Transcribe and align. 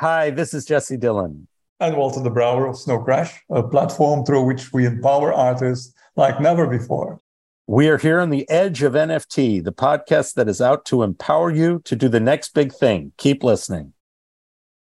Hi, 0.00 0.28
this 0.28 0.52
is 0.52 0.66
Jesse 0.66 0.98
Dylan. 0.98 1.46
And 1.80 1.96
Walter 1.96 2.22
de 2.22 2.28
Brouwer 2.28 2.66
of 2.66 2.76
Snowcrash, 2.76 3.32
a 3.48 3.62
platform 3.62 4.26
through 4.26 4.42
which 4.42 4.70
we 4.70 4.84
empower 4.84 5.32
artists 5.32 5.94
like 6.16 6.38
never 6.38 6.66
before. 6.66 7.18
We 7.66 7.88
are 7.88 7.96
here 7.96 8.20
on 8.20 8.28
the 8.28 8.46
edge 8.50 8.82
of 8.82 8.92
NFT, 8.92 9.64
the 9.64 9.72
podcast 9.72 10.34
that 10.34 10.50
is 10.50 10.60
out 10.60 10.84
to 10.86 11.02
empower 11.02 11.50
you 11.50 11.80
to 11.86 11.96
do 11.96 12.10
the 12.10 12.20
next 12.20 12.52
big 12.52 12.74
thing. 12.74 13.12
Keep 13.16 13.42
listening. 13.42 13.94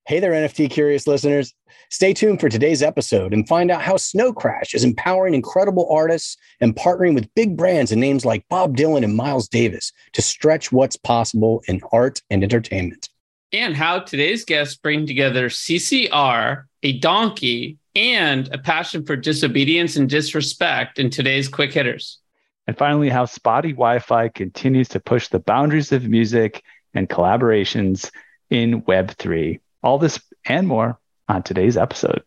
Hey 0.05 0.19
there, 0.19 0.33
NFT 0.33 0.69
curious 0.69 1.07
listeners. 1.07 1.52
Stay 1.89 2.13
tuned 2.13 2.39
for 2.39 2.49
today's 2.49 2.83
episode 2.83 3.33
and 3.33 3.47
find 3.47 3.71
out 3.71 3.81
how 3.81 3.95
Snowcrash 3.95 4.75
is 4.75 4.83
empowering 4.83 5.33
incredible 5.33 5.89
artists 5.89 6.38
and 6.59 6.75
partnering 6.75 7.15
with 7.15 7.33
big 7.33 7.57
brands 7.57 7.91
and 7.91 7.99
names 7.99 8.23
like 8.23 8.47
Bob 8.49 8.77
Dylan 8.77 9.04
and 9.04 9.15
Miles 9.15 9.47
Davis 9.47 9.91
to 10.13 10.21
stretch 10.21 10.71
what's 10.71 10.95
possible 10.95 11.63
in 11.68 11.81
art 11.91 12.21
and 12.29 12.43
entertainment. 12.43 13.09
And 13.54 13.75
how 13.75 13.99
today's 13.99 14.45
guests 14.45 14.75
bring 14.75 15.05
together 15.05 15.49
CCR, 15.49 16.63
a 16.84 16.99
donkey, 16.99 17.77
and 17.95 18.48
a 18.53 18.57
passion 18.57 19.05
for 19.05 19.17
disobedience 19.17 19.98
and 19.98 20.09
disrespect 20.09 20.99
in 20.99 21.09
today's 21.09 21.49
quick 21.49 21.73
hitters. 21.73 22.20
And 22.67 22.77
finally, 22.77 23.09
how 23.09 23.26
Spottie 23.26 23.76
Wifi 23.76 24.34
continues 24.34 24.88
to 24.90 24.99
push 24.99 25.27
the 25.27 25.40
boundaries 25.40 25.91
of 25.91 26.07
music 26.07 26.63
and 26.93 27.09
collaborations 27.09 28.09
in 28.49 28.84
Web3. 28.84 29.59
All 29.84 29.98
this 29.98 30.20
and 30.45 30.68
more 30.68 30.99
on 31.27 31.43
today's 31.43 31.76
episode. 31.76 32.23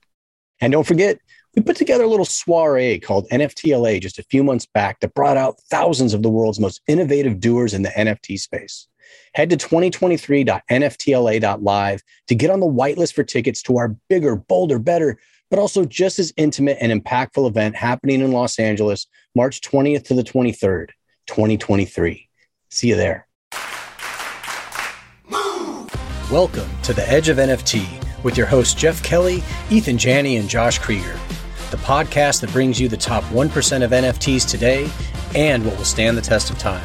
And 0.61 0.73
don't 0.73 0.87
forget, 0.87 1.19
we 1.55 1.63
put 1.63 1.77
together 1.77 2.05
a 2.05 2.09
little 2.09 2.25
soiree 2.25 2.99
called 2.99 3.29
NFTLA 3.31 4.01
just 4.01 4.19
a 4.19 4.25
few 4.25 4.43
months 4.43 4.67
back 4.67 5.01
that 5.01 5.15
brought 5.15 5.37
out 5.37 5.61
thousands 5.71 6.13
of 6.15 6.23
the 6.23 6.31
world's 6.31 6.61
most 6.61 6.81
innovative 6.87 7.41
doers 7.41 7.75
in 7.75 7.83
the 7.83 7.91
NFT 7.91 8.39
space. 8.39 8.89
Head 9.35 9.51
to 9.51 9.57
2023.nftla.live 9.57 12.03
to 12.29 12.35
get 12.35 12.51
on 12.51 12.61
the 12.61 12.67
whitelist 12.67 13.15
for 13.15 13.25
tickets 13.25 13.63
to 13.63 13.79
our 13.79 13.97
bigger, 14.09 14.37
bolder, 14.37 14.79
better, 14.79 15.19
but 15.51 15.59
also 15.59 15.85
just 15.85 16.19
as 16.19 16.33
intimate 16.37 16.79
and 16.81 16.93
impactful 16.93 17.49
event 17.49 17.77
happening 17.77 18.21
in 18.21 18.33
Los 18.33 18.59
Angeles, 18.59 19.07
March 19.35 19.61
20th 19.61 20.05
to 20.05 20.15
the 20.15 20.25
23rd, 20.25 20.91
2023. 21.27 22.29
See 22.71 22.89
you 22.89 22.97
there. 22.97 23.27
Welcome 26.31 26.69
to 26.83 26.93
the 26.93 27.09
Edge 27.09 27.29
of 27.29 27.37
NFT 27.37 28.25
with 28.25 28.37
your 28.37 28.47
hosts 28.47 28.75
Jeff 28.75 29.03
Kelley, 29.03 29.43
Eathan 29.69 29.99
Janney, 29.99 30.39
and 30.39 30.49
Josh 30.49 30.81
Kriger, 30.81 31.15
the 31.71 31.77
podcast 31.77 32.41
that 32.41 32.51
brings 32.51 32.81
you 32.81 32.89
the 32.89 32.97
top 32.97 33.23
1% 33.25 33.85
of 33.85 33.91
NFTs 33.91 34.51
today 34.51 34.91
and 35.37 35.65
what 35.65 35.77
will 35.77 35.85
stand 35.85 36.17
the 36.17 36.23
test 36.23 36.51
of 36.51 36.59
time. 36.59 36.85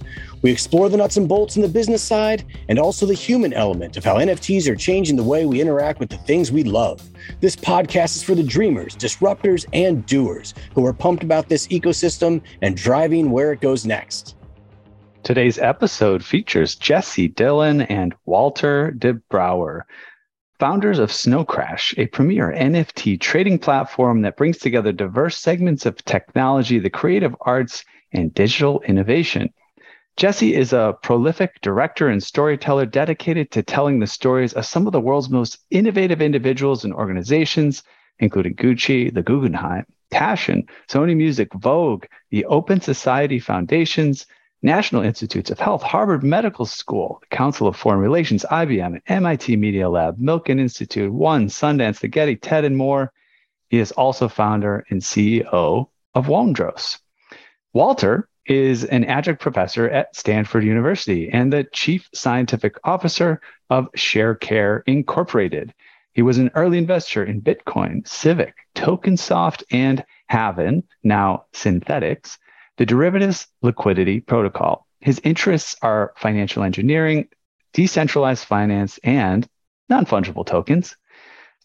We 0.41 0.51
explore 0.51 0.89
the 0.89 0.97
nuts 0.97 1.17
and 1.17 1.29
bolts 1.29 1.55
in 1.55 1.61
the 1.61 1.67
business 1.67 2.01
side 2.01 2.43
and 2.67 2.79
also 2.79 3.05
the 3.05 3.13
human 3.13 3.53
element 3.53 3.95
of 3.95 4.03
how 4.03 4.15
NFTs 4.15 4.67
are 4.67 4.75
changing 4.75 5.15
the 5.15 5.23
way 5.23 5.45
we 5.45 5.61
interact 5.61 5.99
with 5.99 6.09
the 6.09 6.17
things 6.17 6.51
we 6.51 6.63
love. 6.63 7.01
This 7.41 7.55
podcast 7.55 8.15
is 8.15 8.23
for 8.23 8.33
the 8.33 8.41
dreamers, 8.41 8.95
disruptors, 8.95 9.65
and 9.73 10.03
doers 10.07 10.55
who 10.73 10.85
are 10.85 10.93
pumped 10.93 11.23
about 11.23 11.47
this 11.47 11.67
ecosystem 11.67 12.41
and 12.63 12.75
driving 12.75 13.29
where 13.29 13.51
it 13.51 13.61
goes 13.61 13.85
next. 13.85 14.35
Today's 15.21 15.59
episode 15.59 16.25
features 16.25 16.73
Jesse 16.73 17.29
Dylan 17.29 17.85
and 17.87 18.15
Walter 18.25 18.89
de 18.89 19.13
Brouwer, 19.13 19.85
founders 20.59 20.97
of 20.97 21.11
Snowcrash, 21.11 21.93
a 21.99 22.07
premier 22.07 22.51
NFT 22.51 23.19
trading 23.19 23.59
platform 23.59 24.21
that 24.21 24.37
brings 24.37 24.57
together 24.57 24.91
diverse 24.91 25.37
segments 25.37 25.85
of 25.85 26.03
technology, 26.05 26.79
the 26.79 26.89
creative 26.89 27.35
arts, 27.41 27.85
and 28.11 28.33
digital 28.33 28.81
innovation. 28.87 29.53
Jesse 30.21 30.53
is 30.53 30.71
a 30.71 30.95
prolific 31.01 31.59
director 31.61 32.07
and 32.07 32.21
storyteller 32.21 32.85
dedicated 32.85 33.49
to 33.49 33.63
telling 33.63 33.97
the 33.97 34.05
stories 34.05 34.53
of 34.53 34.67
some 34.67 34.85
of 34.85 34.93
the 34.93 35.01
world's 35.01 35.31
most 35.31 35.57
innovative 35.71 36.21
individuals 36.21 36.85
and 36.85 36.93
organizations, 36.93 37.81
including 38.19 38.53
Gucci, 38.53 39.11
the 39.11 39.23
Guggenheim, 39.23 39.83
Passion, 40.11 40.67
Sony 40.87 41.17
Music, 41.17 41.51
Vogue, 41.55 42.05
the 42.29 42.45
Open 42.45 42.79
Society 42.79 43.39
Foundations, 43.39 44.27
National 44.61 45.01
Institutes 45.01 45.49
of 45.49 45.59
Health, 45.59 45.81
Harvard 45.81 46.21
Medical 46.21 46.67
School, 46.67 47.19
Council 47.31 47.65
of 47.65 47.75
Foreign 47.75 47.99
Relations, 47.99 48.45
IBM, 48.51 49.01
MIT 49.07 49.55
Media 49.55 49.89
Lab, 49.89 50.19
Milken 50.19 50.59
Institute, 50.59 51.11
One, 51.11 51.47
Sundance, 51.47 51.99
the 51.99 52.07
Getty, 52.07 52.35
TED, 52.35 52.63
and 52.63 52.77
more. 52.77 53.11
He 53.71 53.79
is 53.79 53.91
also 53.93 54.27
founder 54.27 54.85
and 54.91 55.01
CEO 55.01 55.87
of 56.13 56.27
Wondros. 56.27 56.99
Walter 57.73 58.29
is 58.45 58.83
an 58.83 59.03
adjunct 59.05 59.41
professor 59.41 59.89
at 59.89 60.15
Stanford 60.15 60.63
University 60.63 61.29
and 61.29 61.51
the 61.51 61.63
chief 61.65 62.09
scientific 62.13 62.75
officer 62.83 63.41
of 63.69 63.91
ShareCare 63.93 64.81
Incorporated. 64.87 65.73
He 66.13 66.21
was 66.21 66.37
an 66.37 66.51
early 66.55 66.77
investor 66.77 67.23
in 67.23 67.41
Bitcoin, 67.41 68.07
Civic, 68.07 68.53
TokenSoft, 68.75 69.63
and 69.71 70.03
Havven, 70.29 70.83
now 71.03 71.45
Synthetix, 71.53 72.37
the 72.77 72.85
derivatives 72.85 73.47
liquidity 73.61 74.19
protocol. 74.19 74.87
His 74.99 75.21
interests 75.23 75.75
are 75.81 76.13
financial 76.17 76.63
engineering, 76.63 77.29
decentralized 77.73 78.45
finance, 78.45 78.99
and 79.03 79.47
non 79.89 80.05
fungible 80.05 80.45
tokens. 80.45 80.95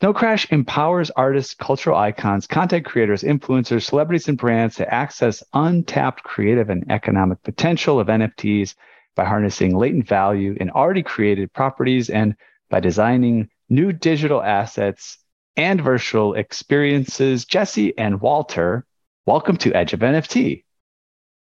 Snowcrash 0.03 0.53
empowers 0.53 1.11
artists, 1.13 1.55
cultural 1.55 1.97
icons, 1.97 2.47
content 2.47 2.85
creators, 2.85 3.23
influencers, 3.23 3.85
celebrities, 3.85 4.29
and 4.29 4.37
brands 4.37 4.77
to 4.77 4.93
access 4.93 5.43
untapped 5.55 6.23
creative 6.23 6.69
and 6.69 6.85
economic 6.91 7.43
potential 7.43 7.99
of 7.99 8.09
NFTs 8.09 8.75
by 9.15 9.25
harnessing 9.25 9.75
latent 9.75 10.07
value 10.07 10.55
in 10.61 10.69
already 10.69 11.03
created 11.03 11.51
properties 11.55 12.11
and 12.11 12.37
by 12.69 12.79
designing 12.79 13.49
new 13.71 13.91
digital 13.91 14.43
assets 14.43 15.17
and 15.57 15.81
virtual 15.81 16.35
experiences. 16.35 17.47
Jesse 17.47 17.97
and 17.97 18.21
Walter, 18.21 18.85
welcome 19.25 19.57
to 19.57 19.73
Edge 19.73 19.95
of 19.95 20.01
NFT. 20.01 20.63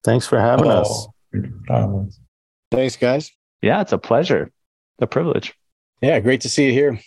Thanks 0.03 0.25
for 0.25 0.40
having 0.40 0.72
us. 0.72 1.07
Thanks, 2.72 2.96
guys. 2.96 3.31
Yeah, 3.62 3.81
it's 3.81 3.91
a 3.91 4.00
pleasure, 4.00 4.51
a 4.97 5.06
privilege. 5.06 5.53
Yeah, 6.01 6.19
great 6.22 6.41
to 6.41 6.50
see 6.50 6.66
you 6.66 6.72
here. 6.72 7.00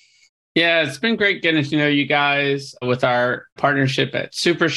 Yeah, 0.55 0.83
it's 0.83 0.99
been 0.99 1.17
great 1.17 1.43
getting 1.43 1.65
to 1.65 1.77
know 1.77 1.89
you 1.89 2.07
guys 2.07 2.77
with 2.81 3.03
our 3.03 3.47
partnership 3.57 4.15
at 4.15 4.35
Super 4.35 4.69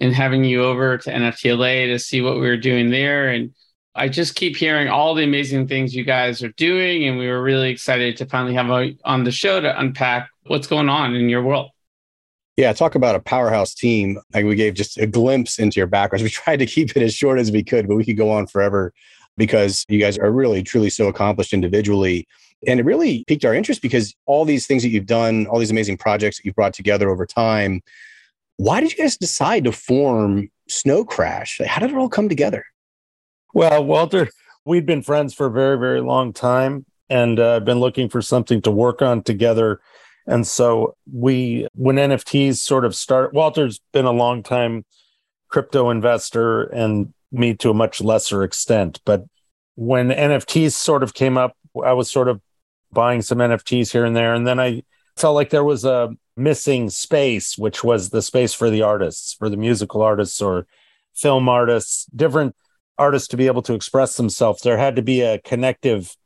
and 0.00 0.14
having 0.14 0.44
you 0.44 0.62
over 0.62 0.98
to 0.98 1.10
NFTLA 1.10 1.86
to 1.86 1.98
see 1.98 2.20
what 2.20 2.34
we 2.34 2.42
were 2.42 2.56
doing 2.56 2.90
there. 2.90 3.28
And 3.28 3.52
I 3.96 4.08
just 4.08 4.36
keep 4.36 4.56
hearing 4.56 4.88
all 4.88 5.14
the 5.14 5.24
amazing 5.24 5.66
things 5.66 5.94
you 5.94 6.04
guys 6.04 6.42
are 6.44 6.52
doing. 6.52 7.08
And 7.08 7.18
we 7.18 7.28
were 7.28 7.42
really 7.42 7.70
excited 7.70 8.16
to 8.18 8.26
finally 8.26 8.54
have 8.54 8.66
you 8.84 8.96
on 9.04 9.24
the 9.24 9.32
show 9.32 9.60
to 9.60 9.78
unpack 9.78 10.28
what's 10.46 10.68
going 10.68 10.88
on 10.88 11.14
in 11.14 11.28
your 11.28 11.42
world. 11.42 11.70
Yeah, 12.56 12.72
talk 12.72 12.94
about 12.94 13.16
a 13.16 13.20
powerhouse 13.20 13.74
team. 13.74 14.20
Like 14.32 14.44
we 14.44 14.54
gave 14.54 14.74
just 14.74 14.96
a 14.98 15.08
glimpse 15.08 15.58
into 15.58 15.80
your 15.80 15.88
backgrounds. 15.88 16.22
We 16.24 16.30
tried 16.30 16.58
to 16.58 16.66
keep 16.66 16.96
it 16.96 17.02
as 17.02 17.14
short 17.14 17.40
as 17.40 17.50
we 17.50 17.64
could, 17.64 17.88
but 17.88 17.96
we 17.96 18.04
could 18.04 18.16
go 18.16 18.30
on 18.30 18.46
forever 18.46 18.92
because 19.36 19.84
you 19.88 19.98
guys 19.98 20.18
are 20.18 20.30
really, 20.30 20.62
truly 20.62 20.90
so 20.90 21.08
accomplished 21.08 21.52
individually. 21.52 22.28
And 22.66 22.80
it 22.80 22.84
really 22.84 23.24
piqued 23.26 23.44
our 23.44 23.54
interest 23.54 23.82
because 23.82 24.14
all 24.26 24.44
these 24.44 24.66
things 24.66 24.82
that 24.82 24.90
you've 24.90 25.06
done, 25.06 25.46
all 25.46 25.58
these 25.58 25.70
amazing 25.70 25.98
projects 25.98 26.38
that 26.38 26.44
you've 26.44 26.54
brought 26.54 26.74
together 26.74 27.10
over 27.10 27.26
time, 27.26 27.82
why 28.56 28.80
did 28.80 28.92
you 28.92 28.98
guys 28.98 29.16
decide 29.16 29.64
to 29.64 29.72
form 29.72 30.50
Snowcrash? 30.70 31.64
How 31.64 31.80
did 31.80 31.90
it 31.90 31.96
all 31.96 32.08
come 32.08 32.28
together? 32.28 32.64
Well, 33.52 33.84
Walter, 33.84 34.30
we'd 34.64 34.86
been 34.86 35.02
friends 35.02 35.34
for 35.34 35.46
a 35.46 35.50
very, 35.50 35.78
very 35.78 36.00
long 36.00 36.32
time 36.32 36.86
and 37.08 37.38
uh, 37.38 37.60
been 37.60 37.80
looking 37.80 38.08
for 38.08 38.22
something 38.22 38.62
to 38.62 38.70
work 38.70 39.02
on 39.02 39.22
together. 39.22 39.80
And 40.26 40.46
so 40.46 40.96
we, 41.12 41.68
when 41.74 41.96
NFTs 41.96 42.56
sort 42.56 42.84
of 42.84 42.94
start, 42.94 43.34
Walter's 43.34 43.80
been 43.92 44.06
a 44.06 44.12
long 44.12 44.42
time 44.42 44.84
crypto 45.48 45.90
investor 45.90 46.62
and 46.64 47.12
me 47.30 47.54
to 47.54 47.70
a 47.70 47.74
much 47.74 48.00
lesser 48.00 48.42
extent. 48.42 49.00
But 49.04 49.24
when 49.76 50.08
NFTs 50.08 50.72
sort 50.72 51.02
of 51.02 51.14
came 51.14 51.36
up, 51.36 51.56
I 51.84 51.92
was 51.92 52.10
sort 52.10 52.28
of 52.28 52.40
buying 52.94 53.22
some 53.22 53.38
NFTs 53.38 53.92
here 53.92 54.04
and 54.04 54.16
there. 54.16 54.34
And 54.34 54.46
then 54.46 54.58
I 54.60 54.82
felt 55.16 55.34
like 55.34 55.50
there 55.50 55.64
was 55.64 55.84
a 55.84 56.10
missing 56.36 56.90
space, 56.90 57.58
which 57.58 57.84
was 57.84 58.10
the 58.10 58.22
space 58.22 58.54
for 58.54 58.70
the 58.70 58.82
artists, 58.82 59.34
for 59.34 59.48
the 59.48 59.56
musical 59.56 60.02
artists 60.02 60.40
or 60.40 60.66
film 61.14 61.48
artists, 61.48 62.06
different 62.06 62.56
artists 62.98 63.28
to 63.28 63.36
be 63.36 63.46
able 63.46 63.62
to 63.62 63.74
express 63.74 64.16
themselves. 64.16 64.62
There 64.62 64.78
had 64.78 64.96
to 64.96 65.02
be 65.02 65.20
a 65.20 65.38
connective 65.38 66.16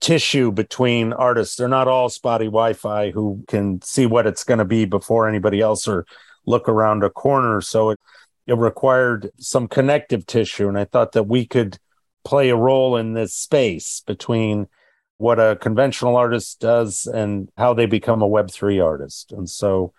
tissue 0.00 0.52
between 0.52 1.12
artists. 1.12 1.56
They're 1.56 1.68
not 1.68 1.88
all 1.88 2.08
Spottie 2.08 2.50
Wifi 2.50 3.12
who 3.12 3.44
can 3.48 3.80
see 3.82 4.06
what 4.06 4.26
it's 4.26 4.44
going 4.44 4.58
to 4.58 4.64
be 4.64 4.84
before 4.84 5.28
anybody 5.28 5.60
else 5.60 5.88
or 5.88 6.06
look 6.44 6.68
around 6.68 7.02
a 7.02 7.10
corner. 7.10 7.60
So 7.60 7.90
it, 7.90 8.00
it 8.46 8.56
required 8.56 9.30
some 9.38 9.68
connective 9.68 10.26
tissue. 10.26 10.68
And 10.68 10.78
I 10.78 10.84
thought 10.84 11.12
that 11.12 11.24
we 11.24 11.46
could 11.46 11.78
play 12.24 12.50
a 12.50 12.56
role 12.56 12.96
in 12.96 13.14
this 13.14 13.34
space 13.34 14.02
between 14.06 14.68
what 15.18 15.38
a 15.38 15.56
conventional 15.56 16.16
artist 16.16 16.60
does 16.60 17.06
and 17.06 17.48
how 17.56 17.74
they 17.74 17.86
become 17.86 18.22
a 18.22 18.28
Web3 18.28 18.84
artist. 18.84 19.32
And 19.32 19.48
so 19.48 19.92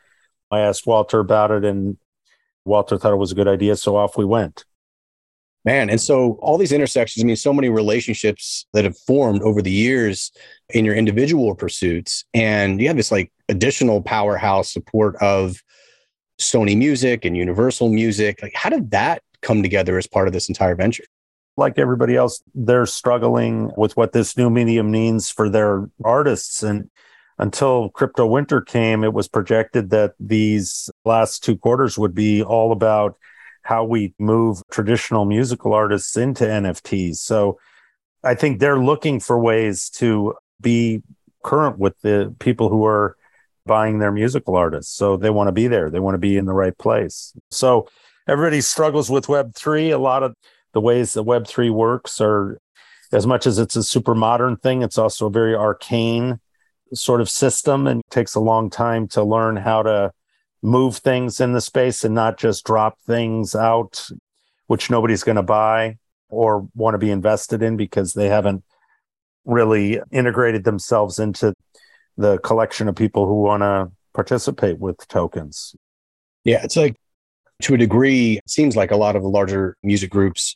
I 0.52 0.60
asked 0.60 0.88
Walter 0.88 1.20
about 1.20 1.52
it, 1.52 1.66
and 1.66 1.98
Walter 2.66 2.98
thought 2.98 3.14
it 3.14 3.18
was 3.18 3.32
a 3.32 3.36
good 3.36 3.48
idea. 3.48 3.76
So 3.76 3.96
off 3.96 4.18
we 4.18 4.26
went. 4.26 4.66
Man, 5.66 5.90
and 5.90 6.00
so 6.00 6.38
all 6.42 6.58
these 6.58 6.72
intersections, 6.72 7.22
I 7.22 7.28
mean, 7.28 7.36
so 7.36 7.52
many 7.52 7.68
relationships 7.68 8.66
that 8.72 8.86
have 8.86 8.98
formed 9.00 9.42
over 9.42 9.62
the 9.62 9.72
years 9.72 10.32
in 10.70 10.86
your 10.86 10.96
individual 10.96 11.54
pursuits. 11.56 12.24
And 12.34 12.80
you 12.80 12.88
have 12.88 12.96
this 12.96 13.12
like 13.12 13.34
additional 13.50 14.02
powerhouse 14.02 14.72
support 14.72 15.18
of 15.18 15.62
Sony 16.40 16.78
Music 16.78 17.26
and 17.26 17.36
Universal 17.36 17.90
Music. 17.90 18.42
Like, 18.42 18.54
how 18.56 18.70
did 18.70 18.92
that 18.92 19.24
come 19.42 19.62
together 19.62 19.98
as 19.98 20.08
part 20.08 20.28
of 20.28 20.34
this 20.34 20.48
entire 20.48 20.76
venture? 20.76 21.04
Like 21.58 21.80
everybody 21.80 22.16
else, 22.16 22.42
they're 22.54 22.86
struggling 22.86 23.72
with 23.76 23.98
what 23.98 24.14
this 24.14 24.38
new 24.38 24.50
medium 24.50 24.92
means 24.92 25.30
for 25.30 25.50
their 25.50 25.90
artists. 26.04 26.62
And 26.64 26.90
until 27.40 27.90
crypto 27.90 28.26
winter 28.26 28.62
came, 28.62 29.04
it 29.04 29.14
was 29.14 29.28
projected 29.28 29.90
that 29.90 30.14
these 30.20 30.90
last 31.04 31.44
two 31.44 31.58
quarters 31.58 31.98
would 31.98 32.14
be 32.14 32.44
all 32.44 32.72
about 32.72 33.18
how 33.64 33.84
we 33.84 34.14
move 34.18 34.62
traditional 34.72 35.26
musical 35.26 35.74
artists 35.74 36.16
into 36.16 36.46
NFTs. 36.46 37.18
So 37.18 37.60
I 38.24 38.36
think 38.36 38.60
they're 38.60 38.80
looking 38.80 39.20
for 39.20 39.40
ways 39.40 39.90
to 39.92 40.36
be 40.62 41.02
current 41.44 41.78
with 41.78 42.00
the 42.02 42.34
people 42.40 42.70
who 42.70 42.86
are 42.86 43.18
buying 43.66 44.00
their 44.00 44.12
musical 44.12 44.56
artists. 44.56 44.96
So 44.96 45.18
they 45.18 45.30
want 45.30 45.50
to 45.50 45.52
be 45.52 45.68
there, 45.68 45.90
they 45.90 46.00
want 46.00 46.16
to 46.16 46.20
be 46.20 46.38
in 46.38 46.46
the 46.46 46.54
right 46.54 46.78
place. 46.78 47.34
So 47.52 47.88
everybody 48.28 48.62
struggles 48.62 49.10
with 49.10 49.28
Web3. 49.28 49.94
A 49.94 49.98
lot 49.98 50.24
of 50.24 50.34
the 50.78 50.82
ways 50.82 51.14
that 51.14 51.24
Web3 51.24 51.72
works 51.72 52.22
are 52.22 52.60
as 53.12 53.26
much 53.26 53.48
as 53.48 53.58
it's 53.58 53.76
a 53.76 53.82
super 53.82 54.14
modern 54.14 54.58
thing, 54.58 54.84
it's 54.84 55.00
also 55.00 55.26
a 55.26 55.32
very 55.32 55.56
arcane 55.56 56.40
sort 56.94 57.20
of 57.20 57.32
system 57.32 57.88
and 57.88 58.04
takes 58.12 58.36
a 58.36 58.40
long 58.40 58.70
time 58.70 59.08
to 59.08 59.24
learn 59.24 59.56
how 59.56 59.82
to 59.82 60.12
move 60.62 60.98
things 60.98 61.42
in 61.42 61.54
the 61.54 61.62
space 61.62 62.04
and 62.04 62.14
not 62.14 62.38
just 62.38 62.64
drop 62.64 63.00
things 63.08 63.56
out 63.56 64.08
which 64.68 64.90
nobody's 64.90 65.24
going 65.24 65.38
to 65.38 65.44
buy 65.44 65.98
or 66.30 66.68
want 66.76 66.94
to 66.94 67.00
be 67.00 67.10
invested 67.10 67.64
in 67.64 67.76
because 67.76 68.14
they 68.14 68.28
haven't 68.28 68.64
really 69.46 70.00
integrated 70.12 70.64
themselves 70.64 71.20
into 71.20 71.54
the 72.18 72.38
collection 72.40 72.88
of 72.88 72.96
people 72.96 73.26
who 73.26 73.42
want 73.42 73.64
to 73.64 73.90
participate 74.14 74.78
with 74.78 75.08
tokens. 75.08 75.76
Yeah, 76.44 76.62
it's 76.64 76.76
like 76.76 76.98
to 77.62 77.74
a 77.74 77.78
degree, 77.78 78.38
it 78.38 78.50
seems 78.50 78.76
like 78.76 78.92
a 78.92 78.98
lot 78.98 79.16
of 79.16 79.24
the 79.24 79.30
larger 79.30 79.76
music 79.84 80.10
groups 80.12 80.56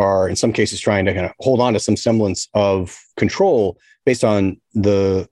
are 0.00 0.28
in 0.28 0.36
some 0.36 0.52
cases 0.52 0.80
trying 0.80 1.04
to 1.04 1.14
kind 1.14 1.26
of 1.26 1.32
hold 1.40 1.60
on 1.60 1.74
to 1.74 1.80
some 1.80 1.96
semblance 1.96 2.48
of 2.54 2.98
control 3.16 3.78
based 4.04 4.24
on 4.24 4.60
the 4.74 5.28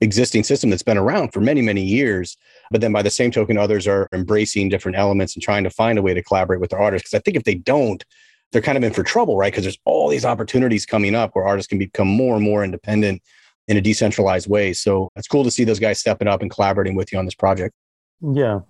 existing 0.00 0.44
system 0.44 0.70
that's 0.70 0.82
been 0.82 0.98
around 0.98 1.32
for 1.32 1.40
many, 1.40 1.62
many 1.62 1.82
years. 1.82 2.36
But 2.70 2.80
then 2.80 2.92
by 2.92 3.02
the 3.02 3.10
same 3.10 3.30
token, 3.30 3.56
others 3.56 3.86
are 3.86 4.08
embracing 4.12 4.68
different 4.68 4.98
elements 4.98 5.34
and 5.34 5.42
trying 5.42 5.64
to 5.64 5.70
find 5.70 5.98
a 5.98 6.02
way 6.02 6.14
to 6.14 6.22
collaborate 6.22 6.60
with 6.60 6.70
their 6.70 6.80
artists. 6.80 7.08
Because 7.08 7.18
I 7.18 7.22
think 7.22 7.36
if 7.36 7.44
they 7.44 7.54
don't, 7.54 8.04
they're 8.52 8.62
kind 8.62 8.78
of 8.78 8.84
in 8.84 8.92
for 8.92 9.02
trouble, 9.02 9.36
right? 9.36 9.52
Because 9.52 9.64
there's 9.64 9.78
all 9.84 10.08
these 10.08 10.24
opportunities 10.24 10.86
coming 10.86 11.14
up 11.14 11.30
where 11.34 11.46
artists 11.46 11.68
can 11.68 11.78
become 11.78 12.08
more 12.08 12.36
and 12.36 12.44
more 12.44 12.64
independent 12.64 13.22
in 13.68 13.76
a 13.76 13.80
decentralized 13.80 14.48
way. 14.48 14.72
So 14.72 15.10
it's 15.16 15.28
cool 15.28 15.44
to 15.44 15.50
see 15.50 15.64
those 15.64 15.80
guys 15.80 15.98
stepping 15.98 16.28
up 16.28 16.42
and 16.42 16.50
collaborating 16.50 16.94
with 16.94 17.12
you 17.12 17.18
on 17.18 17.24
this 17.24 17.34
project. 17.34 17.74
Yeah. 18.20 18.60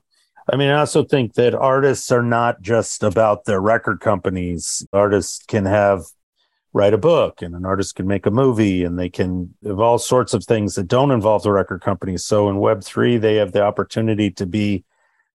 I 0.49 0.57
mean, 0.57 0.69
I 0.69 0.79
also 0.79 1.05
think 1.05 1.35
that 1.35 1.55
artists 1.55 2.13
are 2.13 2.23
not 2.23 2.63
just 2.63 3.03
about 3.03 3.45
their 3.45 3.61
record 3.61 4.01
companies. 4.01 4.87
Artists 4.93 5.45
can 5.47 5.65
have 5.67 6.05
write 6.73 6.93
a 6.93 6.99
book 6.99 7.41
and 7.41 7.55
an 7.55 7.65
artist 7.65 7.95
can 7.95 8.07
make 8.07 8.27
a 8.27 8.31
movie 8.31 8.85
and 8.85 8.99
they 8.99 9.09
can 9.09 9.55
have 9.65 9.81
all 9.81 9.99
sorts 9.99 10.35
of 10.35 10.45
things 10.45 10.75
that 10.75 10.87
don't 10.87 11.11
involve 11.11 11.43
the 11.43 11.51
record 11.51 11.81
companies. 11.81 12.23
So 12.23 12.51
in 12.51 12.57
Web3, 12.57 13.19
they 13.19 13.37
have 13.37 13.53
the 13.53 13.63
opportunity 13.63 14.31
to 14.33 14.45
be 14.45 14.85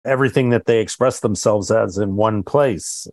everything 0.04 0.50
that 0.50 0.66
they 0.66 0.80
express 0.80 1.20
themselves 1.20 1.70
as 1.70 2.00
in 2.00 2.16
one 2.16 2.42
place. 2.42 3.08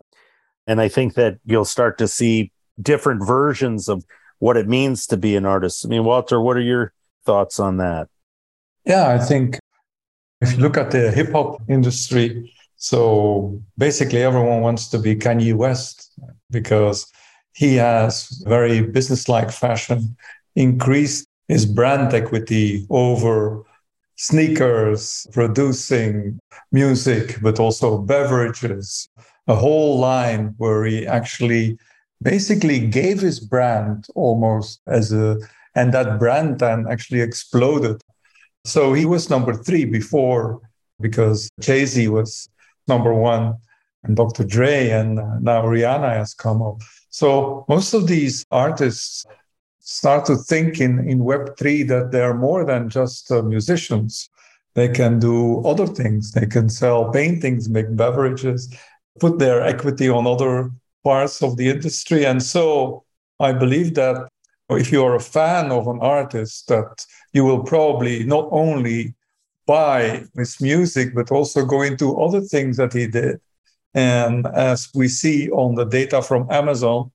And 0.67 0.81
I 0.81 0.89
think 0.89 1.15
that 1.15 1.39
you'll 1.45 1.67
start 1.67 1.99
to 1.99 2.09
see 2.09 2.51
different 2.81 3.27
versions 3.27 3.91
of 3.91 4.05
what 4.39 4.57
it 4.57 4.67
means 4.69 5.07
to 5.09 5.19
be 5.19 5.37
an 5.37 5.45
artist. 5.45 5.85
I 5.85 5.89
mean, 5.89 6.05
Walter, 6.05 6.41
what 6.41 6.57
are 6.57 6.63
your 6.63 6.95
thoughts 7.27 7.61
on 7.61 7.77
that? 7.77 8.09
Yeah, 8.87 9.09
I 9.09 9.19
think 9.19 9.59
if 10.45 10.57
you 10.57 10.63
look 10.63 10.77
at 10.77 10.91
the 10.91 11.11
hip 11.11 11.33
hop 11.33 11.63
industry, 11.69 12.53
so 12.77 13.61
basically 13.79 14.23
everyone 14.23 14.61
wants 14.61 14.89
to 14.89 14.99
be 14.99 15.17
Kanye 15.17 15.55
West 15.55 16.13
because 16.51 17.11
he 17.55 17.77
has 17.77 18.43
very 18.47 18.83
businesslike 18.83 19.51
fashion 19.51 20.17
increased 20.55 21.27
his 21.49 21.65
brand 21.67 22.13
equity 22.13 22.87
over 22.91 23.65
sneakers, 24.17 25.27
producing 25.33 26.39
music, 26.73 27.39
but 27.43 27.59
also 27.59 27.99
beverages, 27.99 29.09
a 29.49 29.55
whole 29.55 29.99
line 29.99 30.55
where 30.59 30.85
he 30.85 31.07
actually 31.07 31.79
basically 32.23 32.79
gave 32.87 33.21
his 33.21 33.41
brand 33.41 34.07
almost 34.15 34.81
as 34.87 35.13
a, 35.13 35.39
and 35.75 35.93
that 35.93 36.19
brand 36.19 36.59
then 36.61 36.87
actually 36.89 37.21
exploded. 37.21 38.01
So 38.65 38.95
he 38.95 39.05
was 39.05 39.31
number 39.31 39.55
three 39.55 39.85
before 39.85 40.61
because 41.01 41.51
Jay 41.61 41.85
Z 41.85 42.09
was 42.09 42.49
number 42.89 43.13
one 43.13 43.57
and 44.05 44.17
Dr. 44.17 44.45
Dre, 44.45 44.91
and 44.91 45.17
now 45.43 45.63
Rihanna 45.63 46.15
has 46.15 46.35
come 46.35 46.63
up. 46.63 46.83
So 47.09 47.65
most 47.69 47.95
of 47.95 48.07
these 48.07 48.45
artists 48.51 49.25
start 49.81 50.25
to 50.27 50.37
think 50.37 50.81
in, 50.81 51.09
in 51.09 51.21
Web3 51.21 51.89
that 51.89 52.11
they're 52.11 52.35
more 52.35 52.65
than 52.65 52.89
just 52.89 53.31
uh, 53.31 53.43
musicians. 53.43 54.29
They 54.75 54.89
can 54.89 55.19
do 55.21 55.65
other 55.65 55.87
things. 55.87 56.33
They 56.33 56.47
can 56.47 56.69
sell 56.69 57.11
paintings, 57.11 57.69
make 57.69 57.95
beverages, 57.95 58.75
put 59.21 59.39
their 59.39 59.63
equity 59.63 60.09
on 60.09 60.27
other 60.27 60.71
parts 61.05 61.43
of 61.43 61.57
the 61.57 61.69
industry. 61.69 62.27
And 62.27 62.43
so 62.43 63.05
I 63.39 63.53
believe 63.53 63.95
that 63.95 64.29
if 64.71 64.91
you 64.91 65.05
are 65.05 65.15
a 65.15 65.21
fan 65.21 65.71
of 65.71 65.87
an 65.87 65.99
artist, 66.01 66.69
that 66.69 67.07
you 67.33 67.45
will 67.45 67.63
probably 67.63 68.25
not 68.25 68.49
only 68.51 69.15
buy 69.67 70.25
his 70.35 70.61
music, 70.61 71.15
but 71.15 71.31
also 71.31 71.65
go 71.65 71.83
into 71.83 72.21
other 72.21 72.41
things 72.41 72.77
that 72.77 72.93
he 72.93 73.07
did. 73.07 73.41
And 73.95 74.47
as 74.47 74.89
we 74.95 75.09
see 75.09 75.51
on 75.51 75.75
the 75.75 75.85
data 75.85 76.21
from 76.23 76.49
Amazon, 76.51 77.11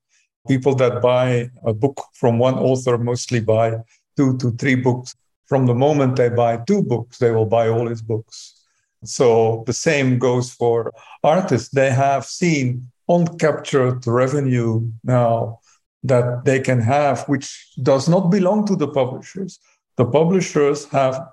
people 0.48 0.74
that 0.76 1.02
buy 1.02 1.50
a 1.64 1.74
book 1.74 2.02
from 2.14 2.38
one 2.38 2.54
author 2.54 2.96
mostly 2.98 3.40
buy 3.40 3.76
two 4.16 4.36
to 4.38 4.50
three 4.52 4.74
books. 4.74 5.14
From 5.46 5.66
the 5.66 5.74
moment 5.74 6.16
they 6.16 6.28
buy 6.28 6.58
two 6.58 6.82
books, 6.82 7.18
they 7.18 7.30
will 7.30 7.46
buy 7.46 7.68
all 7.68 7.86
his 7.86 8.02
books. 8.02 8.64
So 9.04 9.64
the 9.66 9.72
same 9.72 10.18
goes 10.18 10.52
for 10.52 10.92
artists. 11.22 11.70
They 11.70 11.90
have 11.90 12.24
seen 12.24 12.90
uncaptured 13.08 14.06
revenue 14.06 14.88
now 15.04 15.59
that 16.02 16.44
they 16.44 16.60
can 16.60 16.80
have, 16.80 17.24
which 17.28 17.72
does 17.82 18.08
not 18.08 18.30
belong 18.30 18.66
to 18.66 18.76
the 18.76 18.88
publishers. 18.88 19.58
The 19.96 20.06
publishers 20.06 20.86
have 20.86 21.28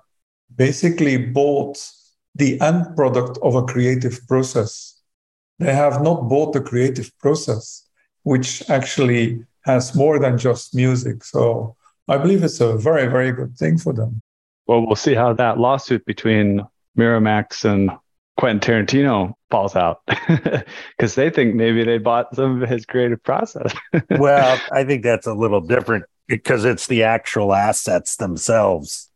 basically 0.54 1.16
bought 1.16 1.78
the 2.34 2.60
end 2.60 2.94
product 2.96 3.38
of 3.42 3.54
a 3.54 3.64
creative 3.64 4.20
process 4.28 4.98
they 5.58 5.74
have 5.74 6.02
not 6.02 6.28
bought 6.28 6.52
the 6.52 6.60
creative 6.60 7.16
process, 7.18 7.88
which 8.22 8.68
actually 8.70 9.44
has 9.64 9.94
more 9.94 10.18
than 10.18 10.38
just 10.38 10.74
music. 10.74 11.24
So 11.24 11.76
I 12.06 12.16
believe 12.16 12.44
it's 12.44 12.60
a 12.60 12.76
very, 12.76 13.06
very 13.08 13.32
good 13.32 13.56
thing 13.56 13.76
for 13.78 13.92
them. 13.92 14.22
Well, 14.66 14.86
we'll 14.86 14.96
see 14.96 15.14
how 15.14 15.32
that 15.34 15.58
lawsuit 15.58 16.04
between 16.04 16.64
Miramax 16.96 17.64
and 17.64 17.90
Quentin 18.36 18.60
Tarantino 18.86 19.34
falls 19.50 19.76
out 19.76 20.02
because 20.06 21.14
they 21.14 21.30
think 21.30 21.54
maybe 21.54 21.84
they 21.84 21.98
bought 21.98 22.34
some 22.34 22.62
of 22.62 22.68
his 22.68 22.84
creative 22.86 23.22
process. 23.22 23.72
well, 24.10 24.60
I 24.72 24.84
think 24.84 25.02
that's 25.02 25.26
a 25.26 25.34
little 25.34 25.60
different 25.60 26.04
because 26.26 26.64
it's 26.64 26.86
the 26.86 27.02
actual 27.02 27.54
assets 27.54 28.16
themselves. 28.16 29.10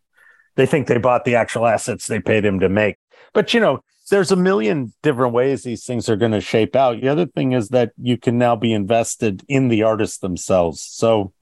They 0.57 0.67
think 0.67 0.87
they 0.87 0.99
bought 0.99 1.25
the 1.25 1.37
actual 1.37 1.67
assets 1.67 2.07
they 2.07 2.21
paid 2.21 2.45
him 2.45 2.61
to 2.61 2.69
make. 2.69 2.97
But, 3.33 3.55
you 3.55 3.61
know, 3.61 3.83
there's 4.11 4.33
a 4.33 4.37
million 4.37 4.93
different 5.03 5.33
ways 5.33 5.63
these 5.63 5.85
things 5.85 6.09
are 6.09 6.17
going 6.17 6.33
to 6.33 6.41
shape 6.41 6.77
out. 6.77 7.01
The 7.01 7.09
other 7.09 7.27
thing 7.27 7.53
is 7.53 7.69
that 7.69 7.93
you 7.97 8.19
can 8.19 8.39
now 8.39 8.57
be 8.57 8.73
invested 8.73 9.43
in 9.49 9.69
the 9.69 9.83
artists 9.83 10.19
themselves. 10.19 10.83
So 10.83 11.33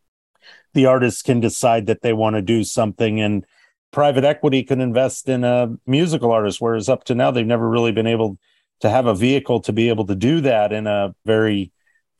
the 0.75 0.87
artists 0.87 1.23
can 1.23 1.41
decide 1.41 1.87
that 1.87 2.03
they 2.03 2.13
want 2.13 2.37
to 2.37 2.43
do 2.43 2.63
something 2.63 3.21
and 3.21 3.45
private 3.91 4.25
equity 4.25 4.63
can 4.63 4.81
invest 4.81 5.29
in 5.29 5.43
a 5.43 5.75
musical 5.87 6.31
artist 6.31 6.61
whereas 6.61 6.89
up 6.89 7.03
to 7.05 7.15
now 7.15 7.31
they've 7.31 7.47
never 7.47 7.69
really 7.69 7.91
been 7.91 8.07
able 8.07 8.39
to 8.81 8.91
have 8.91 9.07
a 9.07 9.15
vehicle 9.15 9.61
to 9.61 9.73
be 9.73 9.89
able 9.89 10.07
to 10.07 10.15
do 10.15 10.41
that 10.43 10.73
in 10.73 10.87
a 10.87 11.15
very 11.25 11.73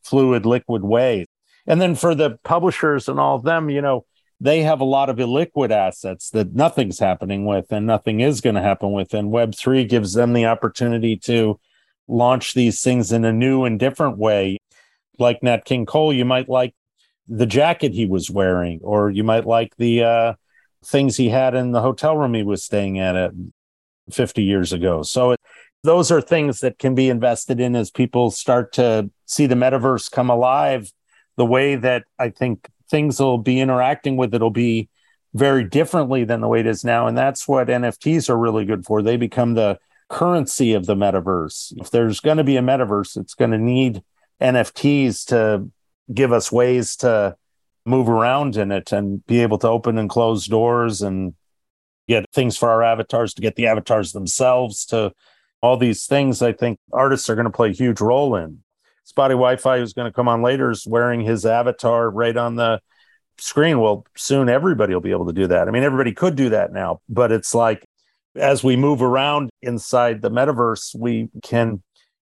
fluid 0.03 0.45
liquid 0.45 0.83
way. 0.83 1.25
And 1.67 1.81
then 1.81 1.95
for 1.95 2.15
the 2.15 2.37
publishers 2.43 3.07
and 3.07 3.19
all 3.19 3.35
of 3.35 3.43
them, 3.43 3.69
you 3.69 3.81
know, 3.81 4.05
they 4.39 4.63
have 4.63 4.81
a 4.81 4.85
lot 4.85 5.09
of 5.09 5.17
illiquid 5.17 5.69
assets 5.69 6.31
that 6.31 6.55
nothing's 6.55 6.97
happening 6.97 7.45
with 7.45 7.71
and 7.71 7.85
nothing 7.85 8.21
is 8.21 8.41
going 8.41 8.55
to 8.55 8.61
happen 8.61 8.91
with. 8.91 9.13
And 9.13 9.31
Web3 9.31 9.87
gives 9.87 10.13
them 10.13 10.33
the 10.33 10.47
opportunity 10.47 11.15
to 11.17 11.59
launch 12.07 12.55
these 12.55 12.81
things 12.81 13.11
in 13.11 13.23
a 13.23 13.31
new 13.31 13.65
and 13.65 13.79
different 13.79 14.17
way. 14.17 14.57
Like 15.19 15.43
Nat 15.43 15.65
King 15.65 15.85
Cole, 15.85 16.11
you 16.11 16.25
might 16.25 16.49
like 16.49 16.73
the 17.27 17.45
jacket 17.45 17.93
he 17.93 18.07
was 18.07 18.31
wearing, 18.31 18.79
or 18.83 19.11
you 19.11 19.23
might 19.23 19.45
like 19.45 19.75
the 19.77 20.03
uh, 20.03 20.33
things 20.83 21.17
he 21.17 21.29
had 21.29 21.53
in 21.53 21.71
the 21.71 21.81
hotel 21.81 22.17
room 22.17 22.33
he 22.33 22.43
was 22.43 22.63
staying 22.63 22.97
at 22.97 23.15
it 23.15 23.31
50 24.11 24.43
years 24.43 24.73
ago. 24.73 25.03
So 25.03 25.31
it, 25.31 25.39
those 25.83 26.11
are 26.11 26.21
things 26.21 26.59
that 26.59 26.77
can 26.77 26.95
be 26.95 27.09
invested 27.09 27.59
in 27.59 27.75
as 27.75 27.89
people 27.89 28.31
start 28.31 28.73
to 28.73 29.09
see 29.25 29.45
the 29.45 29.55
metaverse 29.55 30.11
come 30.11 30.29
alive 30.29 30.91
the 31.37 31.45
way 31.45 31.75
that 31.75 32.03
I 32.19 32.29
think 32.29 32.69
things 32.89 33.19
will 33.19 33.37
be 33.37 33.59
interacting 33.59 34.17
with 34.17 34.33
it'll 34.33 34.51
be 34.51 34.89
very 35.33 35.63
differently 35.63 36.23
than 36.23 36.41
the 36.41 36.47
way 36.47 36.59
it 36.59 36.67
is 36.67 36.83
now. 36.83 37.07
And 37.07 37.17
that's 37.17 37.47
what 37.47 37.67
NFTs 37.67 38.29
are 38.29 38.37
really 38.37 38.65
good 38.65 38.85
for. 38.85 39.01
They 39.01 39.17
become 39.17 39.53
the 39.53 39.79
currency 40.09 40.73
of 40.73 40.85
the 40.85 40.95
metaverse. 40.95 41.73
If 41.77 41.89
there's 41.89 42.19
going 42.19 42.37
to 42.37 42.43
be 42.43 42.57
a 42.57 42.61
metaverse, 42.61 43.17
it's 43.17 43.33
going 43.33 43.51
to 43.51 43.57
need 43.57 44.03
NFTs 44.41 45.25
to 45.27 45.69
give 46.13 46.33
us 46.33 46.51
ways 46.51 46.97
to 46.97 47.37
move 47.85 48.09
around 48.09 48.57
in 48.57 48.71
it 48.71 48.91
and 48.91 49.25
be 49.25 49.41
able 49.41 49.57
to 49.59 49.69
open 49.69 49.97
and 49.97 50.09
close 50.09 50.45
doors 50.45 51.01
and 51.01 51.33
get 52.07 52.25
things 52.33 52.57
for 52.57 52.69
our 52.69 52.83
avatars, 52.83 53.33
to 53.33 53.41
get 53.41 53.55
the 53.55 53.67
avatars 53.67 54.11
themselves, 54.11 54.85
to 54.87 55.13
all 55.61 55.77
these 55.77 56.05
things. 56.05 56.41
I 56.41 56.53
think 56.53 56.79
artists 56.91 57.29
are 57.29 57.35
going 57.35 57.45
to 57.45 57.51
play 57.51 57.69
a 57.69 57.73
huge 57.73 58.01
role 58.01 58.35
in. 58.35 58.59
Spottie 59.09 59.37
Wifi, 59.37 59.79
who's 59.79 59.93
going 59.93 60.09
to 60.09 60.15
come 60.15 60.27
on 60.27 60.41
later, 60.41 60.71
is 60.71 60.85
wearing 60.87 61.21
his 61.21 61.45
avatar 61.45 62.09
right 62.09 62.35
on 62.35 62.55
the 62.55 62.79
screen. 63.37 63.79
Well, 63.79 64.05
soon 64.15 64.49
everybody 64.49 64.93
will 64.93 65.01
be 65.01 65.11
able 65.11 65.27
to 65.27 65.33
do 65.33 65.47
that. 65.47 65.67
I 65.67 65.71
mean, 65.71 65.83
everybody 65.83 66.13
could 66.13 66.35
do 66.35 66.49
that 66.49 66.71
now, 66.71 67.01
but 67.09 67.31
it's 67.31 67.53
like 67.53 67.85
as 68.35 68.63
we 68.63 68.75
move 68.75 69.01
around 69.01 69.49
inside 69.61 70.21
the 70.21 70.31
metaverse, 70.31 70.95
we 70.95 71.29
can 71.43 71.81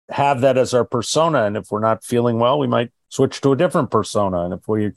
have 0.09 0.41
that 0.41 0.57
as 0.57 0.73
our 0.73 0.85
persona. 0.85 1.43
And 1.43 1.55
if 1.55 1.67
we're 1.69 1.79
not 1.79 2.03
feeling 2.03 2.39
well, 2.39 2.57
we 2.57 2.67
might 2.67 2.91
switch 3.09 3.41
to 3.41 3.51
a 3.51 3.55
different 3.55 3.91
persona. 3.91 4.41
And 4.41 4.53
if 4.53 4.67
we're 4.67 4.93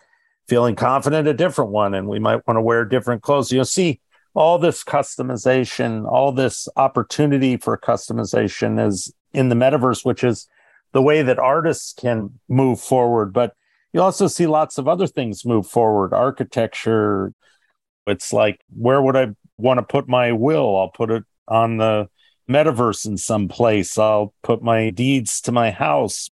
feeling 0.49 0.75
confident, 0.75 1.29
a 1.29 1.35
different 1.35 1.71
one. 1.71 1.95
And 1.95 2.09
we 2.09 2.19
might 2.19 2.47
want 2.47 2.57
to 2.57 2.63
wear 2.63 2.85
different 2.85 3.23
clothes. 3.23 3.53
You'll 3.53 3.65
see 3.65 4.01
all 4.35 4.59
this 4.59 4.83
customization, 4.83 6.11
all 6.11 6.33
this 6.33 6.69
opportunity 6.77 7.57
for 7.57 7.77
customization 7.77 8.85
is 8.85 9.13
in 9.33 9.49
the 9.49 9.55
metaverse, 9.55 10.05
which 10.05 10.25
is 10.25 10.49
the 10.93 11.03
way 11.03 11.23
that 11.23 11.39
artists 11.39 11.93
can 11.93 12.39
move 12.49 12.81
forward. 12.81 13.33
But 13.33 13.55
you 13.93 14.01
also 14.01 14.27
see 14.27 14.47
lots 14.47 14.79
of 14.79 14.89
other 14.89 15.07
things 15.07 15.45
move 15.45 15.67
forward 15.67 16.15
architecture. 16.15 17.35
It's 18.07 18.33
like, 18.33 18.61
where 18.75 19.03
would 19.03 19.17
I 19.17 19.29
want 19.59 19.79
to 19.79 19.83
put 19.83 20.09
my 20.09 20.33
will? 20.33 20.77
I'll 20.77 20.89
put 20.89 21.11
it 21.11 21.25
on 21.47 21.77
the 21.77 22.09
metaverse 22.49 23.07
in 23.07 23.17
some 23.19 23.49
place. 23.49 23.99
I'll 23.99 24.35
put 24.43 24.63
my 24.63 24.91
deeds 24.91 25.41
to 25.43 25.53
my 25.53 25.71
house, 25.71 26.31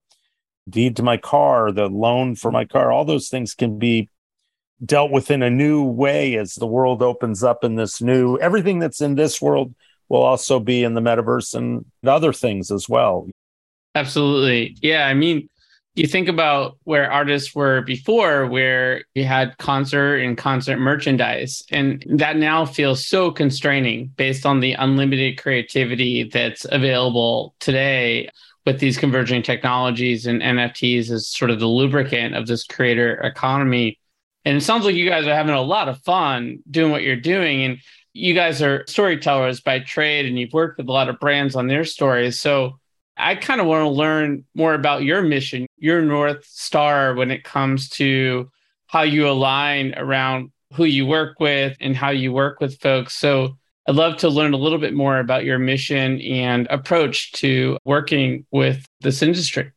deed 0.68 0.96
to 0.96 1.02
my 1.02 1.16
car, 1.16 1.72
the 1.72 1.88
loan 1.88 2.34
for 2.36 2.50
my 2.50 2.64
car. 2.64 2.92
All 2.92 3.04
those 3.04 3.28
things 3.28 3.54
can 3.54 3.78
be 3.78 4.10
dealt 4.84 5.10
with 5.10 5.30
in 5.30 5.42
a 5.42 5.50
new 5.50 5.82
way 5.82 6.36
as 6.36 6.54
the 6.54 6.66
world 6.66 7.02
opens 7.02 7.42
up 7.42 7.64
in 7.64 7.76
this 7.76 8.02
new 8.02 8.38
everything 8.38 8.78
that's 8.78 9.00
in 9.00 9.14
this 9.14 9.40
world 9.40 9.74
will 10.08 10.22
also 10.22 10.60
be 10.60 10.84
in 10.84 10.94
the 10.94 11.00
metaverse 11.00 11.54
and 11.54 11.84
other 12.04 12.32
things 12.32 12.70
as 12.70 12.88
well 12.88 13.28
Absolutely. 13.96 14.76
Yeah. 14.82 15.06
I 15.06 15.14
mean, 15.14 15.48
you 15.94 16.06
think 16.06 16.28
about 16.28 16.76
where 16.84 17.10
artists 17.10 17.54
were 17.54 17.80
before, 17.80 18.46
where 18.46 19.04
you 19.14 19.24
had 19.24 19.56
concert 19.56 20.18
and 20.18 20.36
concert 20.36 20.76
merchandise, 20.76 21.62
and 21.70 22.04
that 22.06 22.36
now 22.36 22.66
feels 22.66 23.06
so 23.06 23.30
constraining 23.30 24.08
based 24.08 24.44
on 24.44 24.60
the 24.60 24.74
unlimited 24.74 25.40
creativity 25.40 26.24
that's 26.24 26.66
available 26.70 27.54
today 27.58 28.28
with 28.66 28.80
these 28.80 28.98
converging 28.98 29.42
technologies 29.42 30.26
and 30.26 30.42
NFTs 30.42 31.10
as 31.10 31.28
sort 31.28 31.50
of 31.50 31.58
the 31.58 31.66
lubricant 31.66 32.34
of 32.34 32.46
this 32.46 32.64
creator 32.64 33.14
economy. 33.22 33.98
And 34.46 34.56
it 34.56 34.62
sounds 34.62 34.86
like 34.86 34.94
you 34.94 35.08
guys 35.08 35.26
are 35.26 35.34
having 35.34 35.54
a 35.54 35.60
lot 35.60 35.88
of 35.88 36.02
fun 36.02 36.60
doing 36.70 36.92
what 36.92 37.02
you're 37.02 37.16
doing. 37.16 37.64
And 37.64 37.78
you 38.14 38.32
guys 38.32 38.62
are 38.62 38.84
storytellers 38.86 39.60
by 39.60 39.80
trade, 39.80 40.24
and 40.24 40.38
you've 40.38 40.54
worked 40.54 40.78
with 40.78 40.88
a 40.88 40.92
lot 40.92 41.10
of 41.10 41.20
brands 41.20 41.54
on 41.54 41.66
their 41.66 41.84
stories. 41.84 42.40
So, 42.40 42.78
I 43.18 43.34
kind 43.34 43.60
of 43.60 43.66
want 43.66 43.82
to 43.82 43.88
learn 43.88 44.44
more 44.54 44.74
about 44.74 45.02
your 45.02 45.22
mission, 45.22 45.66
your 45.78 46.02
North 46.02 46.44
Star 46.44 47.14
when 47.14 47.30
it 47.30 47.44
comes 47.44 47.88
to 47.90 48.50
how 48.88 49.02
you 49.02 49.28
align 49.28 49.94
around 49.96 50.50
who 50.74 50.84
you 50.84 51.06
work 51.06 51.40
with 51.40 51.76
and 51.80 51.96
how 51.96 52.10
you 52.10 52.32
work 52.32 52.60
with 52.60 52.78
folks. 52.80 53.14
So 53.14 53.56
I'd 53.88 53.94
love 53.94 54.18
to 54.18 54.28
learn 54.28 54.52
a 54.52 54.58
little 54.58 54.78
bit 54.78 54.94
more 54.94 55.18
about 55.18 55.44
your 55.44 55.58
mission 55.58 56.20
and 56.20 56.66
approach 56.70 57.32
to 57.32 57.78
working 57.84 58.44
with 58.50 58.84
this 59.00 59.22
industry. 59.22 59.72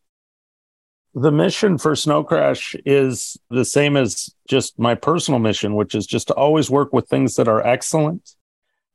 The 1.19 1.31
mission 1.33 1.77
for 1.77 1.95
Snowcrash 1.95 2.79
is 2.85 3.38
the 3.49 3.65
same 3.65 3.97
as 3.97 4.33
just 4.47 4.79
my 4.79 4.95
personal 4.95 5.41
mission, 5.41 5.75
which 5.75 5.93
is 5.93 6.07
just 6.07 6.27
to 6.29 6.33
always 6.33 6.69
work 6.69 6.93
with 6.93 7.09
things 7.09 7.35
that 7.35 7.49
are 7.49 7.61
excellent. 7.61 8.35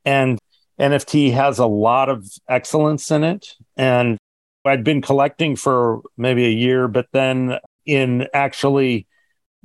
And 0.07 0.39
NFT 0.81 1.35
has 1.35 1.59
a 1.59 1.67
lot 1.67 2.09
of 2.09 2.27
excellence 2.49 3.11
in 3.11 3.25
it. 3.25 3.55
And 3.77 4.17
I'd 4.65 4.85
been 4.85 5.03
collecting 5.03 5.55
for 5.55 6.01
maybe 6.17 6.47
a 6.47 6.51
year, 6.51 6.89
but 6.89 7.09
then 7.13 7.59
in 7.85 8.27
actually 8.33 9.07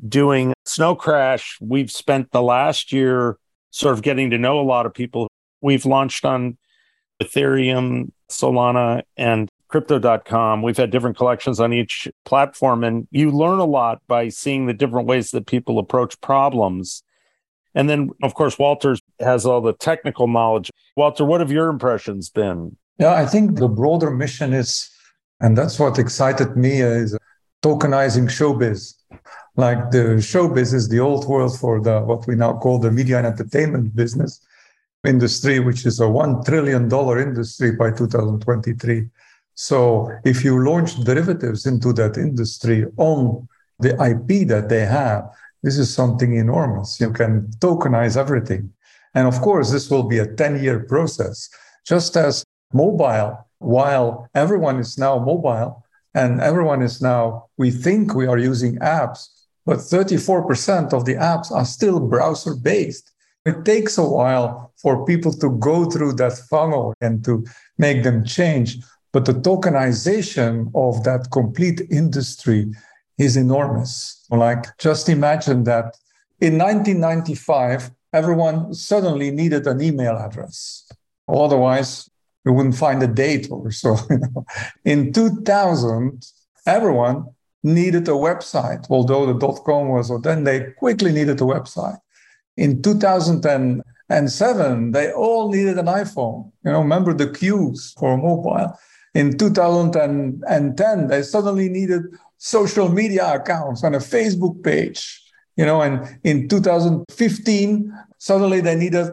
doing 0.05 0.53
Snowcrash, 0.67 1.55
we've 1.61 1.89
spent 1.89 2.31
the 2.31 2.41
last 2.41 2.91
year 2.91 3.37
sort 3.71 3.93
of 3.93 4.01
getting 4.01 4.31
to 4.31 4.37
know 4.37 4.59
a 4.59 4.67
lot 4.67 4.85
of 4.85 4.93
people. 4.93 5.29
We've 5.61 5.85
launched 5.85 6.25
on 6.25 6.57
Ethereum, 7.23 8.11
Solana, 8.29 9.03
and 9.15 9.47
crypto.com. 9.69 10.61
We've 10.61 10.77
had 10.77 10.89
different 10.89 11.15
collections 11.15 11.59
on 11.59 11.71
each 11.73 12.07
platform, 12.25 12.83
and 12.83 13.07
you 13.11 13.31
learn 13.31 13.59
a 13.59 13.65
lot 13.65 14.01
by 14.07 14.29
seeing 14.29 14.65
the 14.65 14.73
different 14.73 15.07
ways 15.07 15.31
that 15.31 15.47
people 15.47 15.79
approach 15.79 16.19
problems. 16.21 17.03
And 17.75 17.89
then, 17.89 18.09
of 18.23 18.33
course, 18.33 18.57
Walter 18.57 18.97
has 19.19 19.45
all 19.45 19.61
the 19.61 19.73
technical 19.73 20.27
knowledge. 20.27 20.71
Walter, 20.97 21.23
what 21.23 21.39
have 21.39 21.51
your 21.51 21.69
impressions 21.69 22.29
been? 22.29 22.75
Yeah, 22.97 23.13
I 23.13 23.25
think 23.25 23.57
the 23.57 23.69
broader 23.69 24.11
mission 24.11 24.53
is, 24.53 24.89
and 25.39 25.57
that's 25.57 25.79
what 25.79 25.99
excited 25.99 26.57
me, 26.57 26.81
is 26.81 27.17
tokenizing 27.63 28.27
showbiz. 28.27 28.95
Like 29.55 29.91
the 29.91 30.17
showbiz 30.17 30.73
is 30.73 30.89
the 30.89 30.99
old 30.99 31.27
world 31.27 31.57
for 31.59 31.79
the 31.79 32.01
what 32.01 32.25
we 32.27 32.35
now 32.35 32.57
call 32.57 32.79
the 32.79 32.91
media 32.91 33.17
and 33.17 33.27
entertainment 33.27 33.95
business 33.95 34.41
industry, 35.05 35.59
which 35.59 35.85
is 35.85 35.99
a 35.99 36.09
one 36.09 36.43
trillion 36.43 36.89
dollar 36.89 37.19
industry 37.19 37.71
by 37.71 37.91
2023. 37.91 39.07
So 39.61 40.09
if 40.23 40.45
you 40.45 40.63
launch 40.63 40.95
derivatives 41.03 41.65
into 41.65 41.91
that 41.99 42.15
industry 42.15 42.85
on 42.95 43.45
the 43.79 43.89
IP 43.89 44.47
that 44.47 44.69
they 44.69 44.85
have, 44.85 45.29
this 45.63 45.77
is 45.77 45.93
something 45.93 46.33
enormous. 46.33 46.97
You 47.01 47.11
can 47.11 47.47
tokenize 47.59 48.15
everything. 48.15 48.71
And 49.15 49.27
of 49.27 49.41
course, 49.41 49.69
this 49.69 49.89
will 49.89 50.03
be 50.03 50.19
a 50.19 50.33
10 50.33 50.63
year 50.63 50.79
process. 50.79 51.49
Just 51.85 52.15
as 52.15 52.45
mobile, 52.71 53.37
while 53.57 54.29
everyone 54.33 54.79
is 54.79 54.97
now 54.97 55.19
mobile 55.19 55.83
and 56.13 56.39
everyone 56.39 56.81
is 56.81 57.01
now, 57.01 57.47
we 57.57 57.69
think 57.69 58.15
we 58.15 58.27
are 58.27 58.37
using 58.37 58.77
apps, 58.77 59.27
but 59.65 59.79
34% 59.79 60.93
of 60.93 61.03
the 61.03 61.15
apps 61.15 61.51
are 61.51 61.65
still 61.65 61.99
browser 61.99 62.55
based. 62.55 63.11
It 63.43 63.65
takes 63.65 63.97
a 63.97 64.05
while 64.05 64.71
for 64.77 65.05
people 65.05 65.33
to 65.33 65.49
go 65.57 65.83
through 65.83 66.13
that 66.13 66.37
funnel 66.49 66.93
and 67.01 67.25
to 67.25 67.45
make 67.77 68.03
them 68.03 68.23
change. 68.23 68.77
But 69.11 69.25
the 69.25 69.33
tokenization 69.33 70.71
of 70.75 71.03
that 71.03 71.31
complete 71.31 71.81
industry 71.89 72.71
is 73.17 73.37
enormous. 73.37 74.23
Like, 74.29 74.77
just 74.77 75.09
imagine 75.09 75.63
that 75.65 75.97
in 76.39 76.57
1995, 76.57 77.91
everyone 78.13 78.73
suddenly 78.73 79.29
needed 79.31 79.67
an 79.67 79.81
email 79.81 80.15
address. 80.15 80.89
Otherwise, 81.27 82.09
we 82.45 82.51
wouldn't 82.51 82.77
find 82.77 83.03
a 83.03 83.07
date 83.07 83.49
or 83.51 83.71
so. 83.71 83.97
In 84.85 85.11
2000, 85.11 86.25
everyone 86.65 87.25
needed 87.63 88.07
a 88.07 88.11
website, 88.11 88.85
although 88.89 89.25
the 89.25 89.37
dot 89.37 89.65
com 89.65 89.89
was, 89.89 90.09
or 90.09 90.21
then 90.21 90.45
they 90.45 90.71
quickly 90.79 91.11
needed 91.11 91.41
a 91.41 91.43
website. 91.43 91.99
In 92.55 92.81
2007, 92.81 94.91
they 94.91 95.11
all 95.11 95.51
needed 95.51 95.77
an 95.77 95.87
iPhone. 95.87 96.49
You 96.63 96.71
know, 96.71 96.79
remember 96.79 97.13
the 97.13 97.29
queues 97.29 97.93
for 97.99 98.17
mobile. 98.17 98.79
In 99.15 99.37
2010, 99.37 101.07
they 101.07 101.21
suddenly 101.23 101.69
needed 101.69 102.03
social 102.37 102.89
media 102.89 103.33
accounts 103.33 103.83
and 103.83 103.95
a 103.95 103.99
Facebook 103.99 104.63
page. 104.63 105.23
You 105.55 105.65
know, 105.65 105.81
and 105.81 106.19
in 106.23 106.47
2015, 106.47 107.93
suddenly 108.17 108.61
they 108.61 108.75
needed 108.75 109.11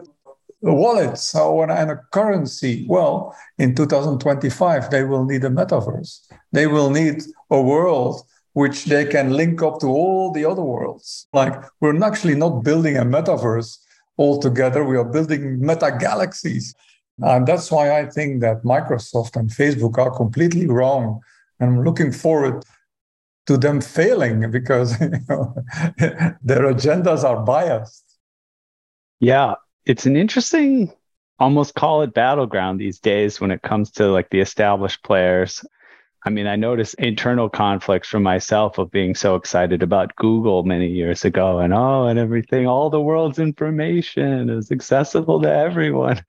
wallets 0.61 1.35
or, 1.35 1.69
and 1.69 1.91
a 1.91 2.01
currency. 2.11 2.85
Well, 2.87 3.35
in 3.57 3.75
2025, 3.75 4.89
they 4.89 5.03
will 5.03 5.25
need 5.25 5.43
a 5.43 5.49
metaverse. 5.49 6.21
They 6.51 6.67
will 6.67 6.89
need 6.89 7.23
a 7.49 7.61
world 7.61 8.21
which 8.53 8.85
they 8.85 9.05
can 9.05 9.33
link 9.33 9.61
up 9.61 9.79
to 9.79 9.87
all 9.87 10.31
the 10.31 10.43
other 10.45 10.63
worlds. 10.63 11.27
Like 11.33 11.53
we're 11.79 12.03
actually 12.03 12.35
not 12.35 12.63
building 12.63 12.97
a 12.97 13.05
metaverse 13.05 13.77
altogether, 14.17 14.83
we 14.83 14.97
are 14.97 15.05
building 15.05 15.59
meta 15.59 15.95
galaxies. 15.99 16.73
Mm-hmm. 17.19 17.37
And 17.37 17.47
that's 17.47 17.71
why 17.71 17.99
I 17.99 18.05
think 18.09 18.41
that 18.41 18.63
Microsoft 18.63 19.35
and 19.35 19.49
Facebook 19.49 19.97
are 19.97 20.15
completely 20.15 20.67
wrong. 20.67 21.21
And 21.59 21.69
I'm 21.71 21.83
looking 21.83 22.11
forward 22.11 22.63
to 23.47 23.57
them 23.57 23.81
failing 23.81 24.51
because 24.51 24.99
you 25.01 25.11
know, 25.27 25.55
their 26.43 26.71
agendas 26.73 27.23
are 27.23 27.43
biased. 27.43 28.03
Yeah, 29.19 29.55
it's 29.85 30.05
an 30.05 30.15
interesting, 30.15 30.93
almost 31.39 31.73
call 31.73 32.03
it 32.03 32.13
battleground 32.13 32.79
these 32.79 32.99
days 32.99 33.41
when 33.41 33.49
it 33.49 33.63
comes 33.63 33.89
to 33.91 34.11
like 34.11 34.29
the 34.29 34.41
established 34.41 35.03
players. 35.03 35.65
I 36.25 36.29
mean, 36.29 36.45
I 36.45 36.55
notice 36.55 36.93
internal 36.95 37.49
conflicts 37.49 38.09
for 38.09 38.19
myself 38.19 38.77
of 38.77 38.91
being 38.91 39.15
so 39.15 39.35
excited 39.35 39.81
about 39.81 40.15
Google 40.17 40.63
many 40.63 40.87
years 40.87 41.23
ago 41.23 41.59
and 41.59 41.73
oh, 41.73 42.05
and 42.05 42.19
everything, 42.19 42.67
all 42.67 42.89
the 42.89 43.01
world's 43.01 43.39
information 43.39 44.49
is 44.49 44.71
accessible 44.71 45.41
to 45.41 45.51
everyone. 45.51 46.23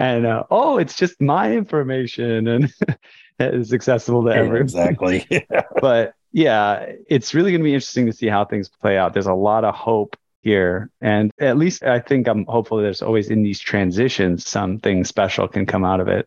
And 0.00 0.26
uh, 0.26 0.44
oh, 0.50 0.78
it's 0.78 0.96
just 0.96 1.20
my 1.20 1.52
information 1.52 2.48
and 2.48 2.74
it's 3.38 3.72
accessible 3.72 4.24
to 4.24 4.30
everyone. 4.34 4.62
Exactly. 4.62 5.46
but 5.80 6.14
yeah, 6.32 6.90
it's 7.08 7.34
really 7.34 7.50
going 7.50 7.60
to 7.60 7.64
be 7.64 7.74
interesting 7.74 8.06
to 8.06 8.12
see 8.12 8.26
how 8.26 8.46
things 8.46 8.70
play 8.70 8.96
out. 8.96 9.12
There's 9.12 9.26
a 9.26 9.34
lot 9.34 9.62
of 9.62 9.74
hope 9.74 10.16
here. 10.40 10.90
And 11.02 11.30
at 11.38 11.58
least 11.58 11.82
I 11.82 12.00
think 12.00 12.28
I'm 12.28 12.46
hopeful 12.46 12.78
there's 12.78 13.02
always 13.02 13.28
in 13.28 13.42
these 13.42 13.60
transitions, 13.60 14.48
something 14.48 15.04
special 15.04 15.46
can 15.46 15.66
come 15.66 15.84
out 15.84 16.00
of 16.00 16.08
it. 16.08 16.26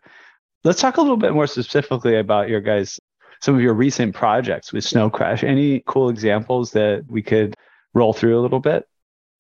Let's 0.64 0.80
talk 0.80 0.98
a 0.98 1.02
little 1.02 1.18
bit 1.18 1.34
more 1.34 1.48
specifically 1.48 2.18
about 2.18 2.50
your 2.50 2.62
guys, 2.62 3.00
some 3.42 3.56
of 3.56 3.62
your 3.62 3.74
recent 3.74 4.14
projects 4.14 4.72
with 4.72 4.84
Snowcrash. 4.84 5.44
Any 5.44 5.82
cool 5.88 6.10
examples 6.10 6.72
that 6.72 7.06
we 7.08 7.24
could 7.24 7.56
roll 7.96 8.14
through 8.14 8.40
a 8.40 8.42
little 8.42 8.60
bit? 8.60 8.88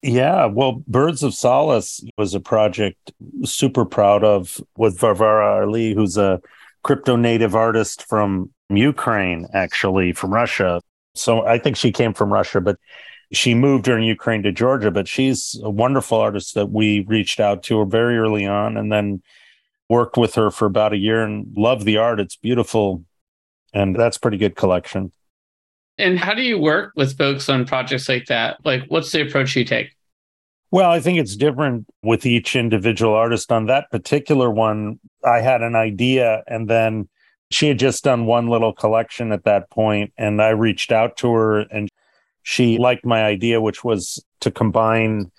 Yeah, 0.04 0.48
well, 0.48 0.84
Birds 0.86 1.24
of 1.24 1.34
Solace 1.34 2.04
was 2.18 2.34
a 2.34 2.42
project 2.42 3.14
super 3.46 3.86
proud 3.86 4.26
of 4.26 4.60
with 4.76 5.00
Varvara 5.00 5.66
Arli, 5.66 5.94
who's 5.94 6.18
a 6.18 6.42
crypto 6.84 7.16
native 7.16 7.56
artist 7.56 8.04
from 8.04 8.52
Ukraine, 8.70 9.48
actually, 9.54 10.12
from 10.12 10.34
Russia. 10.34 10.82
So 11.16 11.46
I 11.46 11.58
think 11.58 11.78
she 11.78 11.94
came 11.94 12.14
from 12.14 12.34
Russia, 12.34 12.60
but 12.60 12.78
she 13.32 13.56
moved 13.56 13.86
during 13.86 14.04
Ukraine 14.04 14.44
to 14.44 14.52
Georgia. 14.52 14.92
But 14.92 15.08
she's 15.08 15.58
a 15.64 15.70
wonderful 15.70 16.18
artist 16.18 16.54
that 16.56 16.70
we 16.70 17.06
reached 17.08 17.40
out 17.40 17.64
to 17.64 17.80
her 17.80 17.86
very 17.86 18.18
early 18.18 18.46
on 18.46 18.76
and 18.76 18.92
then 18.92 19.22
worked 19.88 20.18
with 20.18 20.36
her 20.36 20.52
for 20.52 20.66
about 20.66 20.92
a 20.92 20.98
year 20.98 21.24
and 21.24 21.48
loved 21.56 21.86
the 21.86 21.96
art. 21.96 22.20
It's 22.20 22.36
beautiful. 22.36 23.06
And 23.74 23.96
that's 23.96 24.18
pretty 24.18 24.38
good 24.38 24.58
collection. 24.58 25.14
And 25.98 26.18
how 26.18 26.34
do 26.34 26.42
you 26.42 26.58
work 26.58 26.94
with 26.96 27.18
folks 27.18 27.50
on 27.50 27.66
projects 27.66 28.10
like 28.10 28.26
that? 28.26 28.58
Like, 28.66 28.84
what's 28.88 29.12
the 29.12 29.22
approach 29.22 29.56
you 29.56 29.64
take? 29.64 29.96
Well, 30.72 30.90
I 30.90 31.00
think 31.00 31.20
it's 31.20 31.36
different 31.36 31.86
with 32.02 32.26
each 32.26 32.56
individual 32.56 33.14
artist. 33.14 33.52
On 33.52 33.68
that 33.68 33.92
particular 33.92 34.50
one, 34.50 35.00
I 35.24 35.42
had 35.42 35.62
an 35.62 35.76
idea, 35.76 36.44
and 36.48 36.68
then 36.68 37.10
she 37.52 37.68
had 37.68 37.78
just 37.78 38.04
done 38.04 38.26
one 38.26 38.48
little 38.48 38.74
collection 38.74 39.32
at 39.32 39.44
that 39.44 39.70
point, 39.70 40.14
and 40.18 40.42
I 40.42 40.50
reached 40.50 40.92
out 40.92 41.16
to 41.18 41.32
her, 41.32 41.60
and 41.60 41.90
she 42.42 42.80
liked 42.80 43.06
my 43.06 43.24
idea, 43.24 43.62
which 43.62 43.84
was 43.84 44.24
to 44.40 44.50
combine 44.50 45.32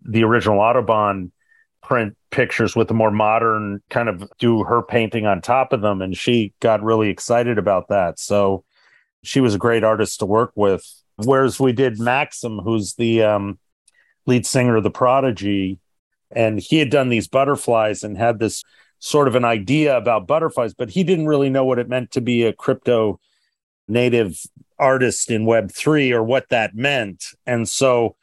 the 0.00 0.24
original 0.24 0.58
Audubon 0.58 1.32
print 1.82 2.16
pictures 2.30 2.74
with 2.74 2.88
the 2.88 2.94
more 2.94 3.10
modern 3.10 3.82
kind 3.90 4.08
of 4.08 4.24
do 4.38 4.64
her 4.64 4.82
painting 4.82 5.26
on 5.26 5.40
top 5.40 5.72
of 5.72 5.80
them. 5.80 6.02
And 6.02 6.16
she 6.16 6.52
got 6.60 6.82
really 6.82 7.08
excited 7.10 7.58
about 7.58 7.88
that. 7.88 8.18
So 8.18 8.64
she 9.22 9.40
was 9.40 9.54
a 9.54 9.58
great 9.58 9.84
artist 9.84 10.20
to 10.20 10.26
work 10.26 10.52
with. 10.54 10.84
Whereas 11.16 11.58
we 11.58 11.72
did 11.72 11.98
Maxim, 11.98 12.58
who's 12.58 12.94
the 12.94 13.22
um, 13.22 13.58
lead 14.26 14.46
singer 14.46 14.76
of 14.76 14.84
The 14.84 14.90
Prodigy, 14.90 15.80
and 16.30 16.60
he 16.60 16.78
had 16.78 16.90
done 16.90 17.08
these 17.08 17.28
butterflies 17.28 18.04
and 18.04 18.16
had 18.16 18.38
this 18.38 18.62
sort 19.00 19.28
of 19.28 19.34
an 19.34 19.44
idea 19.44 19.96
about 19.96 20.26
butterflies, 20.26 20.74
but 20.74 20.90
he 20.90 21.02
didn't 21.02 21.26
really 21.26 21.50
know 21.50 21.64
what 21.64 21.78
it 21.78 21.88
meant 21.88 22.10
to 22.12 22.20
be 22.20 22.44
a 22.44 22.52
crypto 22.52 23.18
native 23.86 24.40
artist 24.78 25.30
in 25.30 25.44
Web3 25.44 26.12
or 26.12 26.22
what 26.22 26.48
that 26.50 26.74
meant. 26.74 27.24
And 27.46 27.68
so 27.68 28.16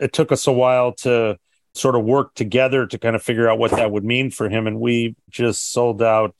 it 0.00 0.12
took 0.12 0.32
us 0.32 0.46
a 0.46 0.52
while 0.52 0.92
to 0.94 1.38
sort 1.74 1.94
of 1.94 2.04
work 2.04 2.34
together 2.34 2.86
to 2.86 2.98
kind 2.98 3.16
of 3.16 3.22
figure 3.22 3.48
out 3.48 3.58
what 3.58 3.70
that 3.70 3.90
would 3.90 4.04
mean 4.04 4.30
for 4.30 4.48
him. 4.48 4.66
And 4.66 4.80
we 4.80 5.16
just 5.30 5.72
sold 5.72 6.02
out 6.02 6.34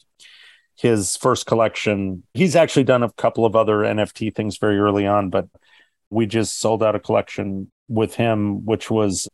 his 0.82 1.16
first 1.16 1.46
collection. 1.46 2.24
He's 2.34 2.56
actually 2.56 2.82
done 2.82 3.04
a 3.04 3.12
couple 3.12 3.46
of 3.46 3.54
other 3.54 3.78
NFT 3.78 4.34
things 4.34 4.58
very 4.58 4.78
early 4.78 5.06
on, 5.06 5.30
but 5.30 5.46
we 6.10 6.26
just 6.26 6.58
sold 6.58 6.82
out 6.82 6.96
a 6.96 7.00
collection 7.00 7.70
with 7.88 8.16
him, 8.16 8.64
which 8.66 8.90
was 8.90 9.28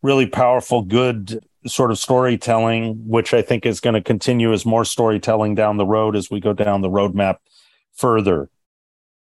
really 0.00 0.26
powerful, 0.26 0.82
good 0.82 1.44
sort 1.66 1.90
of 1.90 1.98
storytelling, 1.98 3.06
which 3.06 3.34
I 3.34 3.42
think 3.42 3.66
is 3.66 3.80
going 3.80 3.94
to 3.94 4.00
continue 4.00 4.52
as 4.52 4.64
more 4.64 4.84
storytelling 4.84 5.56
down 5.56 5.76
the 5.76 5.84
road 5.84 6.14
as 6.14 6.30
we 6.30 6.38
go 6.38 6.52
down 6.52 6.82
the 6.82 6.88
roadmap 6.88 7.38
further 7.92 8.48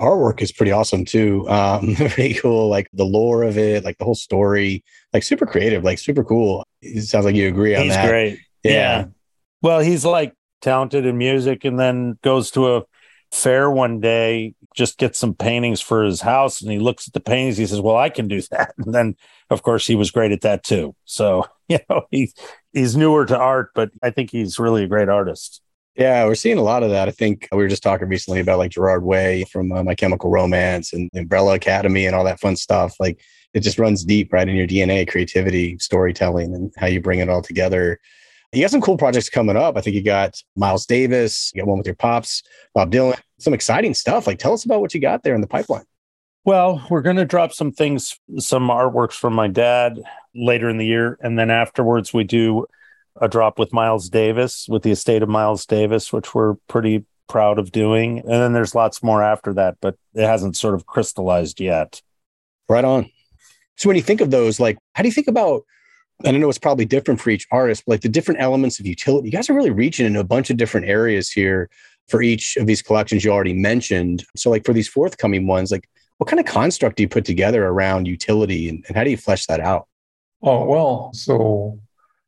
artwork 0.01 0.43
is 0.43 0.53
pretty 0.53 0.73
awesome 0.73 1.05
too. 1.05 1.49
Um, 1.49 1.95
pretty 1.97 2.35
cool, 2.35 2.69
like 2.69 2.89
the 2.93 3.05
lore 3.05 3.43
of 3.43 3.59
it, 3.59 3.85
like 3.85 3.99
the 3.99 4.05
whole 4.05 4.15
story, 4.15 4.85
like 5.13 5.23
super 5.23 5.47
creative, 5.47 5.85
like 5.85 5.99
super 5.99 6.25
cool. 6.25 6.65
It 6.81 7.03
sounds 7.03 7.25
like 7.25 7.35
you 7.35 7.49
agree 7.49 7.75
on 7.75 7.85
he's 7.85 7.95
that. 7.95 8.09
great. 8.09 8.39
Yeah. 8.63 8.73
yeah. 8.73 9.05
Well, 9.63 9.81
he's 9.81 10.05
like 10.05 10.35
talented 10.65 11.07
in 11.07 11.19
music 11.19 11.65
and 11.65 11.79
then 11.79 12.19
goes 12.23 12.51
to 12.53 12.77
a 12.77 12.83
fair 13.31 13.71
one 13.71 14.01
day, 14.01 14.55
just 14.75 14.99
gets 14.99 15.19
some 15.19 15.35
paintings 15.35 15.81
for 15.81 16.03
his 16.03 16.21
house 16.21 16.63
and 16.63 16.73
he 16.73 16.79
looks 16.79 17.07
at 17.07 17.15
the 17.15 17.21
paintings. 17.21 17.57
He 17.57 17.67
says, 17.67 17.81
Well, 17.81 17.97
I 17.97 18.09
can 18.09 18.27
do 18.27 18.41
that. 18.51 18.75
And 18.85 18.95
then, 18.95 19.17
of 19.51 19.63
course, 19.63 19.87
he 19.87 19.95
was 19.95 20.11
great 20.11 20.33
at 20.33 20.41
that 20.41 20.65
too. 20.65 20.97
So, 21.05 21.45
you 21.69 21.79
know, 21.89 22.03
he's, 22.11 22.35
he's 22.73 22.97
newer 22.97 23.27
to 23.27 23.39
art, 23.39 23.71
but 23.75 23.91
I 24.03 24.11
think 24.11 24.31
he's 24.31 24.59
really 24.59 24.85
a 24.85 24.89
great 24.89 25.09
artist. 25.09 25.61
Yeah, 25.97 26.25
we're 26.25 26.35
seeing 26.35 26.59
a 26.59 26.63
lot 26.63 26.83
of 26.83 26.91
that. 26.91 27.07
I 27.07 27.13
think 27.13 27.47
we 27.53 27.59
were 27.59 27.69
just 27.69 27.85
talking 27.85 28.09
recently 28.09 28.41
about 28.41 28.59
like 28.59 28.73
Gerard 28.73 29.05
Way 29.05 29.45
from 29.53 29.71
uh, 29.71 29.85
My 29.85 29.95
Chemical 29.95 30.29
Romance 30.29 30.93
and 30.93 31.09
Umbrella 31.15 31.55
Academy 31.55 32.05
and 32.07 32.17
all 32.17 32.25
that 32.25 32.41
fun 32.41 32.57
stuff. 32.57 32.97
Like 32.99 33.21
it 33.53 33.61
just 33.61 33.79
runs 33.79 34.05
deep 34.05 34.33
right 34.33 34.49
in 34.49 34.57
your 34.57 34.67
DNA, 34.67 35.09
creativity, 35.09 35.79
storytelling, 35.79 36.53
and 36.53 36.73
how 36.77 36.89
you 36.89 37.01
bring 37.01 37.21
it 37.21 37.29
all 37.29 37.43
together. 37.43 38.01
You 38.55 38.61
got 38.61 38.71
some 38.71 38.81
cool 38.81 38.97
projects 38.97 39.29
coming 39.29 39.57
up. 39.57 39.77
I 39.77 39.81
think 39.81 39.97
you 39.97 40.03
got 40.03 40.41
Miles 40.55 40.87
Davis, 40.87 41.51
you 41.55 41.63
got 41.63 41.69
one 41.69 41.79
with 41.79 41.87
your 41.87 41.97
pops, 41.97 42.43
Bob 42.73 42.93
Dylan, 42.93 43.19
some 43.39 43.53
exciting 43.53 43.95
stuff. 43.95 44.29
Like 44.29 44.39
tell 44.39 44.53
us 44.53 44.65
about 44.65 44.81
what 44.81 44.95
you 44.95 45.01
got 45.01 45.25
there 45.25 45.35
in 45.35 45.41
the 45.41 45.47
pipeline. 45.49 45.85
Well, 46.45 46.87
we're 46.89 47.03
going 47.03 47.17
to 47.17 47.25
drop 47.25 47.53
some 47.53 47.73
things, 47.73 48.19
some 48.39 48.69
artworks 48.69 49.15
from 49.15 49.35
my 49.35 49.49
dad 49.49 50.01
later 50.35 50.69
in 50.69 50.77
the 50.77 50.87
year. 50.87 51.19
And 51.21 51.39
then 51.39 51.51
afterwards, 51.51 52.13
we 52.13 52.23
do 52.23 52.67
a 53.21 53.29
drop 53.29 53.59
with 53.59 53.73
Miles 53.73 54.09
Davis, 54.09 54.67
with 54.69 54.83
the 54.83 54.91
estate 54.91 55.23
of 55.23 55.29
Miles 55.29 55.67
Davis, 55.67 56.13
which 56.13 56.35
we're 56.35 56.55
pretty 56.69 57.07
proud 57.29 57.59
of 57.59 57.73
doing. 57.73 58.19
And 58.19 58.29
then 58.31 58.53
there's 58.53 58.75
lots 58.75 59.03
more 59.03 59.23
after 59.23 59.55
that, 59.55 59.79
but 59.81 59.97
it 60.15 60.27
hasn't 60.27 60.57
sort 60.57 60.75
of 60.75 60.87
crystallized 60.87 61.61
yet. 61.61 62.03
Right 62.69 62.85
on. 62.85 63.11
So 63.77 63.89
when 63.89 63.97
you 63.97 64.03
think 64.03 64.21
of 64.21 64.31
those, 64.31 64.61
like, 64.61 64.79
how 64.93 65.03
do 65.03 65.09
you 65.09 65.15
think 65.15 65.29
about? 65.29 65.63
I 66.27 66.31
know 66.31 66.49
it's 66.49 66.59
probably 66.59 66.85
different 66.85 67.21
for 67.21 67.31
each 67.31 67.47
artist, 67.51 67.85
but 67.87 67.93
like 67.93 68.01
the 68.01 68.09
different 68.09 68.41
elements 68.41 68.81
of 68.81 68.87
utility. 68.87 69.29
You 69.29 69.33
guys 69.33 69.51
are 69.51 69.55
really 69.55 69.71
reaching 69.71 70.07
into 70.07 70.21
a 70.21 70.25
bunch 70.25 70.51
of 70.51 70.57
different 70.57 70.87
areas 70.87 71.31
here 71.31 71.69
for 72.09 72.23
each 72.23 72.57
of 72.57 72.67
these 72.67 72.83
collections 72.83 73.25
you 73.25 73.31
already 73.31 73.55
mentioned. 73.55 74.25
So, 74.37 74.51
like 74.51 74.65
for 74.65 74.73
these 74.73 74.89
forthcoming 74.89 75.47
ones, 75.47 75.71
like 75.71 75.89
what 76.19 76.29
kind 76.29 76.41
of 76.41 76.47
construct 76.47 76.97
do 76.97 77.03
you 77.03 77.09
put 77.09 77.25
together 77.25 77.67
around 77.67 78.07
utility 78.07 78.69
and, 78.69 78.85
and 78.87 78.97
how 78.97 79.05
do 79.05 79.11
you 79.11 79.17
flesh 79.17 79.47
that 79.47 79.61
out? 79.61 79.87
Oh, 80.43 80.65
well, 80.65 81.11
so 81.15 81.79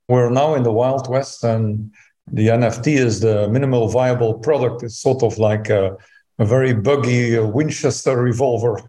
we're 0.08 0.30
now 0.30 0.54
in 0.54 0.62
the 0.62 0.72
Wild 0.72 1.08
West, 1.08 1.44
and 1.44 1.92
the 2.32 2.48
NFT 2.48 2.96
is 2.96 3.20
the 3.20 3.48
minimal 3.48 3.88
viable 3.88 4.34
product. 4.34 4.82
It's 4.82 4.98
sort 4.98 5.22
of 5.22 5.38
like 5.38 5.68
a, 5.68 5.96
a 6.38 6.44
very 6.44 6.72
buggy 6.72 7.36
uh, 7.36 7.46
Winchester 7.46 8.16
revolver, 8.16 8.80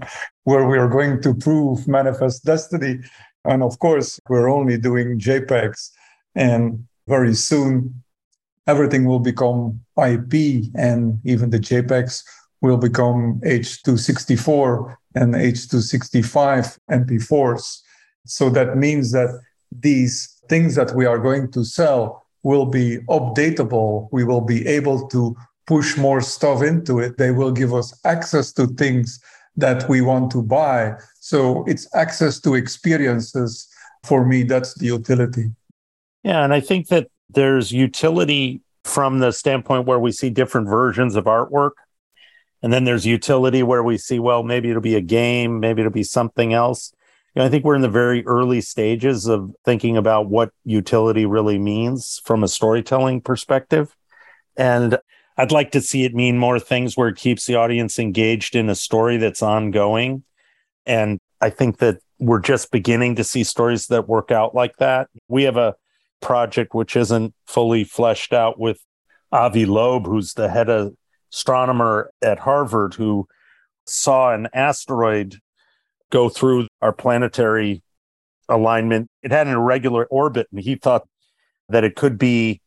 where 0.44 0.66
we 0.66 0.78
are 0.78 0.88
going 0.88 1.20
to 1.22 1.34
prove 1.34 1.88
manifest 1.88 2.44
destiny. 2.44 3.00
And 3.48 3.62
of 3.62 3.78
course, 3.78 4.20
we're 4.28 4.48
only 4.48 4.78
doing 4.78 5.18
JPEGs. 5.18 5.90
And 6.34 6.86
very 7.06 7.34
soon, 7.34 8.02
everything 8.66 9.04
will 9.04 9.20
become 9.20 9.80
IP, 9.96 10.64
and 10.74 11.20
even 11.24 11.50
the 11.50 11.58
JPEGs 11.58 12.24
will 12.60 12.76
become 12.76 13.40
H264 13.44 14.96
and 15.14 15.34
H265 15.34 16.78
MP4s. 16.90 17.82
So 18.24 18.50
that 18.50 18.76
means 18.76 19.12
that 19.12 19.40
these 19.70 20.40
things 20.48 20.74
that 20.74 20.94
we 20.94 21.06
are 21.06 21.18
going 21.18 21.50
to 21.52 21.64
sell 21.64 22.26
will 22.42 22.66
be 22.66 22.98
updatable. 23.08 24.08
We 24.12 24.24
will 24.24 24.40
be 24.40 24.66
able 24.66 25.08
to 25.08 25.36
push 25.66 25.96
more 25.96 26.20
stuff 26.20 26.62
into 26.62 27.00
it. 27.00 27.18
They 27.18 27.30
will 27.30 27.52
give 27.52 27.74
us 27.74 27.98
access 28.04 28.52
to 28.52 28.66
things 28.66 29.20
that 29.56 29.88
we 29.88 30.00
want 30.00 30.30
to 30.32 30.42
buy. 30.42 30.94
So 31.26 31.64
it's 31.66 31.92
access 31.92 32.38
to 32.42 32.54
experiences. 32.54 33.66
For 34.04 34.24
me, 34.24 34.44
that's 34.44 34.74
the 34.74 34.86
utility. 34.86 35.50
Yeah. 36.22 36.44
And 36.44 36.54
I 36.54 36.60
think 36.60 36.86
that 36.86 37.08
there's 37.28 37.72
utility 37.72 38.60
from 38.84 39.18
the 39.18 39.32
standpoint 39.32 39.88
where 39.88 39.98
we 39.98 40.12
see 40.12 40.30
different 40.30 40.68
versions 40.68 41.16
of 41.16 41.24
artwork. 41.24 41.72
And 42.62 42.72
then 42.72 42.84
there's 42.84 43.04
utility 43.04 43.64
where 43.64 43.82
we 43.82 43.98
see, 43.98 44.20
well, 44.20 44.44
maybe 44.44 44.70
it'll 44.70 44.80
be 44.80 44.94
a 44.94 45.00
game, 45.00 45.58
maybe 45.58 45.82
it'll 45.82 45.90
be 45.90 46.04
something 46.04 46.52
else. 46.52 46.92
You 47.34 47.40
know, 47.40 47.46
I 47.46 47.48
think 47.48 47.64
we're 47.64 47.74
in 47.74 47.82
the 47.82 47.88
very 47.88 48.24
early 48.24 48.60
stages 48.60 49.26
of 49.26 49.52
thinking 49.64 49.96
about 49.96 50.28
what 50.28 50.52
utility 50.64 51.26
really 51.26 51.58
means 51.58 52.20
from 52.24 52.44
a 52.44 52.48
storytelling 52.48 53.20
perspective. 53.20 53.96
And 54.56 54.96
I'd 55.36 55.50
like 55.50 55.72
to 55.72 55.80
see 55.80 56.04
it 56.04 56.14
mean 56.14 56.38
more 56.38 56.60
things 56.60 56.96
where 56.96 57.08
it 57.08 57.16
keeps 57.16 57.46
the 57.46 57.56
audience 57.56 57.98
engaged 57.98 58.54
in 58.54 58.70
a 58.70 58.76
story 58.76 59.16
that's 59.16 59.42
ongoing. 59.42 60.22
And 60.86 61.18
I 61.40 61.50
think 61.50 61.78
that 61.78 61.98
we're 62.18 62.40
just 62.40 62.70
beginning 62.70 63.16
to 63.16 63.24
see 63.24 63.44
stories 63.44 63.88
that 63.88 64.08
work 64.08 64.30
out 64.30 64.54
like 64.54 64.76
that. 64.78 65.08
We 65.28 65.42
have 65.42 65.56
a 65.56 65.74
project 66.20 66.74
which 66.74 66.96
isn't 66.96 67.34
fully 67.46 67.84
fleshed 67.84 68.32
out 68.32 68.58
with 68.58 68.80
Avi 69.32 69.66
Loeb, 69.66 70.06
who's 70.06 70.34
the 70.34 70.48
head 70.48 70.70
of 70.70 70.94
astronomer 71.32 72.10
at 72.22 72.38
Harvard, 72.38 72.94
who 72.94 73.28
saw 73.84 74.32
an 74.32 74.48
asteroid 74.54 75.38
go 76.10 76.28
through 76.28 76.68
our 76.80 76.92
planetary 76.92 77.82
alignment. 78.48 79.08
It 79.22 79.32
had 79.32 79.46
an 79.46 79.54
irregular 79.54 80.06
orbit, 80.06 80.46
and 80.50 80.60
he 80.60 80.76
thought 80.76 81.06
that 81.68 81.84
it 81.84 81.96
could 81.96 82.16
be 82.16 82.60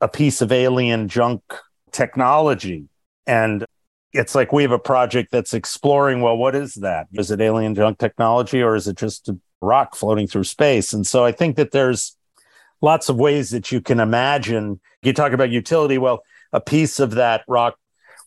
a 0.00 0.08
piece 0.08 0.40
of 0.40 0.50
alien 0.50 1.08
junk 1.08 1.42
technology. 1.92 2.88
And 3.26 3.64
it's 4.12 4.34
like 4.34 4.52
we 4.52 4.62
have 4.62 4.72
a 4.72 4.78
project 4.78 5.30
that's 5.30 5.54
exploring 5.54 6.20
well, 6.22 6.36
what 6.36 6.54
is 6.54 6.74
that? 6.74 7.08
Is 7.12 7.30
it 7.30 7.40
alien 7.40 7.74
junk 7.74 7.98
technology 7.98 8.62
or 8.62 8.74
is 8.74 8.88
it 8.88 8.96
just 8.96 9.28
a 9.28 9.38
rock 9.60 9.94
floating 9.94 10.26
through 10.26 10.44
space? 10.44 10.92
And 10.92 11.06
so 11.06 11.24
I 11.24 11.32
think 11.32 11.56
that 11.56 11.72
there's 11.72 12.16
lots 12.80 13.08
of 13.08 13.16
ways 13.16 13.50
that 13.50 13.70
you 13.70 13.80
can 13.80 14.00
imagine. 14.00 14.80
You 15.02 15.12
talk 15.12 15.32
about 15.32 15.50
utility. 15.50 15.98
Well, 15.98 16.22
a 16.52 16.60
piece 16.60 17.00
of 17.00 17.12
that 17.12 17.42
rock 17.48 17.76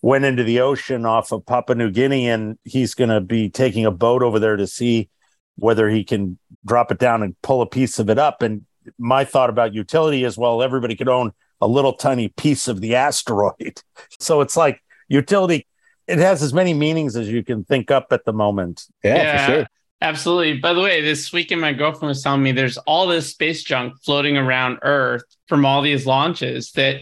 went 0.02 0.26
into 0.26 0.44
the 0.44 0.60
ocean 0.60 1.06
off 1.06 1.32
of 1.32 1.46
Papua 1.46 1.76
New 1.76 1.92
Guinea, 1.92 2.30
and 2.30 2.58
he's 2.64 2.94
going 2.94 3.10
to 3.10 3.22
be 3.22 3.50
taking 3.50 3.86
a 3.86 3.92
boat 3.92 4.24
over 4.24 4.40
there 4.40 4.56
to 4.56 4.68
see 4.68 5.10
whether 5.56 5.90
he 5.90 6.04
can 6.04 6.38
drop 6.66 6.92
it 6.92 7.00
down 7.00 7.22
and 7.22 7.40
pull 7.42 7.62
a 7.62 7.68
piece 7.68 8.00
of 8.00 8.10
it 8.10 8.18
up. 8.18 8.42
And 8.42 8.66
my 8.98 9.26
thought 9.26 9.50
about 9.50 9.74
utility 9.74 10.24
is 10.24 10.38
well, 10.38 10.62
everybody 10.62 10.96
could 10.96 11.10
own 11.10 11.32
a 11.60 11.68
little 11.68 11.94
tiny 11.94 12.30
piece 12.30 12.68
of 12.68 12.82
the 12.82 12.96
asteroid. 12.96 13.82
So 14.20 14.42
it's 14.42 14.58
like 14.58 14.84
utility, 15.08 15.68
it 16.12 16.20
has 16.20 16.44
as 16.44 16.54
many 16.54 16.74
meanings 16.74 17.16
as 17.16 17.30
you 17.30 17.44
can 17.44 17.64
think 17.64 17.90
up 17.90 18.08
at 18.12 18.26
the 18.26 18.34
moment. 18.34 18.86
Yeah, 19.04 19.16
yeah. 19.16 19.46
for 19.46 19.52
sure. 19.52 19.68
Absolutely. 20.02 20.58
By 20.58 20.74
the 20.74 20.82
way, 20.82 21.02
this 21.02 21.32
weekend, 21.32 21.62
my 21.62 21.74
girlfriend 21.74 22.10
was 22.10 22.24
telling 22.24 22.42
me 22.42 22.52
there's 22.52 22.78
all 22.80 23.06
this 23.08 23.30
space 23.30 23.64
junk 23.64 23.94
floating 24.04 24.36
around 24.36 24.80
Earth 24.82 25.24
from 25.48 25.64
all 25.64 25.82
these 25.82 26.08
launches 26.08 26.72
that 26.72 27.02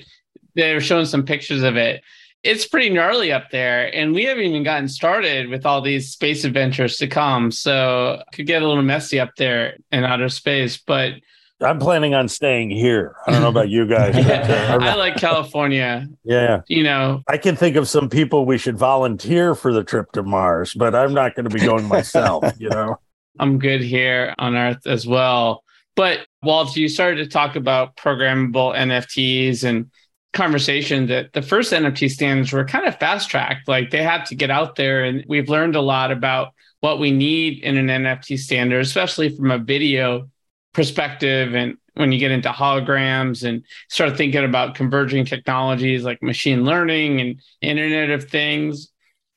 they're 0.56 0.82
showing 0.82 1.06
some 1.06 1.24
pictures 1.24 1.64
of 1.64 1.78
it. 1.78 2.04
It's 2.44 2.68
pretty 2.68 2.90
gnarly 2.90 3.32
up 3.32 3.52
there, 3.52 3.94
and 3.94 4.14
we 4.14 4.26
haven't 4.26 4.44
even 4.44 4.64
gotten 4.64 4.88
started 4.88 5.50
with 5.50 5.66
all 5.66 5.82
these 5.82 6.10
space 6.10 6.44
adventures 6.46 6.98
to 6.98 7.08
come. 7.08 7.52
So 7.52 8.22
it 8.22 8.36
could 8.36 8.48
get 8.48 8.62
a 8.62 8.68
little 8.68 8.84
messy 8.84 9.20
up 9.20 9.32
there 9.38 9.78
in 9.92 10.04
outer 10.04 10.30
space, 10.30 10.78
but 10.78 11.14
I'm 11.62 11.80
planning 11.80 12.14
on 12.14 12.30
staying 12.30 12.70
here. 12.70 13.16
I 13.28 13.32
don't 13.32 13.42
know 13.42 13.50
about 13.50 13.70
you 13.70 13.86
guys. 13.86 14.16
yeah, 14.16 14.78
uh, 14.80 14.84
I 14.84 14.96
like 14.96 15.18
California. 15.18 16.08
Yeah. 16.24 16.62
You 16.68 16.84
know, 16.84 17.22
I 17.28 17.38
can 17.38 17.56
think 17.56 17.76
of 17.76 17.88
some 17.88 18.10
people 18.10 18.46
we 18.46 18.58
should 18.58 18.78
volunteer 18.78 19.56
for 19.56 19.74
the 19.74 19.84
trip 19.84 20.12
to 20.14 20.24
Mars, 20.24 20.74
but 20.74 20.96
I'm 20.96 21.14
not 21.14 21.36
going 21.36 21.50
to 21.50 21.54
be 21.54 21.60
going 21.60 21.86
myself, 21.86 22.46
you 22.60 22.70
know. 22.70 22.98
I'm 23.40 23.60
good 23.60 23.82
here 23.82 24.34
on 24.38 24.56
Earth 24.56 24.86
as 24.86 25.06
well. 25.06 25.64
But 25.96 26.26
Walt, 26.44 26.76
you 26.78 26.88
started 26.88 27.24
to 27.24 27.30
talk 27.30 27.58
about 27.58 27.98
programmable 27.98 28.76
NFTs 28.76 29.66
and 29.66 29.92
conversation 30.32 31.08
that 31.08 31.34
the 31.34 31.42
first 31.42 31.74
NFT 31.74 32.10
standards 32.10 32.54
were 32.54 32.64
kind 32.64 32.86
of 32.86 32.98
fast 33.00 33.30
tracked. 33.30 33.68
Like 33.68 33.90
they 33.90 34.04
had 34.04 34.26
to 34.28 34.36
get 34.36 34.50
out 34.50 34.76
there, 34.76 35.04
and 35.04 35.26
we've 35.28 35.50
learned 35.50 35.76
a 35.76 35.82
lot 35.82 36.12
about 36.12 36.54
what 36.80 37.00
we 37.00 37.12
need 37.12 37.64
in 37.64 37.76
an 37.76 37.88
NFT 37.88 38.40
standard, 38.40 38.80
especially 38.80 39.36
from 39.36 39.52
a 39.52 39.58
video 39.58 40.30
perspective 40.74 41.56
and 41.56 41.78
when 41.96 42.12
you 42.12 42.20
get 42.20 42.32
into 42.32 42.50
holograms 42.50 43.48
and 43.48 43.64
start 43.90 44.16
thinking 44.16 44.46
about 44.46 44.76
converging 44.76 45.26
technologies 45.26 46.04
like 46.04 46.22
machine 46.22 46.64
learning 46.64 47.20
and 47.20 47.42
internet 47.62 48.10
of 48.12 48.30
things 48.30 48.90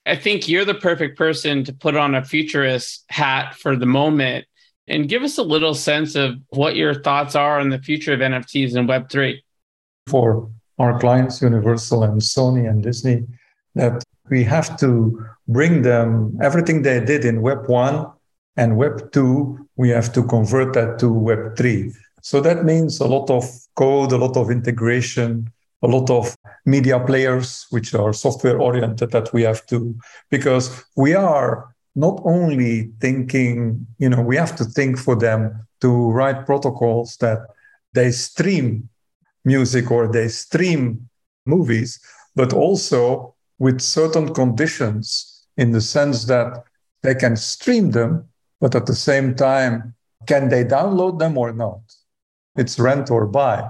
i 0.07 0.15
think 0.15 0.49
you're 0.49 0.65
the 0.65 0.75
perfect 0.75 1.17
person 1.17 1.65
to 1.65 1.73
put 1.73 1.97
on 1.97 2.15
a 2.15 2.25
futurist 2.25 3.05
hat 3.09 3.55
for 3.55 3.77
the 3.77 3.87
moment 3.87 4.45
and 4.89 5.09
give 5.09 5.23
us 5.23 5.39
a 5.39 5.43
little 5.43 5.75
sense 5.75 6.15
of 6.15 6.37
what 6.51 6.77
your 6.77 6.95
thoughts 7.03 7.35
are 7.35 7.59
on 7.59 7.71
the 7.71 7.79
future 7.79 8.13
of 8.13 8.21
nfts 8.21 8.77
and 8.77 8.89
web3 8.89 9.39
for 10.07 10.51
our 10.79 10.99
clients 11.01 11.41
universal 11.41 12.03
and 12.03 12.21
sony 12.21 12.69
and 12.69 12.83
disney 12.83 13.27
that 13.75 14.05
we 14.29 14.45
have 14.45 14.77
to 14.77 15.25
bring 15.49 15.83
them 15.83 16.39
everything 16.43 16.83
they 16.83 17.01
did 17.01 17.25
in 17.25 17.41
web 17.41 17.67
1 17.69 18.07
and 18.57 18.77
Web 18.77 19.13
2, 19.13 19.69
we 19.77 19.89
have 19.91 20.13
to 20.13 20.23
convert 20.25 20.75
that 20.75 20.99
to 20.99 21.13
Web 21.13 21.57
3. 21.57 21.93
So 22.21 22.41
that 22.41 22.65
means 22.65 23.01
a 23.01 23.07
lot 23.07 23.31
of 23.31 23.45
code, 23.75 24.13
a 24.13 24.19
lot 24.19 24.37
of 24.37 24.51
integration, 24.51 25.51
a 25.83 25.89
lot 25.89 26.11
of 26.11 26.37
media 26.65 27.01
players, 27.01 27.67
which 27.71 27.95
are 27.95 28.13
software 28.13 28.61
oriented, 28.61 29.11
that 29.11 29.33
we 29.33 29.43
have 29.43 29.67
to, 29.67 29.95
because 30.31 30.85
we 30.97 31.15
are 31.15 31.75
not 31.97 32.21
only 32.25 32.91
thinking, 33.01 33.87
you 33.99 34.09
know, 34.09 34.23
we 34.23 34.37
have 34.37 34.55
to 34.57 34.65
think 34.65 34.99
for 34.99 35.17
them 35.17 35.67
to 35.81 36.11
write 36.11 36.47
protocols 36.47 37.17
that 37.17 37.39
they 37.93 38.11
stream 38.11 38.89
music 39.45 39.91
or 39.91 40.11
they 40.11 40.29
stream 40.29 41.09
movies, 41.45 41.99
but 42.37 42.53
also 42.53 43.35
with 43.59 43.81
certain 43.81 44.33
conditions 44.33 45.45
in 45.57 45.73
the 45.73 45.81
sense 45.81 46.25
that 46.25 46.65
they 47.03 47.15
can 47.15 47.37
stream 47.37 47.91
them 47.91 48.29
but 48.63 48.77
at 48.77 48.87
the 48.87 48.95
same 48.95 49.35
time, 49.35 49.93
can 50.29 50.49
they 50.49 50.65
download 50.65 51.19
them 51.19 51.37
or 51.37 51.53
not? 51.53 51.81
It's 52.57 52.79
rent 52.79 53.11
or 53.11 53.27
buy. 53.27 53.69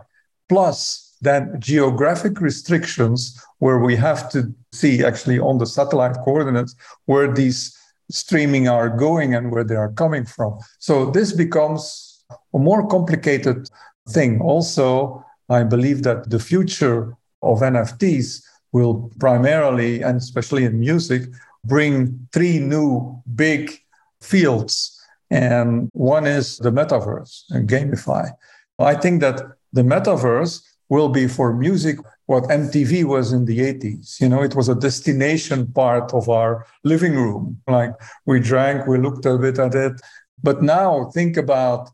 Plus, 0.51 1.17
then 1.23 1.57
geographic 1.59 2.43
restrictions 2.43 3.43
where 3.59 3.79
we 3.79 3.97
have 3.97 4.31
to 4.33 4.55
see 4.73 5.03
actually 5.03 5.39
on 5.39 5.57
the 5.57 5.67
satellite 5.67 6.17
coordinates 6.25 6.75
where 7.07 7.33
these 7.33 7.75
streaming 8.11 8.69
are 8.69 8.91
going 8.91 9.35
and 9.35 9.51
where 9.51 9.65
they 9.65 9.77
are 9.77 9.93
coming 9.93 10.27
from. 10.27 10.59
So 10.79 11.11
this 11.11 11.33
becomes 11.33 12.23
a 12.53 12.59
more 12.59 12.87
complicated 12.87 13.71
thing. 14.11 14.43
Also, 14.43 15.25
I 15.49 15.63
believe 15.63 16.03
that 16.03 16.29
the 16.29 16.39
future 16.39 17.17
of 17.41 17.61
NFTs 17.61 18.43
will 18.73 19.11
primarily, 19.19 20.03
and 20.03 20.19
especially 20.19 20.65
in 20.65 20.79
music, 20.79 21.23
bring 21.65 22.29
three 22.33 22.59
new 22.59 23.23
big 23.35 23.82
fields. 24.23 24.99
And 25.31 25.89
one 25.93 26.27
is 26.27 26.59
the 26.59 26.71
metaverse 26.71 27.45
and 27.51 27.69
gamify. 27.69 28.33
I 28.79 28.95
think 28.95 29.21
that 29.21 29.41
the 29.73 29.83
metaverse 29.83 30.63
will 30.89 31.09
be 31.09 31.27
for 31.27 31.55
music 31.55 31.97
what 32.27 32.45
MTV 32.45 33.05
was 33.05 33.33
in 33.33 33.47
the 33.47 33.59
80s. 33.59 34.21
You 34.21 34.29
know, 34.29 34.43
it 34.43 34.55
was 34.55 34.69
a 34.69 34.75
destination 34.75 35.73
part 35.73 36.13
of 36.13 36.29
our 36.29 36.67
living 36.85 37.15
room. 37.15 37.61
Like 37.67 37.93
we 38.27 38.41
drank, 38.41 38.87
we 38.87 38.99
looked 38.99 39.25
a 39.27 39.39
bit 39.39 39.59
at 39.59 39.75
it. 39.75 40.01
But 40.43 40.63
now 40.63 41.11
think 41.15 41.37
about 41.37 41.91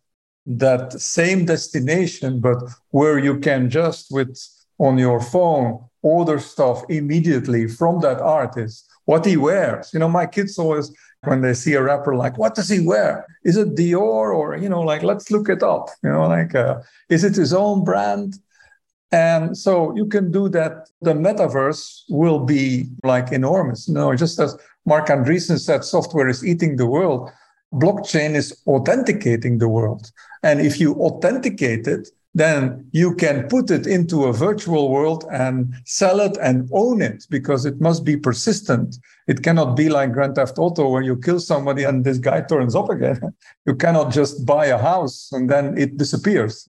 that 0.47 0.93
same 0.93 1.45
destination, 1.45 2.41
but 2.41 2.59
where 2.91 3.19
you 3.19 3.39
can 3.39 3.71
just 3.71 4.11
with 4.11 4.37
on 4.79 4.97
your 4.97 5.21
phone 5.21 5.85
order 6.03 6.39
stuff 6.39 6.83
immediately 6.89 7.67
from 7.67 8.01
that 8.01 8.21
artist, 8.21 8.89
what 9.05 9.27
he 9.27 9.37
wears. 9.37 9.93
You 9.93 10.01
know, 10.01 10.09
my 10.09 10.27
kids 10.27 10.59
always 10.59 10.93
when 11.25 11.41
they 11.41 11.55
see 11.55 11.75
a 11.75 11.83
rapper 11.83 12.15
like 12.15 12.39
what 12.39 12.55
does 12.55 12.69
he 12.69 12.81
wear? 12.81 13.27
Is 13.45 13.57
it 13.57 13.75
dior 13.75 14.35
or 14.35 14.57
you 14.57 14.69
know 14.69 14.81
like 14.81 15.03
let's 15.03 15.31
look 15.31 15.49
it 15.49 15.63
up 15.63 15.89
you 16.03 16.11
know 16.11 16.29
like 16.29 16.55
uh, 16.55 16.81
is 17.09 17.25
it 17.25 17.37
his 17.37 17.53
own 17.53 17.85
brand? 17.85 18.35
And 19.11 19.57
so 19.57 19.97
you 19.97 20.05
can 20.05 20.31
do 20.31 20.51
that. 20.51 20.91
The 21.01 21.15
metaverse 21.15 22.03
will 22.11 22.41
be 22.41 22.91
like 23.05 23.33
enormous. 23.33 23.89
Know 23.89 24.15
just 24.15 24.39
as 24.39 24.57
marc 24.87 25.09
andreessen 25.09 25.59
said 25.59 25.85
software 25.85 26.29
is 26.29 26.47
eating 26.47 26.77
the 26.77 26.87
world 26.87 27.31
blockchain 27.73 28.35
is 28.35 28.57
authenticating 28.67 29.59
the 29.59 29.69
world. 29.69 30.11
And 30.43 30.61
if 30.61 30.81
you 30.81 30.95
authenticate 30.95 31.87
it 31.87 32.09
then 32.39 32.89
you 32.93 33.15
can 33.15 33.49
put 33.49 33.71
it 33.71 33.87
into 33.87 34.25
a 34.25 34.33
virtual 34.33 34.91
world 34.91 35.25
and 35.31 35.75
sell 35.85 36.21
it 36.21 36.37
and 36.41 36.69
own 36.73 37.03
it 37.03 37.27
because 37.31 37.65
it 37.65 37.81
must 37.81 38.05
be 38.05 38.17
persistent. 38.17 38.97
It 39.27 39.43
cannot 39.43 39.77
be 39.77 39.89
like 39.89 40.13
Grand 40.13 40.35
Theft 40.35 40.59
Auto 40.59 40.89
where 40.89 41.03
you 41.03 41.17
kill 41.17 41.41
somebody 41.41 41.85
and 41.85 42.05
this 42.05 42.19
guy 42.19 42.41
turns 42.43 42.75
up 42.75 42.91
again. 42.91 43.35
you 43.67 43.75
cannot 43.75 44.13
just 44.13 44.47
buy 44.47 44.67
a 44.67 44.79
house 44.79 45.31
and 45.33 45.51
then 45.51 45.77
it 45.77 45.97
disappears. 45.97 46.69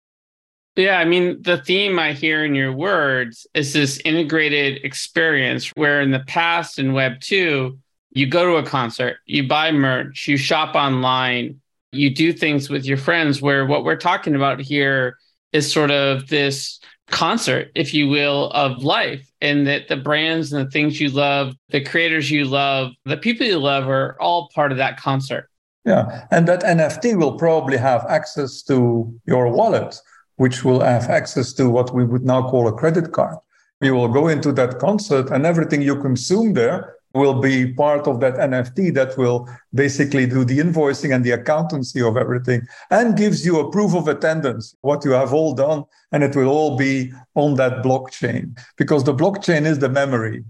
Yeah, 0.75 0.99
I 0.99 1.05
mean, 1.05 1.41
the 1.41 1.57
theme 1.57 1.97
I 1.99 2.11
hear 2.11 2.43
in 2.43 2.53
your 2.53 2.73
words 2.73 3.47
is 3.53 3.71
this 3.71 3.99
integrated 4.03 4.83
experience 4.83 5.69
where 5.75 6.01
in 6.01 6.11
the 6.11 6.19
past 6.27 6.79
in 6.79 6.91
Web 6.91 7.21
2, 7.21 7.77
you 8.11 8.27
go 8.27 8.45
to 8.45 8.57
a 8.57 8.63
concert, 8.63 9.17
you 9.25 9.47
buy 9.47 9.71
merch, 9.71 10.27
you 10.27 10.35
shop 10.35 10.75
online, 10.75 11.61
you 11.93 12.13
do 12.13 12.33
things 12.33 12.69
with 12.69 12.85
your 12.85 12.97
friends, 12.97 13.41
where 13.41 13.65
what 13.65 13.85
we're 13.85 13.95
talking 13.95 14.35
about 14.35 14.59
here 14.59 15.17
is 15.55 15.71
sort 15.71 15.91
of 15.91 16.27
this 16.27 16.79
concert, 17.09 17.71
if 17.75 17.93
you 17.93 18.09
will, 18.09 18.49
of 18.51 18.83
life, 18.83 19.23
and 19.41 19.65
that 19.67 19.87
the 19.87 19.95
brands 19.95 20.51
and 20.51 20.65
the 20.65 20.71
things 20.71 20.99
you 20.99 21.09
love, 21.09 21.53
the 21.69 21.81
creators 21.81 22.29
you 22.29 22.43
love, 22.45 22.91
the 23.05 23.17
people 23.17 23.45
you 23.45 23.59
love 23.59 23.87
are 23.87 24.17
all 24.19 24.49
part 24.53 24.71
of 24.71 24.77
that 24.77 24.99
concert. 24.99 25.49
Yeah. 25.85 26.25
And 26.31 26.47
that 26.47 26.61
NFT 26.63 27.17
will 27.17 27.37
probably 27.37 27.77
have 27.77 28.05
access 28.09 28.63
to 28.63 28.77
your 29.25 29.47
wallet, 29.49 29.95
which 30.37 30.65
will 30.65 30.81
have 30.81 31.09
access 31.09 31.53
to 31.53 31.69
what 31.69 31.93
we 31.93 32.03
would 32.03 32.25
now 32.25 32.41
call 32.49 32.67
a 32.67 32.73
credit 32.73 33.13
card. 33.13 33.37
You 33.81 33.93
will 33.93 34.09
go 34.09 34.27
into 34.27 34.51
that 34.53 34.79
concert 34.79 35.29
and 35.29 35.45
everything 35.45 35.81
you 35.81 36.01
consume 36.01 36.53
there 36.53 36.95
will 37.15 37.39
be 37.39 37.73
part 37.73 38.07
of 38.07 38.19
that 38.19 38.35
NFT 38.35 38.93
that 38.93 39.17
will 39.17 39.49
basically 39.73 40.27
do 40.27 40.43
the 40.43 40.59
invoicing 40.59 41.15
and 41.15 41.23
the 41.23 41.31
accountancy 41.31 42.01
of 42.01 42.17
everything 42.17 42.67
and 42.91 43.17
gives 43.17 43.45
you 43.45 43.59
a 43.59 43.71
proof 43.71 43.95
of 43.95 44.07
attendance, 44.07 44.75
what 44.81 45.05
you 45.05 45.11
have 45.11 45.33
all 45.33 45.53
done. 45.53 45.85
And 46.11 46.23
it 46.23 46.35
will 46.35 46.49
all 46.49 46.77
be 46.77 47.13
on 47.35 47.55
that 47.55 47.83
blockchain 47.83 48.59
because 48.77 49.05
the 49.05 49.13
blockchain 49.13 49.65
is 49.65 49.79
the 49.79 49.89
memory. 49.89 50.43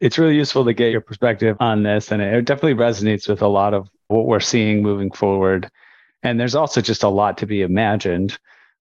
It's 0.00 0.18
really 0.18 0.36
useful 0.36 0.64
to 0.64 0.74
get 0.74 0.90
your 0.90 1.00
perspective 1.00 1.56
on 1.60 1.84
this. 1.84 2.10
And 2.10 2.20
it 2.20 2.44
definitely 2.44 2.74
resonates 2.74 3.28
with 3.28 3.40
a 3.40 3.48
lot 3.48 3.72
of 3.72 3.88
what 4.08 4.26
we're 4.26 4.40
seeing 4.40 4.82
moving 4.82 5.12
forward. 5.12 5.70
And 6.22 6.40
there's 6.40 6.56
also 6.56 6.80
just 6.80 7.04
a 7.04 7.08
lot 7.08 7.38
to 7.38 7.46
be 7.46 7.62
imagined. 7.62 8.36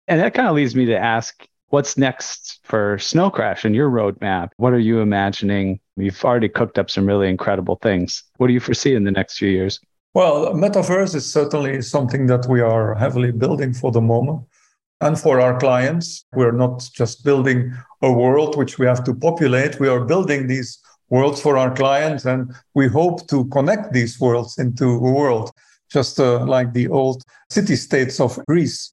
And 0.08 0.20
that 0.20 0.34
kind 0.34 0.48
of 0.48 0.54
leads 0.54 0.74
me 0.74 0.86
to 0.86 0.98
ask 0.98 1.46
what's 1.72 1.96
next 1.96 2.60
for 2.64 2.98
Snowcrash 2.98 3.64
and 3.64 3.74
your 3.74 3.90
roadmap? 3.90 4.50
What 4.58 4.74
are 4.74 4.78
you 4.78 5.00
imagining? 5.00 5.80
You've 5.96 6.22
already 6.22 6.50
cooked 6.50 6.78
up 6.78 6.90
some 6.90 7.06
really 7.06 7.30
incredible 7.30 7.76
things. 7.76 8.22
What 8.36 8.48
do 8.48 8.52
you 8.52 8.60
foresee 8.60 8.94
in 8.94 9.04
the 9.04 9.10
next 9.10 9.38
few 9.38 9.48
years? 9.48 9.80
Well, 10.12 10.52
metaverse 10.52 11.14
is 11.14 11.32
certainly 11.32 11.80
something 11.80 12.26
that 12.26 12.46
we 12.46 12.60
are 12.60 12.94
heavily 12.94 13.32
building 13.32 13.72
for 13.72 13.90
the 13.90 14.02
moment. 14.02 14.42
And 15.00 15.18
for 15.18 15.40
our 15.40 15.58
clients, 15.58 16.26
we're 16.34 16.52
not 16.52 16.86
just 16.92 17.24
building 17.24 17.74
a 18.02 18.12
world 18.12 18.54
which 18.56 18.78
we 18.78 18.84
have 18.84 19.02
to 19.04 19.14
populate, 19.14 19.80
we 19.80 19.88
are 19.88 20.04
building 20.04 20.48
these 20.48 20.78
worlds 21.08 21.40
for 21.40 21.56
our 21.56 21.74
clients. 21.74 22.26
And 22.26 22.52
we 22.74 22.86
hope 22.86 23.26
to 23.28 23.46
connect 23.46 23.94
these 23.94 24.20
worlds 24.20 24.58
into 24.58 24.84
a 24.84 25.10
world, 25.10 25.50
just 25.90 26.20
uh, 26.20 26.44
like 26.44 26.74
the 26.74 26.88
old 26.88 27.22
city 27.48 27.76
states 27.76 28.20
of 28.20 28.38
Greece 28.46 28.92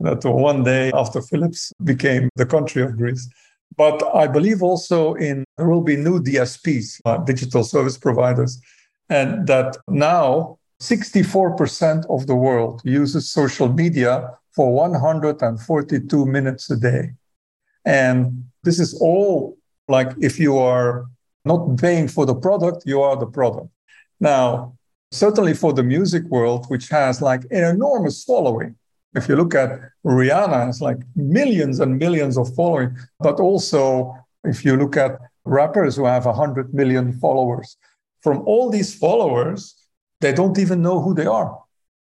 that 0.00 0.24
one 0.24 0.64
day 0.64 0.90
after 0.94 1.20
Philips 1.22 1.72
became 1.84 2.28
the 2.36 2.46
country 2.46 2.82
of 2.82 2.96
Greece. 2.96 3.28
But 3.76 4.02
I 4.14 4.26
believe 4.26 4.62
also 4.62 5.14
in 5.14 5.44
there 5.56 5.68
will 5.68 5.82
be 5.82 5.96
new 5.96 6.20
DSPs, 6.20 7.00
uh, 7.04 7.18
digital 7.18 7.64
service 7.64 7.96
providers, 7.96 8.60
and 9.08 9.46
that 9.46 9.76
now 9.88 10.58
64% 10.80 12.06
of 12.08 12.26
the 12.26 12.34
world 12.34 12.80
uses 12.84 13.30
social 13.30 13.72
media 13.72 14.30
for 14.54 14.72
142 14.72 16.26
minutes 16.26 16.70
a 16.70 16.76
day. 16.76 17.12
And 17.84 18.44
this 18.64 18.80
is 18.80 18.94
all 19.00 19.56
like 19.88 20.12
if 20.20 20.38
you 20.38 20.56
are 20.58 21.06
not 21.44 21.76
paying 21.78 22.08
for 22.08 22.26
the 22.26 22.34
product, 22.34 22.84
you 22.86 23.00
are 23.02 23.16
the 23.16 23.26
product. 23.26 23.68
Now, 24.20 24.76
certainly 25.10 25.54
for 25.54 25.72
the 25.72 25.82
music 25.82 26.24
world, 26.24 26.66
which 26.68 26.88
has 26.88 27.20
like 27.20 27.42
an 27.50 27.64
enormous 27.64 28.22
following, 28.24 28.76
if 29.14 29.28
you 29.28 29.36
look 29.36 29.54
at 29.54 29.80
Rihanna, 30.04 30.68
it's 30.68 30.80
like 30.80 30.98
millions 31.16 31.80
and 31.80 31.98
millions 31.98 32.38
of 32.38 32.54
following. 32.54 32.96
But 33.18 33.40
also, 33.40 34.14
if 34.44 34.64
you 34.64 34.76
look 34.76 34.96
at 34.96 35.18
rappers 35.44 35.96
who 35.96 36.04
have 36.04 36.26
100 36.26 36.72
million 36.72 37.12
followers, 37.18 37.76
from 38.22 38.42
all 38.46 38.70
these 38.70 38.94
followers, 38.94 39.74
they 40.20 40.32
don't 40.32 40.58
even 40.58 40.82
know 40.82 41.00
who 41.00 41.14
they 41.14 41.26
are 41.26 41.58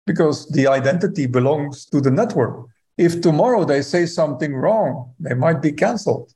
because 0.07 0.49
the 0.49 0.67
identity 0.67 1.27
belongs 1.27 1.85
to 1.87 2.01
the 2.01 2.11
network. 2.11 2.67
If 2.97 3.21
tomorrow 3.21 3.65
they 3.65 3.83
say 3.83 4.07
something 4.07 4.55
wrong, 4.55 5.15
they 5.21 5.35
might 5.35 5.63
be 5.63 5.73
canceled 5.73 6.33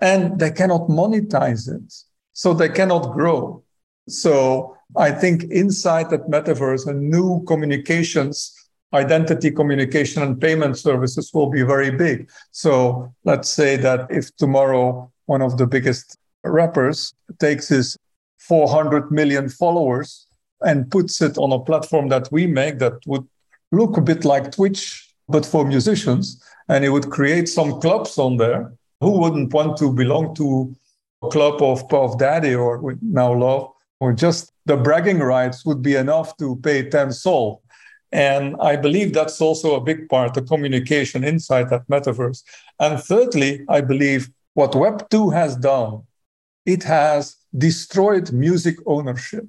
and 0.00 0.38
they 0.38 0.50
cannot 0.50 0.88
monetize 0.88 1.68
it. 1.68 1.92
So 2.32 2.54
they 2.54 2.68
cannot 2.68 3.12
grow. 3.12 3.62
So 4.08 4.76
I 4.96 5.10
think 5.10 5.44
inside 5.44 6.10
that 6.10 6.28
metaverse, 6.28 6.86
a 6.86 6.94
new 6.94 7.44
communications 7.46 8.67
identity 8.94 9.50
communication 9.50 10.22
and 10.22 10.40
payment 10.40 10.78
services 10.78 11.30
will 11.34 11.50
be 11.50 11.62
very 11.62 11.90
big. 11.90 12.30
So 12.52 13.12
let's 13.24 13.48
say 13.48 13.76
that 13.76 14.06
if 14.10 14.34
tomorrow 14.36 15.10
one 15.26 15.42
of 15.42 15.58
the 15.58 15.66
biggest 15.66 16.16
rappers 16.44 17.12
takes 17.38 17.68
his 17.68 17.96
400 18.38 19.10
million 19.10 19.48
followers 19.48 20.26
and 20.62 20.90
puts 20.90 21.20
it 21.20 21.36
on 21.38 21.52
a 21.52 21.60
platform 21.60 22.08
that 22.08 22.28
we 22.32 22.46
make 22.46 22.78
that 22.78 22.94
would 23.06 23.26
look 23.70 23.96
a 23.96 24.00
bit 24.00 24.24
like 24.24 24.52
Twitch, 24.52 25.12
but 25.28 25.44
for 25.44 25.66
musicians, 25.66 26.42
and 26.68 26.84
it 26.84 26.88
would 26.88 27.10
create 27.10 27.48
some 27.48 27.80
clubs 27.80 28.18
on 28.18 28.38
there. 28.38 28.72
Who 29.00 29.18
wouldn't 29.18 29.52
want 29.52 29.76
to 29.78 29.92
belong 29.92 30.34
to 30.36 30.74
a 31.22 31.28
club 31.28 31.62
of 31.62 31.88
Puff 31.88 32.18
Daddy 32.18 32.54
or 32.54 32.96
now 33.02 33.32
Love? 33.32 33.70
Or 34.00 34.12
just 34.12 34.52
the 34.64 34.76
bragging 34.76 35.18
rights 35.18 35.64
would 35.66 35.82
be 35.82 35.96
enough 35.96 36.36
to 36.38 36.56
pay 36.56 36.88
10 36.88 37.12
sol 37.12 37.62
and 38.12 38.56
I 38.60 38.76
believe 38.76 39.12
that's 39.12 39.40
also 39.40 39.74
a 39.74 39.80
big 39.80 40.08
part, 40.08 40.34
the 40.34 40.42
communication 40.42 41.24
inside 41.24 41.70
that 41.70 41.86
metaverse. 41.88 42.42
And 42.80 43.00
thirdly, 43.00 43.64
I 43.68 43.80
believe 43.80 44.30
what 44.54 44.72
Web2 44.72 45.32
has 45.34 45.56
done, 45.56 46.02
it 46.64 46.82
has 46.84 47.36
destroyed 47.56 48.32
music 48.32 48.76
ownership. 48.86 49.46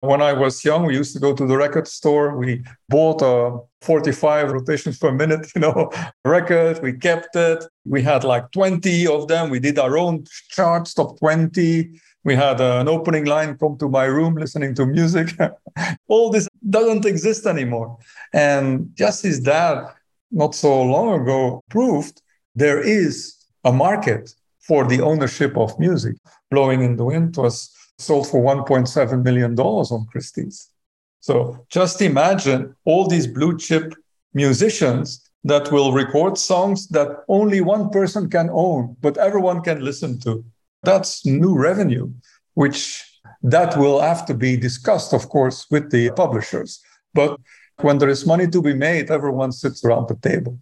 When 0.00 0.22
I 0.22 0.32
was 0.32 0.64
young, 0.64 0.86
we 0.86 0.94
used 0.94 1.12
to 1.14 1.20
go 1.20 1.34
to 1.34 1.46
the 1.46 1.56
record 1.56 1.88
store. 1.88 2.36
We 2.36 2.62
bought 2.88 3.20
a 3.20 3.58
45 3.82 4.52
rotations 4.52 4.98
per 4.98 5.10
minute, 5.10 5.50
you 5.54 5.60
know, 5.60 5.90
record. 6.24 6.80
We 6.82 6.92
kept 6.92 7.34
it. 7.34 7.64
We 7.84 8.02
had 8.02 8.22
like 8.24 8.50
20 8.52 9.06
of 9.08 9.28
them. 9.28 9.50
We 9.50 9.58
did 9.58 9.78
our 9.78 9.98
own 9.98 10.24
charts, 10.50 10.94
top 10.94 11.18
20. 11.18 12.00
We 12.28 12.34
had 12.34 12.60
an 12.60 12.88
opening 12.88 13.24
line 13.24 13.56
come 13.56 13.78
to 13.78 13.88
my 13.88 14.04
room 14.04 14.34
listening 14.34 14.74
to 14.74 14.84
music. 14.84 15.28
All 16.08 16.28
this 16.28 16.46
doesn't 16.68 17.06
exist 17.06 17.46
anymore. 17.46 17.96
And 18.34 18.90
just 18.94 19.24
as 19.24 19.40
that 19.44 19.94
not 20.30 20.54
so 20.54 20.82
long 20.82 21.22
ago 21.22 21.64
proved, 21.70 22.20
there 22.54 22.80
is 22.82 23.34
a 23.64 23.72
market 23.72 24.34
for 24.60 24.86
the 24.86 25.00
ownership 25.00 25.56
of 25.56 25.78
music. 25.78 26.16
Blowing 26.50 26.82
in 26.82 26.96
the 26.96 27.04
Wind 27.06 27.34
was 27.38 27.74
sold 27.96 28.28
for 28.28 28.42
$1.7 28.42 29.22
million 29.22 29.58
on 29.58 30.06
Christie's. 30.12 30.68
So 31.20 31.64
just 31.70 32.02
imagine 32.02 32.76
all 32.84 33.08
these 33.08 33.26
blue 33.26 33.56
chip 33.56 33.94
musicians 34.34 35.30
that 35.44 35.72
will 35.72 35.92
record 35.92 36.36
songs 36.36 36.88
that 36.88 37.24
only 37.28 37.62
one 37.62 37.88
person 37.88 38.28
can 38.28 38.50
own, 38.52 38.98
but 39.00 39.16
everyone 39.16 39.62
can 39.62 39.80
listen 39.82 40.20
to. 40.20 40.44
That's 40.82 41.24
new 41.26 41.56
revenue, 41.56 42.12
which 42.54 43.04
that 43.42 43.76
will 43.76 44.00
have 44.00 44.26
to 44.26 44.34
be 44.34 44.56
discussed, 44.56 45.12
of 45.12 45.28
course, 45.28 45.66
with 45.70 45.90
the 45.90 46.10
publishers. 46.10 46.80
But 47.14 47.38
when 47.80 47.98
there 47.98 48.08
is 48.08 48.26
money 48.26 48.46
to 48.48 48.62
be 48.62 48.74
made, 48.74 49.10
everyone 49.10 49.52
sits 49.52 49.84
around 49.84 50.08
the 50.08 50.16
table. 50.16 50.58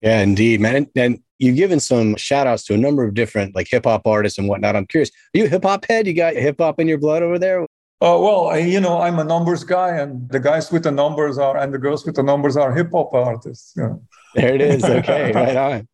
Yeah, 0.00 0.20
indeed, 0.20 0.60
man. 0.60 0.86
And 0.94 1.20
you've 1.38 1.56
given 1.56 1.80
some 1.80 2.16
shout 2.16 2.46
outs 2.46 2.64
to 2.64 2.74
a 2.74 2.78
number 2.78 3.04
of 3.04 3.14
different 3.14 3.54
like 3.54 3.68
hip 3.70 3.84
hop 3.84 4.06
artists 4.06 4.38
and 4.38 4.48
whatnot. 4.48 4.76
I'm 4.76 4.86
curious, 4.86 5.10
are 5.10 5.38
you 5.38 5.44
a 5.46 5.48
hip 5.48 5.64
hop 5.64 5.86
head? 5.86 6.06
You 6.06 6.14
got 6.14 6.34
hip 6.34 6.56
hop 6.58 6.78
in 6.78 6.88
your 6.88 6.98
blood 6.98 7.22
over 7.22 7.38
there? 7.38 7.66
Oh, 8.00 8.20
well, 8.22 8.58
you 8.58 8.80
know, 8.80 9.00
I'm 9.00 9.18
a 9.18 9.24
numbers 9.24 9.64
guy, 9.64 9.96
and 9.96 10.28
the 10.28 10.40
guys 10.40 10.70
with 10.70 10.82
the 10.82 10.90
numbers 10.90 11.38
are, 11.38 11.56
and 11.56 11.72
the 11.72 11.78
girls 11.78 12.04
with 12.04 12.16
the 12.16 12.22
numbers 12.22 12.56
are 12.56 12.74
hip 12.74 12.90
hop 12.92 13.14
artists. 13.14 13.72
You 13.76 13.82
know? 13.82 14.02
There 14.34 14.54
it 14.54 14.60
is. 14.60 14.84
Okay, 14.84 15.32
right 15.34 15.56
on. 15.56 15.88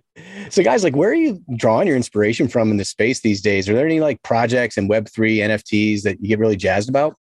So, 0.50 0.62
guys, 0.62 0.82
like, 0.82 0.96
where 0.96 1.10
are 1.10 1.14
you 1.14 1.42
drawing 1.56 1.86
your 1.86 1.96
inspiration 1.96 2.48
from 2.48 2.70
in 2.70 2.76
the 2.76 2.84
space 2.84 3.20
these 3.20 3.40
days? 3.40 3.68
Are 3.68 3.74
there 3.74 3.86
any 3.86 4.00
like 4.00 4.22
projects 4.22 4.76
and 4.76 4.90
Web3 4.90 5.38
NFTs 5.38 6.02
that 6.02 6.20
you 6.20 6.28
get 6.28 6.38
really 6.38 6.56
jazzed 6.56 6.88
about? 6.88 7.16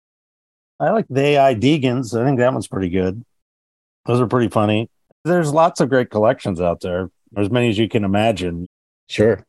I 0.80 0.91
like 0.91 1.06
the 1.10 1.21
AI 1.21 1.56
Deegans. 1.56 2.19
I 2.19 2.26
think 2.26 2.39
that 2.39 2.54
one's 2.54 2.67
pretty 2.67 2.89
good. 2.89 3.23
Those 4.06 4.21
are 4.21 4.28
pretty 4.28 4.50
funny. 4.50 4.89
There's 5.26 5.52
lots 5.52 5.82
of 5.82 5.89
great 5.89 6.10
collections 6.10 6.62
out 6.62 6.80
there, 6.82 7.10
as 7.36 7.50
many 7.50 7.69
as 7.69 7.78
you 7.78 7.89
can 7.89 8.04
imagine. 8.04 8.67
Sure. 9.10 9.45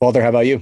Walter, 0.00 0.22
how 0.22 0.30
about 0.30 0.46
you? 0.46 0.60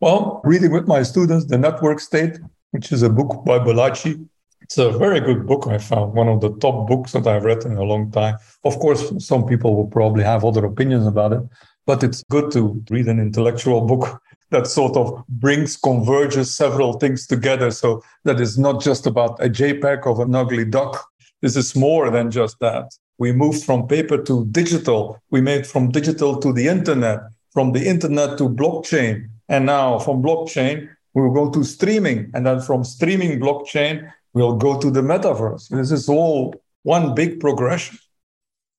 Well, 0.00 0.40
reading 0.44 0.72
with 0.72 0.86
my 0.86 1.02
students, 1.02 1.46
The 1.46 1.58
Network 1.58 2.00
State, 2.00 2.38
which 2.70 2.92
is 2.92 3.02
a 3.02 3.10
book 3.10 3.44
by 3.44 3.58
Balaji. 3.58 4.28
It's 4.70 4.78
a 4.78 4.96
very 4.96 5.18
good 5.18 5.48
book, 5.48 5.66
I 5.66 5.78
found, 5.78 6.12
one 6.12 6.28
of 6.28 6.40
the 6.40 6.56
top 6.58 6.86
books 6.86 7.10
that 7.10 7.26
I've 7.26 7.42
read 7.42 7.64
in 7.64 7.72
a 7.72 7.82
long 7.82 8.12
time. 8.12 8.36
Of 8.62 8.78
course, 8.78 9.12
some 9.18 9.44
people 9.44 9.74
will 9.74 9.88
probably 9.88 10.22
have 10.22 10.44
other 10.44 10.64
opinions 10.64 11.08
about 11.08 11.32
it, 11.32 11.42
but 11.86 12.04
it's 12.04 12.22
good 12.30 12.52
to 12.52 12.80
read 12.88 13.08
an 13.08 13.18
intellectual 13.18 13.80
book 13.80 14.22
that 14.50 14.68
sort 14.68 14.96
of 14.96 15.24
brings, 15.28 15.76
converges 15.76 16.54
several 16.54 16.92
things 17.00 17.26
together. 17.26 17.72
So 17.72 18.04
that 18.22 18.40
is 18.40 18.60
not 18.60 18.80
just 18.80 19.08
about 19.08 19.44
a 19.44 19.48
JPEG 19.48 20.06
of 20.06 20.20
an 20.20 20.36
ugly 20.36 20.64
duck. 20.64 21.04
This 21.40 21.56
is 21.56 21.74
more 21.74 22.08
than 22.08 22.30
just 22.30 22.60
that. 22.60 22.94
We 23.18 23.32
moved 23.32 23.64
from 23.64 23.88
paper 23.88 24.22
to 24.22 24.44
digital. 24.52 25.20
We 25.30 25.40
made 25.40 25.66
from 25.66 25.90
digital 25.90 26.38
to 26.38 26.52
the 26.52 26.68
internet, 26.68 27.18
from 27.52 27.72
the 27.72 27.88
internet 27.88 28.38
to 28.38 28.48
blockchain. 28.48 29.30
And 29.48 29.66
now 29.66 29.98
from 29.98 30.22
blockchain, 30.22 30.88
we 31.14 31.22
go 31.34 31.50
to 31.50 31.64
streaming. 31.64 32.30
And 32.34 32.46
then 32.46 32.60
from 32.60 32.84
streaming 32.84 33.40
blockchain, 33.40 34.12
we'll 34.32 34.56
go 34.56 34.78
to 34.78 34.90
the 34.90 35.02
metaverse. 35.02 35.68
This 35.68 35.90
is 35.90 36.08
all 36.08 36.54
one 36.82 37.14
big 37.14 37.40
progression. 37.40 37.98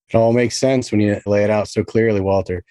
It 0.10 0.18
all 0.18 0.34
makes 0.34 0.58
sense 0.58 0.92
when 0.92 1.00
you 1.00 1.22
lay 1.26 1.44
it 1.44 1.50
out 1.50 1.68
so 1.68 1.84
clearly, 1.84 2.20
Walter. 2.20 2.64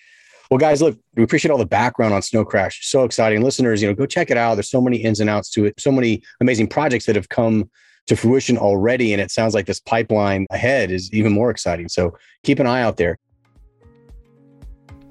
Well, 0.50 0.58
guys, 0.58 0.82
look, 0.82 0.98
we 1.14 1.22
appreciate 1.22 1.52
all 1.52 1.58
the 1.58 1.64
background 1.66 2.12
on 2.12 2.22
Snowcrash. 2.22 2.82
So 2.82 3.04
exciting. 3.04 3.42
Listeners, 3.42 3.80
you 3.80 3.88
know, 3.88 3.94
go 3.94 4.04
check 4.04 4.30
it 4.30 4.36
out. 4.36 4.56
There's 4.56 4.68
so 4.68 4.80
many 4.80 4.96
ins 4.96 5.20
and 5.20 5.30
outs 5.30 5.48
to 5.50 5.66
it, 5.66 5.80
so 5.80 5.92
many 5.92 6.22
amazing 6.40 6.66
projects 6.66 7.06
that 7.06 7.14
have 7.14 7.28
come 7.28 7.70
to 8.08 8.16
fruition 8.16 8.58
already. 8.58 9.12
And 9.12 9.22
it 9.22 9.30
sounds 9.30 9.54
like 9.54 9.66
this 9.66 9.80
pipeline 9.80 10.46
ahead 10.50 10.90
is 10.90 11.12
even 11.12 11.32
more 11.32 11.50
exciting. 11.50 11.88
So 11.88 12.16
keep 12.42 12.58
an 12.58 12.66
eye 12.66 12.82
out 12.82 12.96
there. 12.96 13.16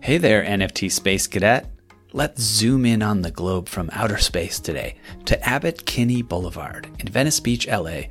Hey 0.01 0.17
there, 0.17 0.43
NFT 0.43 0.91
Space 0.91 1.25
Cadet. 1.25 1.69
Let's 2.12 2.41
zoom 2.41 2.88
in 2.88 3.04
on 3.04 3.22
the 3.22 3.30
globe 3.30 3.69
from 3.69 3.91
outer 3.93 4.17
space 4.17 4.60
today 4.60 4.95
to 5.26 5.39
Abbot 5.48 5.86
Kinney 5.86 6.24
Boulevard 6.24 6.88
in 6.98 7.08
Venice 7.08 7.39
Beach, 7.39 7.67
LA. 7.67 8.06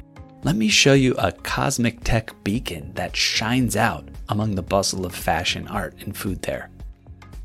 Let 0.44 0.54
me 0.54 0.68
show 0.68 0.92
you 0.92 1.16
a 1.16 1.32
cosmic 1.32 2.04
tech 2.04 2.32
beacon 2.44 2.92
that 2.94 3.16
shines 3.16 3.74
out 3.74 4.08
among 4.28 4.54
the 4.54 4.62
bustle 4.62 5.04
of 5.04 5.16
fashion, 5.16 5.66
art, 5.66 5.96
and 6.02 6.16
food 6.16 6.42
there. 6.42 6.70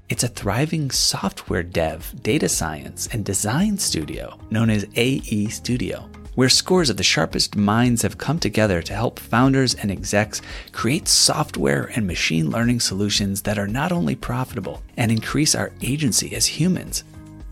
It's 0.10 0.22
a 0.22 0.28
thriving 0.28 0.92
software 0.92 1.64
dev, 1.64 2.14
data 2.22 2.48
science, 2.48 3.08
and 3.12 3.26
design 3.26 3.80
studio 3.80 4.38
known 4.52 4.70
as 4.70 4.86
AE 4.96 5.48
Studio, 5.48 6.08
where 6.36 6.50
scores 6.50 6.90
of 6.90 6.98
the 6.98 7.04
sharpest 7.04 7.56
minds 7.56 8.02
have 8.02 8.18
come 8.18 8.40
together 8.40 8.82
to 8.82 8.94
help 8.94 9.20
founders 9.20 9.76
and 9.76 9.92
execs 9.92 10.42
create 10.72 11.08
software 11.08 11.92
and 11.96 12.08
machine 12.08 12.50
learning 12.50 12.80
solutions 12.80 13.42
that 13.44 13.58
are 13.58 13.68
not 13.68 13.92
only 13.92 14.16
profitable 14.16 14.82
and 14.98 15.12
increase 15.12 15.56
our 15.56 15.72
agency 15.82 16.36
as 16.36 16.46
humans, 16.46 17.04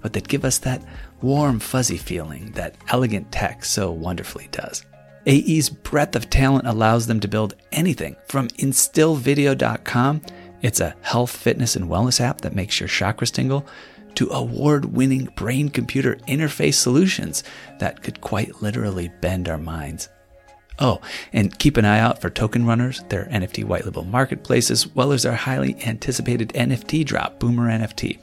but 0.02 0.14
that 0.14 0.28
give 0.28 0.44
us 0.44 0.58
that 0.60 0.84
warm, 1.22 1.60
fuzzy 1.60 1.98
feeling 1.98 2.52
that 2.52 2.76
elegant 2.88 3.32
tech 3.32 3.64
so 3.64 3.92
wonderfully 3.92 4.48
does. 4.52 4.86
AE's 5.28 5.70
breadth 5.70 6.16
of 6.16 6.30
talent 6.30 6.66
allows 6.66 7.06
them 7.06 7.20
to 7.20 7.28
build 7.28 7.54
anything 7.72 8.16
from 8.28 8.48
instillvideo.com 8.50 10.22
it's 10.62 10.80
a 10.80 10.96
health, 11.02 11.36
fitness, 11.36 11.76
and 11.76 11.90
wellness 11.90 12.22
app 12.22 12.42
that 12.42 12.56
makes 12.56 12.80
your 12.80 12.90
chakras 12.90 13.32
tingle 13.32 13.66
to 14.16 14.30
award 14.30 14.86
winning 14.86 15.26
brain 15.36 15.70
computer 15.70 16.16
interface 16.28 16.76
solutions 16.76 17.44
that 17.80 18.04
could 18.04 18.22
quite 18.22 18.62
literally 18.62 19.12
bend 19.22 19.50
our 19.50 19.58
minds. 19.58 20.10
Oh, 20.80 21.00
and 21.32 21.58
keep 21.60 21.78
an 21.78 21.86
eye 21.86 22.00
out 22.00 22.22
for 22.22 22.30
Token 22.30 22.66
Runners, 22.66 23.04
their 23.10 23.26
NFT 23.26 23.64
white 23.64 23.86
label 23.86 24.04
marketplace, 24.04 24.72
as 24.72 24.88
well 24.88 25.12
as 25.12 25.26
our 25.26 25.36
highly 25.36 25.76
anticipated 25.86 26.50
NFT 26.50 27.06
drop, 27.06 27.40
Boomer 27.40 27.70
NFT. 27.70 28.20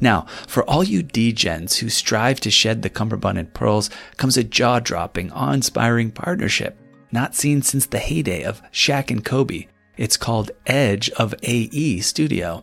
Now, 0.00 0.26
for 0.46 0.64
all 0.64 0.82
you 0.82 1.02
degens 1.02 1.78
who 1.78 1.88
strive 1.88 2.40
to 2.40 2.50
shed 2.50 2.82
the 2.82 2.90
cummerbund 2.90 3.38
and 3.38 3.52
pearls, 3.52 3.90
comes 4.16 4.36
a 4.36 4.44
jaw 4.44 4.80
dropping, 4.80 5.30
awe 5.32 5.52
inspiring 5.52 6.10
partnership, 6.10 6.78
not 7.12 7.34
seen 7.34 7.62
since 7.62 7.86
the 7.86 7.98
heyday 7.98 8.42
of 8.42 8.62
Shaq 8.72 9.10
and 9.10 9.24
Kobe. 9.24 9.66
It's 9.96 10.16
called 10.16 10.50
Edge 10.66 11.08
of 11.10 11.34
AE 11.42 12.00
Studio, 12.00 12.62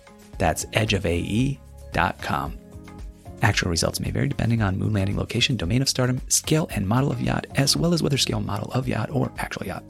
That's 0.41 0.65
edgeofae.com. 0.65 2.57
Actual 3.43 3.69
results 3.69 3.99
may 3.99 4.09
vary 4.09 4.27
depending 4.27 4.63
on 4.63 4.79
moon 4.79 4.91
landing 4.91 5.15
location, 5.15 5.55
domain 5.55 5.83
of 5.83 5.89
stardom, 5.89 6.19
scale 6.29 6.67
and 6.71 6.87
model 6.87 7.11
of 7.11 7.21
yacht, 7.21 7.45
as 7.57 7.77
well 7.77 7.93
as 7.93 8.01
whether 8.01 8.17
scale 8.17 8.41
model 8.41 8.71
of 8.71 8.87
yacht 8.87 9.11
or 9.11 9.31
actual 9.37 9.67
yacht. 9.67 9.83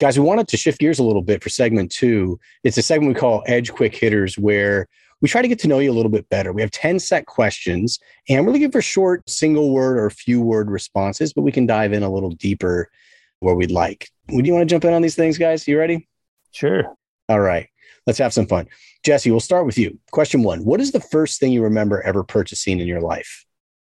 Guys, 0.00 0.18
we 0.18 0.26
wanted 0.26 0.48
to 0.48 0.56
shift 0.56 0.80
gears 0.80 0.98
a 0.98 1.04
little 1.04 1.22
bit 1.22 1.40
for 1.40 1.50
segment 1.50 1.92
two. 1.92 2.36
It's 2.64 2.76
a 2.78 2.82
segment 2.82 3.14
we 3.14 3.20
call 3.20 3.44
Edge 3.46 3.70
Quick 3.70 3.94
Hitters, 3.94 4.36
where 4.36 4.88
we 5.22 5.28
try 5.28 5.42
to 5.42 5.48
get 5.48 5.60
to 5.60 5.68
know 5.68 5.78
you 5.78 5.92
a 5.92 5.94
little 5.94 6.10
bit 6.10 6.28
better. 6.30 6.52
We 6.52 6.62
have 6.62 6.72
10 6.72 6.98
set 6.98 7.26
questions, 7.26 8.00
and 8.28 8.44
we're 8.44 8.52
looking 8.52 8.72
for 8.72 8.82
short 8.82 9.30
single 9.30 9.70
word 9.70 9.98
or 9.98 10.10
few 10.10 10.42
word 10.42 10.68
responses, 10.68 11.32
but 11.32 11.42
we 11.42 11.52
can 11.52 11.64
dive 11.64 11.92
in 11.92 12.02
a 12.02 12.12
little 12.12 12.30
deeper 12.30 12.90
where 13.38 13.54
we'd 13.54 13.70
like. 13.70 14.10
Would 14.30 14.48
you 14.48 14.52
want 14.52 14.68
to 14.68 14.74
jump 14.74 14.84
in 14.84 14.92
on 14.92 15.02
these 15.02 15.14
things, 15.14 15.38
guys? 15.38 15.68
You 15.68 15.78
ready? 15.78 16.08
Sure. 16.56 16.96
All 17.28 17.40
right. 17.40 17.68
Let's 18.06 18.18
have 18.18 18.32
some 18.32 18.46
fun. 18.46 18.68
Jesse, 19.04 19.30
we'll 19.30 19.40
start 19.40 19.66
with 19.66 19.76
you. 19.76 19.98
Question 20.10 20.42
one 20.42 20.64
What 20.64 20.80
is 20.80 20.92
the 20.92 21.00
first 21.00 21.38
thing 21.38 21.52
you 21.52 21.62
remember 21.62 22.00
ever 22.02 22.24
purchasing 22.24 22.80
in 22.80 22.86
your 22.86 23.00
life? 23.00 23.44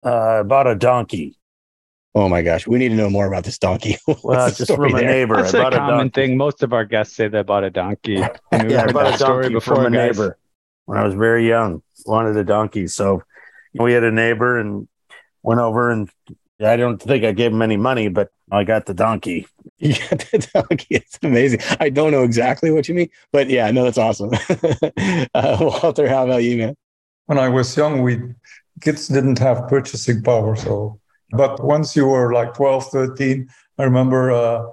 Uh, 0.05 0.41
I 0.41 0.43
bought 0.45 0.69
a 0.69 0.77
donkey. 0.77 1.37
Oh 2.15 2.29
my 2.29 2.43
gosh, 2.43 2.67
we 2.67 2.79
need 2.79 2.91
to 2.91 2.95
know 2.95 3.11
more 3.11 3.27
about 3.27 3.45
this 3.45 3.59
donkey. 3.59 3.97
well, 4.23 4.49
just 4.51 4.73
from 4.73 4.95
a 4.95 4.99
there? 5.01 5.11
neighbor. 5.11 5.37
That's 5.37 5.55
a 5.55 5.71
common 5.71 6.07
a 6.07 6.11
thing. 6.11 6.37
Most 6.37 6.63
of 6.63 6.73
our 6.73 6.85
guests 6.85 7.17
say 7.17 7.27
they 7.27 7.43
bought 7.43 7.65
a 7.65 7.71
donkey. 7.71 8.15
yeah, 8.53 8.85
I 8.89 8.93
bought 8.93 9.15
a 9.15 9.19
donkey 9.19 9.49
before, 9.49 9.77
from 9.77 9.87
a 9.87 9.91
guys. 9.91 10.17
neighbor 10.17 10.39
when 10.85 10.99
I 10.99 11.05
was 11.05 11.15
very 11.15 11.49
young. 11.49 11.83
Wanted 12.07 12.37
a 12.37 12.45
donkey, 12.45 12.87
so 12.87 13.23
we 13.75 13.93
had 13.93 14.05
a 14.05 14.13
neighbor 14.13 14.59
and 14.59 14.87
went 15.43 15.61
over 15.61 15.91
and 15.91 16.09
I 16.61 16.77
don't 16.77 17.01
think 17.01 17.25
I 17.25 17.33
gave 17.33 17.53
him 17.53 17.63
any 17.63 17.77
money, 17.77 18.09
but 18.09 18.29
I 18.51 18.65
got 18.65 18.87
the 18.87 18.95
donkey. 18.95 19.49
Got 19.83 20.19
the. 20.31 20.87
It's 20.91 21.19
amazing. 21.23 21.61
I 21.81 21.89
don't 21.89 22.13
know 22.13 22.23
exactly 22.23 22.71
what 22.71 22.89
you 22.89 22.95
mean, 22.95 23.09
but 23.33 23.51
yeah, 23.51 23.71
no, 23.71 23.85
that's 23.85 23.99
awesome. 23.99 24.31
uh, 25.35 25.57
Walter, 25.61 26.09
how 26.09 26.25
about 26.25 26.45
you, 26.45 26.57
man? 26.57 26.77
When 27.27 27.39
I 27.39 27.49
was 27.49 27.77
young, 27.77 28.03
we 28.03 28.21
kids 28.81 29.09
didn't 29.09 29.39
have 29.41 29.69
purchasing 29.69 30.23
power. 30.23 30.55
So, 30.55 31.01
but 31.33 31.63
once 31.65 31.97
you 31.97 32.07
were 32.07 32.33
like 32.33 32.55
12, 32.55 32.87
13, 32.87 33.49
I 33.79 33.83
remember 33.83 34.31
uh, 34.31 34.67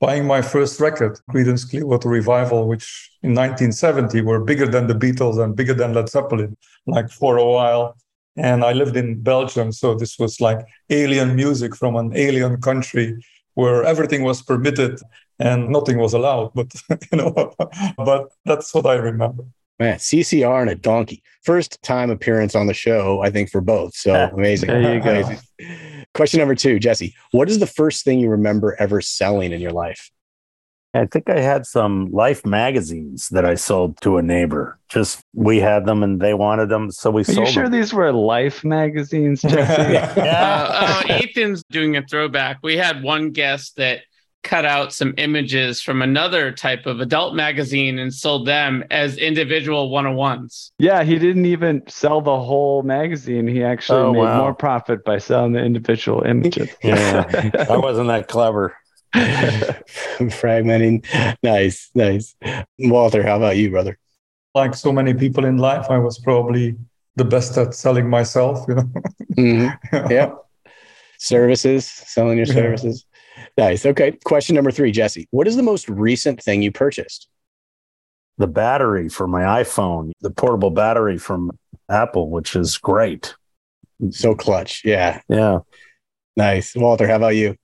buying 0.00 0.26
my 0.26 0.40
first 0.40 0.78
record, 0.80 1.18
Creedence 1.30 1.68
Clearwater 1.68 2.08
Revival, 2.08 2.68
which 2.68 3.10
in 3.22 3.30
1970 3.30 4.20
were 4.20 4.40
bigger 4.40 4.66
than 4.66 4.86
the 4.86 4.94
Beatles 4.94 5.42
and 5.42 5.56
bigger 5.56 5.74
than 5.74 5.94
Led 5.94 6.08
Zeppelin, 6.08 6.56
like 6.86 7.10
for 7.10 7.38
a 7.38 7.44
while 7.44 7.96
and 8.36 8.64
I 8.64 8.72
lived 8.72 8.96
in 8.96 9.20
Belgium. 9.22 9.72
So 9.72 9.94
this 9.94 10.18
was 10.18 10.40
like 10.40 10.66
alien 10.90 11.36
music 11.36 11.76
from 11.76 11.96
an 11.96 12.16
alien 12.16 12.60
country 12.60 13.16
where 13.54 13.84
everything 13.84 14.22
was 14.22 14.42
permitted 14.42 15.00
and 15.38 15.68
nothing 15.68 15.98
was 15.98 16.14
allowed. 16.14 16.52
But 16.54 16.72
you 17.12 17.18
know, 17.18 17.54
but 17.96 18.32
that's 18.44 18.74
what 18.74 18.86
I 18.86 18.94
remember. 18.94 19.44
Man, 19.80 19.98
CCR 19.98 20.62
and 20.62 20.70
a 20.70 20.76
donkey. 20.76 21.22
First 21.42 21.82
time 21.82 22.10
appearance 22.10 22.54
on 22.54 22.68
the 22.68 22.74
show, 22.74 23.22
I 23.22 23.30
think, 23.30 23.50
for 23.50 23.60
both. 23.60 23.94
So 23.94 24.14
amazing. 24.32 24.68
There 24.68 24.94
you 24.94 25.00
go. 25.00 25.10
Amazing. 25.10 25.38
Question 26.14 26.38
number 26.38 26.54
two, 26.54 26.78
Jesse. 26.78 27.14
What 27.32 27.48
is 27.48 27.58
the 27.58 27.66
first 27.66 28.04
thing 28.04 28.20
you 28.20 28.30
remember 28.30 28.76
ever 28.78 29.00
selling 29.00 29.52
in 29.52 29.60
your 29.60 29.72
life? 29.72 30.10
I 30.94 31.06
think 31.06 31.28
I 31.28 31.40
had 31.40 31.66
some 31.66 32.10
Life 32.12 32.46
magazines 32.46 33.28
that 33.30 33.44
I 33.44 33.56
sold 33.56 34.00
to 34.02 34.16
a 34.16 34.22
neighbor. 34.22 34.78
Just 34.88 35.20
we 35.34 35.58
had 35.58 35.86
them 35.86 36.02
and 36.02 36.20
they 36.20 36.34
wanted 36.34 36.68
them, 36.68 36.90
so 36.90 37.10
we 37.10 37.22
Are 37.22 37.24
sold. 37.24 37.46
You 37.48 37.52
sure 37.52 37.62
them. 37.64 37.72
these 37.72 37.92
were 37.92 38.12
Life 38.12 38.64
magazines, 38.64 39.42
Jesse? 39.42 39.92
yeah. 39.92 40.68
uh, 40.70 41.02
uh, 41.08 41.18
Eathan's 41.18 41.62
doing 41.70 41.96
a 41.96 42.02
throwback. 42.06 42.58
We 42.62 42.76
had 42.76 43.02
one 43.02 43.30
guest 43.30 43.76
that 43.76 44.02
cut 44.44 44.64
out 44.64 44.92
some 44.92 45.14
images 45.16 45.80
from 45.80 46.02
another 46.02 46.52
type 46.52 46.86
of 46.86 47.00
adult 47.00 47.34
magazine 47.34 47.98
and 47.98 48.14
sold 48.14 48.46
them 48.46 48.84
as 48.90 49.16
individual 49.16 49.90
one-on-ones. 49.90 50.70
Yeah, 50.78 51.02
he 51.02 51.18
didn't 51.18 51.46
even 51.46 51.82
sell 51.88 52.20
the 52.20 52.38
whole 52.38 52.82
magazine. 52.82 53.48
He 53.48 53.64
actually 53.64 54.00
oh, 54.00 54.12
made 54.12 54.20
wow. 54.20 54.40
more 54.42 54.54
profit 54.54 55.02
by 55.04 55.18
selling 55.18 55.52
the 55.52 55.64
individual 55.64 56.22
images. 56.22 56.68
yeah, 56.84 57.50
I 57.68 57.76
wasn't 57.78 58.08
that 58.08 58.28
clever. 58.28 58.76
fragmenting. 59.14 61.04
Nice, 61.42 61.90
nice. 61.94 62.34
Walter, 62.78 63.22
how 63.22 63.36
about 63.36 63.56
you, 63.56 63.70
brother? 63.70 63.98
Like 64.54 64.74
so 64.74 64.92
many 64.92 65.14
people 65.14 65.44
in 65.44 65.58
life, 65.58 65.86
I 65.90 65.98
was 65.98 66.18
probably 66.18 66.76
the 67.16 67.24
best 67.24 67.56
at 67.56 67.74
selling 67.74 68.08
myself, 68.08 68.64
you 68.68 68.74
know. 68.74 68.90
mm-hmm. 69.32 70.06
Yeah. 70.10 70.32
Services, 71.18 71.86
selling 71.86 72.36
your 72.36 72.46
services. 72.46 73.06
Yeah. 73.36 73.44
Nice. 73.56 73.86
Okay. 73.86 74.12
Question 74.24 74.56
number 74.56 74.70
three, 74.70 74.90
Jesse. 74.90 75.28
What 75.30 75.46
is 75.46 75.56
the 75.56 75.62
most 75.62 75.88
recent 75.88 76.42
thing 76.42 76.62
you 76.62 76.72
purchased? 76.72 77.28
The 78.38 78.48
battery 78.48 79.08
for 79.08 79.28
my 79.28 79.42
iPhone, 79.62 80.10
the 80.20 80.30
portable 80.30 80.70
battery 80.70 81.18
from 81.18 81.52
Apple, 81.88 82.30
which 82.30 82.56
is 82.56 82.78
great. 82.78 83.34
So 84.10 84.34
clutch. 84.34 84.82
Yeah. 84.84 85.20
Yeah. 85.28 85.60
Nice. 86.36 86.74
Walter, 86.74 87.06
how 87.06 87.16
about 87.16 87.36
you? 87.36 87.56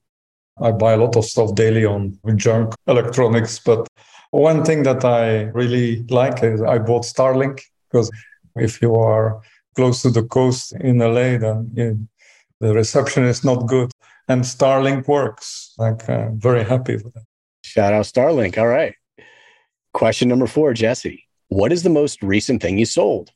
I 0.62 0.72
buy 0.72 0.92
a 0.92 0.96
lot 0.96 1.16
of 1.16 1.24
stuff 1.24 1.54
daily 1.54 1.84
on 1.84 2.18
junk 2.36 2.74
electronics, 2.86 3.58
but 3.58 3.86
one 4.30 4.64
thing 4.64 4.82
that 4.84 5.04
I 5.04 5.44
really 5.54 6.04
like 6.10 6.42
is 6.42 6.62
I 6.62 6.78
bought 6.78 7.04
Starlink 7.04 7.60
because 7.90 8.10
if 8.56 8.80
you 8.82 8.94
are 8.94 9.40
close 9.74 10.02
to 10.02 10.10
the 10.10 10.22
coast 10.22 10.72
in 10.72 10.98
LA, 10.98 11.38
then 11.38 11.70
you 11.74 12.08
the 12.60 12.74
reception 12.74 13.24
is 13.24 13.42
not 13.42 13.66
good, 13.66 13.90
and 14.28 14.42
Starlink 14.42 15.08
works. 15.08 15.72
Like, 15.78 16.08
I'm 16.08 16.38
very 16.38 16.62
happy 16.62 16.96
with 16.96 17.14
that. 17.14 17.24
Shout 17.64 17.94
out 17.94 18.04
Starlink. 18.04 18.58
All 18.58 18.66
right. 18.66 18.94
Question 19.94 20.28
number 20.28 20.46
four, 20.46 20.74
Jesse. 20.74 21.26
What 21.48 21.72
is 21.72 21.82
the 21.82 21.90
most 21.90 22.22
recent 22.22 22.62
thing 22.62 22.78
you 22.78 22.84
sold? 22.84 23.32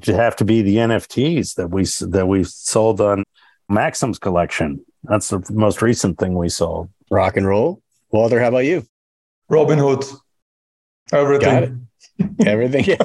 It'd 0.00 0.14
have 0.14 0.36
to 0.36 0.44
be 0.44 0.62
the 0.62 0.76
NFTs 0.76 1.56
that 1.56 1.68
we 1.68 1.84
that 2.08 2.26
we 2.26 2.44
sold 2.44 3.00
on 3.00 3.24
Maxim's 3.68 4.18
collection. 4.18 4.84
That's 5.04 5.30
the 5.30 5.44
most 5.50 5.82
recent 5.82 6.18
thing 6.18 6.34
we 6.34 6.48
saw. 6.48 6.86
Rock 7.10 7.36
and 7.36 7.46
roll. 7.46 7.82
Walter, 8.10 8.40
how 8.40 8.48
about 8.48 8.64
you? 8.64 8.84
Robin 9.48 9.78
Hood. 9.78 10.04
Everything. 11.12 11.88
Everything. 12.46 12.84
you, 12.84 12.96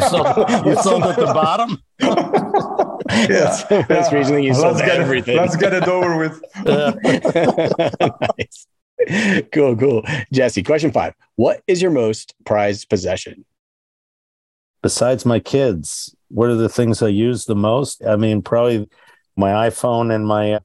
sold, 0.00 0.66
you 0.66 0.76
sold 0.76 1.02
at 1.04 1.16
the 1.16 1.30
bottom. 1.34 1.78
That's 1.98 3.64
the 3.64 3.86
most 3.88 4.12
recent 4.12 4.36
thing 4.36 4.44
you 4.44 4.54
sold. 4.54 4.76
Let's 4.76 4.86
get 4.86 5.00
everything. 5.00 5.36
It, 5.36 5.40
let's 5.40 5.56
get 5.56 5.74
it 5.74 5.86
over 5.88 6.16
with. 6.18 6.42
nice. 8.38 8.66
Cool, 9.52 9.76
cool. 9.76 10.02
Jesse, 10.32 10.62
question 10.62 10.90
five. 10.90 11.14
What 11.36 11.62
is 11.66 11.80
your 11.80 11.90
most 11.90 12.34
prized 12.44 12.88
possession? 12.88 13.44
Besides 14.82 15.26
my 15.26 15.40
kids, 15.40 16.14
what 16.28 16.48
are 16.48 16.54
the 16.54 16.68
things 16.68 17.02
I 17.02 17.08
use 17.08 17.44
the 17.44 17.54
most? 17.54 18.04
I 18.04 18.16
mean, 18.16 18.42
probably 18.42 18.88
my 19.38 19.68
iPhone 19.68 20.12
and 20.14 20.26
my 20.26 20.58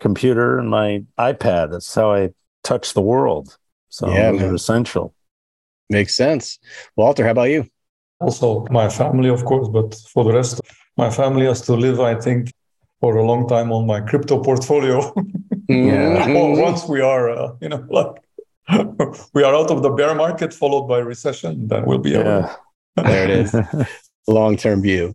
computer 0.00 0.58
and 0.58 0.68
my 0.68 1.04
iPad. 1.18 1.70
That's 1.70 1.94
how 1.94 2.12
I 2.12 2.30
touch 2.64 2.92
the 2.94 3.00
world. 3.00 3.56
So 3.88 4.08
Yeah, 4.10 4.32
those 4.32 4.40
man. 4.40 4.50
are 4.50 4.54
essential. 4.54 5.14
Makes 5.88 6.16
sense. 6.16 6.58
Walter, 6.96 7.24
how 7.24 7.30
about 7.30 7.50
you? 7.50 7.64
Also, 8.20 8.66
my 8.70 8.88
family, 8.88 9.28
of 9.30 9.44
course, 9.44 9.68
but 9.68 9.94
for 10.12 10.24
the 10.24 10.32
rest, 10.32 10.60
my 10.96 11.08
family 11.08 11.46
has 11.46 11.60
to 11.62 11.74
live, 11.74 12.00
I 12.00 12.14
think, 12.16 12.52
for 13.00 13.16
a 13.16 13.24
long 13.24 13.46
time 13.48 13.70
on 13.72 13.86
my 13.86 14.00
crypto 14.00 14.42
portfolio. 14.42 14.96
Yeah. 15.68 16.26
Well, 16.34 16.48
Mhm. 16.56 16.62
once 16.62 16.88
we 16.88 17.00
are, 17.00 17.30
uh, 17.30 17.52
you 17.62 17.68
know, 17.68 17.84
like 17.90 18.12
we 19.34 19.42
are 19.44 19.54
out 19.54 19.70
of 19.70 19.82
the 19.82 19.90
bear 19.90 20.14
market, 20.14 20.52
followed 20.52 20.86
by 20.88 20.98
recession, 20.98 21.68
then 21.68 21.84
we'll 21.86 21.98
be 22.10 22.16
over. 22.16 22.28
Yeah. 22.96 23.02
There 23.04 23.24
it 23.24 23.30
is. 23.30 23.54
Long 24.26 24.56
term 24.56 24.82
view. 24.82 25.14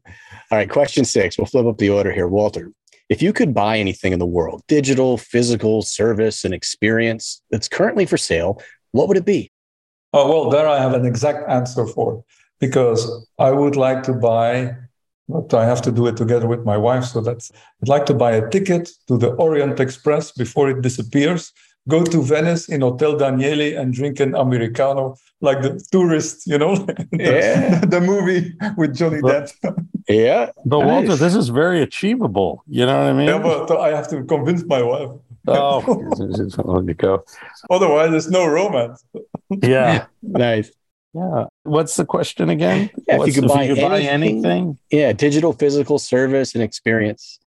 All 0.50 0.58
right. 0.60 0.70
Question 0.70 1.06
six. 1.06 1.38
We'll 1.38 1.46
flip 1.54 1.66
up 1.66 1.78
the 1.78 1.90
order 1.90 2.12
here. 2.12 2.28
Walter, 2.28 2.72
if 3.10 3.22
you 3.22 3.34
could 3.34 3.54
buy 3.54 3.78
anything 3.78 4.14
in 4.14 4.20
the 4.20 4.26
world, 4.26 4.64
digital, 4.68 5.18
physical, 5.18 5.82
service, 5.82 6.46
and 6.46 6.54
experience 6.54 7.42
that's 7.52 7.68
currently 7.68 8.06
for 8.06 8.18
sale, 8.18 8.62
what 8.92 9.08
would 9.08 9.18
it 9.18 9.26
be? 9.26 9.52
Oh, 10.14 10.30
well, 10.30 10.50
there 10.50 10.68
I 10.68 10.80
have 10.80 10.94
an 10.94 11.06
exact 11.06 11.50
answer 11.50 11.86
for 11.88 12.24
because 12.60 13.28
I 13.40 13.52
would 13.52 13.76
like 13.76 14.04
to 14.04 14.14
buy, 14.14 14.76
but 15.28 15.54
I 15.54 15.66
have 15.66 15.82
to 15.84 15.92
do 15.92 16.08
it 16.08 16.16
together 16.16 16.48
with 16.48 16.64
my 16.64 16.78
wife. 16.78 17.06
So 17.06 17.22
that's, 17.22 17.52
I'd 17.82 17.90
like 17.90 18.06
to 18.06 18.14
buy 18.14 18.34
a 18.34 18.50
ticket 18.50 18.90
to 19.08 19.18
the 19.18 19.32
Orient 19.34 19.80
Express 19.80 20.32
before 20.32 20.70
it 20.70 20.82
disappears, 20.82 21.52
go 21.90 22.04
to 22.04 22.22
Venice 22.24 22.70
in 22.70 22.82
Hotel 22.82 23.16
Danieli 23.16 23.78
and 23.78 23.94
drink 23.94 24.20
an 24.20 24.36
Americano 24.36 25.16
like 25.42 25.62
the 25.62 25.84
tourist, 25.92 26.48
you 26.48 26.58
know, 26.58 26.76
the, 26.76 27.08
Yeah. 27.12 27.80
the 27.80 28.00
movie 28.02 28.54
with 28.78 28.96
Johnny 28.96 29.20
But- 29.22 29.54
Depp. 29.64 29.86
Yeah. 30.08 30.52
But 30.66 30.80
Walter, 30.80 31.08
Nice. 31.10 31.20
this 31.20 31.36
is 31.36 31.50
very 31.50 31.82
achievable. 31.82 32.64
You 32.68 32.86
know 32.86 32.98
what 33.00 33.10
I 33.10 33.14
mean? 33.14 33.28
Yeah, 33.28 33.40
but 33.40 33.72
I 33.80 33.96
have 33.96 34.08
to 34.10 34.24
convince 34.24 34.64
my 34.66 34.82
wife. 34.82 35.10
oh, 35.48 35.82
there 36.18 36.84
you 36.84 36.94
go. 36.94 37.24
Otherwise, 37.70 38.12
there's 38.12 38.30
no 38.30 38.46
romance. 38.46 39.04
Yeah. 39.62 40.06
Nice. 40.22 40.72
Yeah. 41.14 41.46
What's 41.64 41.96
the 41.96 42.06
question 42.06 42.50
again? 42.50 42.90
Yeah, 43.08 43.16
if 43.16 43.16
you 43.16 43.18
What's- 43.20 43.36
could 43.36 43.48
buy 43.50 44.00
anything- 44.00 44.46
anything, 44.46 44.78
Yeah. 44.90 45.12
Digital, 45.14 45.54
physical, 45.54 46.00
service, 46.00 46.54
and 46.56 46.64
experience. 46.64 47.40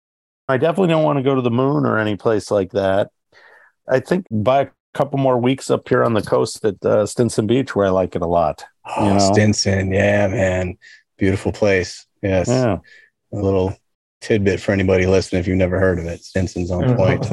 I 0.48 0.56
definitely 0.58 0.88
don't 0.88 1.02
want 1.02 1.18
to 1.18 1.22
go 1.24 1.34
to 1.34 1.40
the 1.42 1.50
moon 1.50 1.84
or 1.84 1.98
any 1.98 2.14
place 2.16 2.50
like 2.52 2.70
that. 2.72 3.10
I 3.88 4.00
think 4.00 4.26
by 4.30 4.62
a 4.62 4.68
couple 4.94 5.18
more 5.18 5.38
weeks 5.38 5.70
up 5.70 5.88
here 5.88 6.04
on 6.04 6.14
the 6.14 6.22
coast 6.22 6.64
at 6.64 6.84
uh, 6.84 7.06
Stinson 7.06 7.46
Beach, 7.46 7.76
where 7.76 7.86
I 7.86 7.90
like 7.90 8.16
it 8.16 8.22
a 8.22 8.26
lot. 8.26 8.64
Oh, 8.96 9.12
know? 9.12 9.18
Stinson. 9.18 9.92
Yeah, 9.92 10.28
man. 10.28 10.78
Beautiful 11.18 11.52
place. 11.52 12.06
Yes. 12.22 12.48
Yeah. 12.48 12.78
A 13.32 13.36
little 13.36 13.76
tidbit 14.20 14.60
for 14.60 14.72
anybody 14.72 15.06
listening 15.06 15.40
if 15.40 15.46
you've 15.46 15.56
never 15.56 15.78
heard 15.78 15.98
of 15.98 16.06
it. 16.06 16.24
Stinson's 16.24 16.70
on 16.70 16.96
point. 16.96 17.26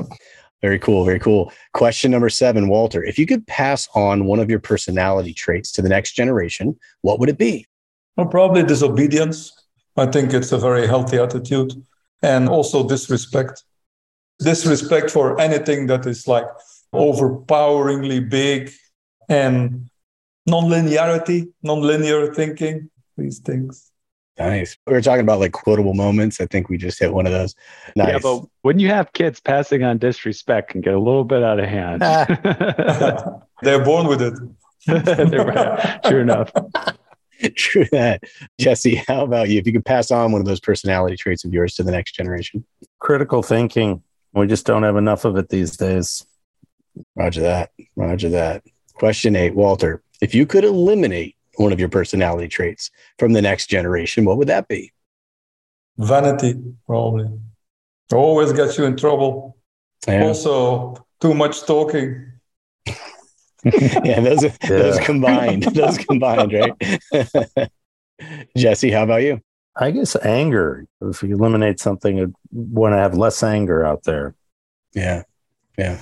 Very 0.62 0.80
cool. 0.80 1.04
Very 1.04 1.20
cool. 1.20 1.52
Question 1.74 2.12
number 2.12 2.30
seven, 2.30 2.70
Walter. 2.70 3.04
If 3.04 3.20
you 3.20 3.26
could 3.26 3.46
pass 3.48 3.90
on 3.96 4.26
one 4.26 4.40
of 4.40 4.50
your 4.50 4.60
personality 4.60 5.34
traits 5.34 5.72
to 5.74 5.82
the 5.82 5.90
next 5.90 6.14
generation, 6.14 6.80
what 7.02 7.20
would 7.20 7.30
it 7.30 7.38
be? 7.38 7.68
Well, 8.16 8.28
probably 8.28 8.64
disobedience. 8.64 9.52
I 9.98 10.06
think 10.06 10.34
it's 10.34 10.52
a 10.52 10.58
very 10.58 10.88
healthy 10.88 11.18
attitude. 11.18 11.74
And 12.22 12.48
also 12.48 12.88
disrespect. 12.88 13.64
Disrespect 14.44 15.12
for 15.12 15.40
anything 15.40 15.88
that 15.88 16.06
is 16.06 16.28
like 16.28 16.46
overpoweringly 16.94 18.20
big 18.20 18.72
and 19.30 19.90
non-linearity, 20.46 21.52
non-linear 21.64 22.34
thinking, 22.34 22.90
these 23.18 23.40
things. 23.40 23.92
Nice. 24.38 24.78
We 24.88 24.94
were 24.94 25.02
talking 25.02 25.22
about 25.22 25.40
like 25.40 25.52
quotable 25.52 25.94
moments. 25.94 26.42
I 26.42 26.48
think 26.48 26.68
we 26.68 26.78
just 26.78 27.00
hit 27.00 27.14
one 27.14 27.28
of 27.28 27.32
those. 27.32 27.56
Nice. 27.96 28.08
Yeah, 28.08 28.20
but 28.22 28.46
when 28.64 28.80
you 28.80 28.88
have 28.88 29.14
kids 29.14 29.40
passing 29.40 29.84
on 29.84 30.00
disrespect 30.00 30.72
can 30.72 30.82
get 30.82 30.96
a 30.96 31.00
little 31.00 31.24
bit 31.24 31.44
out 31.44 31.60
of 31.60 31.70
hand. 31.70 32.02
Ah. 32.04 33.40
They're 33.62 33.84
born 33.84 34.08
with 34.08 34.22
it. 34.22 34.34
They're 34.86 35.46
right. 35.46 36.04
True 36.04 36.22
enough. 36.22 36.52
True 37.56 37.86
that. 37.92 38.24
Jesse, 38.60 38.96
how 39.08 39.24
about 39.24 39.50
you? 39.50 39.60
If 39.60 39.68
you 39.68 39.74
could 39.74 39.86
pass 39.86 40.12
on 40.12 40.32
one 40.32 40.42
of 40.42 40.48
those 40.48 40.60
personality 40.60 41.16
traits 41.16 41.46
of 41.46 41.54
yours 41.54 41.76
to 41.76 41.84
the 41.84 41.92
next 41.92 42.14
generation. 42.14 42.66
Critical 43.00 43.44
thinking. 43.44 44.02
We 44.34 44.48
just 44.48 44.66
don't 44.66 44.84
have 44.84 44.96
enough 44.96 45.26
of 45.26 45.38
it 45.38 45.50
these 45.50 45.78
days. 45.78 46.26
Roger 47.16 47.42
that. 47.42 47.72
Roger 47.96 48.30
that. 48.30 48.64
Question 48.96 49.36
eight, 49.36 49.56
Walter. 49.56 50.04
If 50.22 50.34
you 50.34 50.46
could 50.46 50.64
eliminate 50.64 51.36
one 51.56 51.72
of 51.72 51.80
your 51.80 51.90
personality 51.90 52.48
traits 52.48 52.90
from 53.20 53.34
the 53.34 53.42
next 53.42 53.68
generation, 53.68 54.26
what 54.26 54.38
would 54.38 54.48
that 54.48 54.68
be? 54.68 54.92
Vanity, 55.98 56.60
probably. 56.86 57.28
Always 58.12 58.54
gets 58.54 58.78
you 58.78 58.86
in 58.86 58.98
trouble. 58.98 59.58
Yeah, 60.08 60.26
Also, 60.26 60.96
too 61.22 61.34
much 61.34 61.64
talking. 61.64 62.32
yeah 64.04 64.20
those, 64.20 64.44
are, 64.44 64.54
those 64.68 65.00
combined. 65.00 65.64
Those 65.64 65.98
combined, 65.98 66.52
right? 66.52 67.70
Jesse, 68.58 68.92
how 68.92 69.04
about 69.04 69.24
you? 69.24 69.42
I 69.76 69.92
guess 69.92 70.16
anger. 70.24 70.86
If 71.02 71.24
you 71.24 71.36
eliminate 71.36 71.80
something, 71.80 72.20
I'd 72.20 72.34
want 72.52 72.94
to 72.94 72.98
have 72.98 73.16
less 73.16 73.42
anger 73.42 73.86
out 73.86 74.04
there. 74.04 74.36
Yeah. 74.94 75.24
Yeah. 75.78 76.02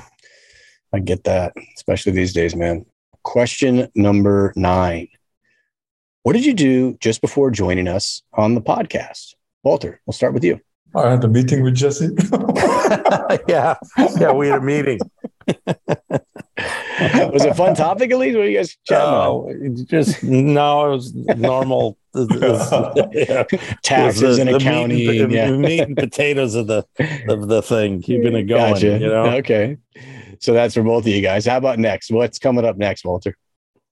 I 0.93 0.99
get 0.99 1.23
that, 1.23 1.53
especially 1.75 2.11
these 2.11 2.33
days, 2.33 2.55
man. 2.55 2.85
Question 3.23 3.87
number 3.95 4.51
nine. 4.55 5.07
What 6.23 6.33
did 6.33 6.45
you 6.45 6.53
do 6.53 6.97
just 6.99 7.21
before 7.21 7.49
joining 7.49 7.87
us 7.87 8.23
on 8.33 8.55
the 8.55 8.61
podcast? 8.61 9.35
Walter, 9.63 10.01
we'll 10.05 10.13
start 10.13 10.33
with 10.33 10.43
you. 10.43 10.59
I 10.93 11.11
had 11.11 11.23
a 11.23 11.29
meeting 11.29 11.63
with 11.63 11.75
Jesse. 11.75 12.09
yeah. 13.47 13.75
Yeah. 14.19 14.31
We 14.33 14.49
had 14.49 14.59
a 14.59 14.61
meeting. 14.61 14.99
Was 17.31 17.45
it 17.45 17.51
a 17.51 17.53
fun 17.53 17.75
topic 17.75 18.11
at 18.11 18.17
least? 18.17 18.37
What 18.37 18.45
are 18.45 18.49
you 18.49 18.57
guys 18.57 18.77
chatting 18.85 19.07
uh, 19.07 19.31
on? 19.31 19.59
No, 19.59 19.65
it 19.65 19.87
just 19.87 20.23
no, 20.23 20.87
it 20.87 20.95
was 20.95 21.13
normal. 21.13 21.97
It 22.13 22.41
was- 22.41 23.09
yeah. 23.13 23.43
Taxes 23.83 24.35
The- 24.35 24.41
and 24.41 24.49
the 24.49 24.53
meat 24.53 24.61
accounting. 24.61 25.21
and, 25.21 25.31
yeah. 25.31 25.51
meat 25.51 25.79
and 25.79 25.95
potatoes 25.95 26.55
of 26.55 26.67
the 26.67 26.85
of 27.29 27.47
the 27.47 27.61
thing, 27.61 28.01
keeping 28.01 28.35
it 28.35 28.43
going. 28.43 28.73
Gotcha. 28.73 28.97
You 28.99 29.07
know, 29.07 29.25
Okay. 29.37 29.77
So 30.39 30.53
that's 30.53 30.73
for 30.73 30.83
both 30.83 31.05
of 31.05 31.07
you 31.07 31.21
guys. 31.21 31.45
How 31.45 31.55
about 31.57 31.79
next? 31.79 32.11
What's 32.11 32.37
coming 32.37 32.65
up 32.65 32.75
next, 32.75 33.05
Walter? 33.05 33.37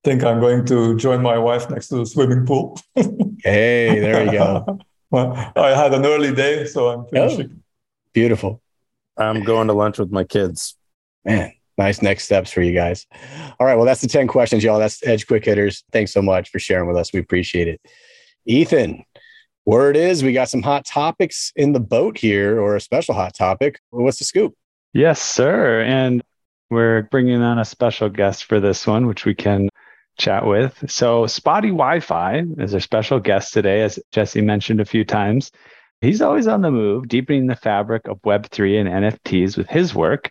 think 0.04 0.24
I'm 0.24 0.40
going 0.40 0.64
to 0.66 0.96
join 0.96 1.22
my 1.22 1.38
wife 1.38 1.68
next 1.70 1.88
to 1.88 1.96
the 1.96 2.06
swimming 2.06 2.46
pool. 2.46 2.78
Hey, 3.42 3.98
there 4.00 4.26
you 4.26 4.32
go. 4.32 4.78
well, 5.10 5.52
I 5.56 5.70
had 5.70 5.94
an 5.94 6.04
early 6.04 6.34
day, 6.34 6.66
so 6.66 6.90
I'm 6.90 7.00
oh, 7.00 7.08
finishing. 7.10 7.62
Beautiful. 8.12 8.60
I'm 9.16 9.44
going 9.44 9.68
to 9.68 9.72
lunch 9.72 9.98
with 9.98 10.12
my 10.12 10.24
kids. 10.24 10.76
Man, 11.24 11.50
nice 11.80 12.02
next 12.02 12.24
steps 12.24 12.52
for 12.52 12.62
you 12.62 12.72
guys. 12.72 13.06
All 13.58 13.66
right. 13.66 13.74
Well, 13.74 13.86
that's 13.86 14.02
the 14.02 14.08
10 14.08 14.28
questions, 14.28 14.62
y'all. 14.62 14.78
That's 14.78 15.04
Edge 15.06 15.26
Quick 15.26 15.44
Hitters. 15.44 15.82
Thanks 15.92 16.12
so 16.12 16.20
much 16.20 16.50
for 16.50 16.58
sharing 16.58 16.86
with 16.86 16.96
us. 16.96 17.12
We 17.12 17.20
appreciate 17.20 17.68
it. 17.68 17.80
Eathan, 18.48 19.02
word 19.64 19.96
is 19.96 20.22
we 20.22 20.32
got 20.32 20.50
some 20.50 20.62
hot 20.62 20.84
topics 20.84 21.52
in 21.56 21.72
the 21.72 21.80
boat 21.80 22.18
here, 22.18 22.60
or 22.60 22.76
a 22.76 22.80
special 22.80 23.14
hot 23.14 23.34
topic. 23.34 23.80
What's 23.90 24.18
the 24.18 24.24
scoop? 24.24 24.54
Yes, 24.92 25.22
sir. 25.22 25.82
And 25.82 26.22
we're 26.70 27.02
bringing 27.04 27.42
on 27.42 27.58
a 27.58 27.64
special 27.64 28.10
guest 28.10 28.44
for 28.44 28.60
this 28.60 28.86
one, 28.86 29.06
which 29.06 29.24
we 29.24 29.34
can 29.34 29.70
chat 30.18 30.44
with. 30.46 30.84
So, 30.86 31.24
Spottie 31.24 31.72
Wifi 31.72 32.60
is 32.60 32.74
our 32.74 32.80
special 32.80 33.20
guest 33.20 33.54
today, 33.54 33.82
as 33.82 33.98
Jesse 34.12 34.42
mentioned 34.42 34.80
a 34.80 34.84
few 34.84 35.04
times. 35.04 35.50
He's 36.02 36.22
always 36.22 36.46
on 36.46 36.62
the 36.62 36.70
move, 36.70 37.08
deepening 37.08 37.46
the 37.46 37.56
fabric 37.56 38.06
of 38.06 38.20
Web3 38.22 38.80
and 38.80 39.04
NFTs 39.04 39.56
with 39.56 39.68
his 39.68 39.94
work. 39.94 40.30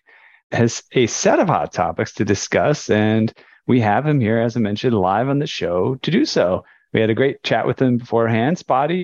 Has 0.52 0.84
a 0.94 1.06
set 1.08 1.40
of 1.40 1.48
hot 1.48 1.72
topics 1.72 2.14
to 2.16 2.26
discuss, 2.26 2.90
and 2.90 3.32
we 3.68 3.80
have 3.82 4.06
him 4.06 4.20
here, 4.20 4.40
as 4.40 4.58
I 4.58 4.60
mentioned, 4.60 4.96
live 4.96 5.30
on 5.30 5.38
the 5.38 5.46
show 5.46 5.96
to 5.96 6.10
do 6.10 6.26
so. 6.26 6.66
We 6.92 7.00
had 7.00 7.12
a 7.12 7.16
great 7.16 7.44
chat 7.44 7.68
with 7.68 7.80
him 7.80 7.98
beforehand. 7.98 8.58
Spottie, 8.58 9.04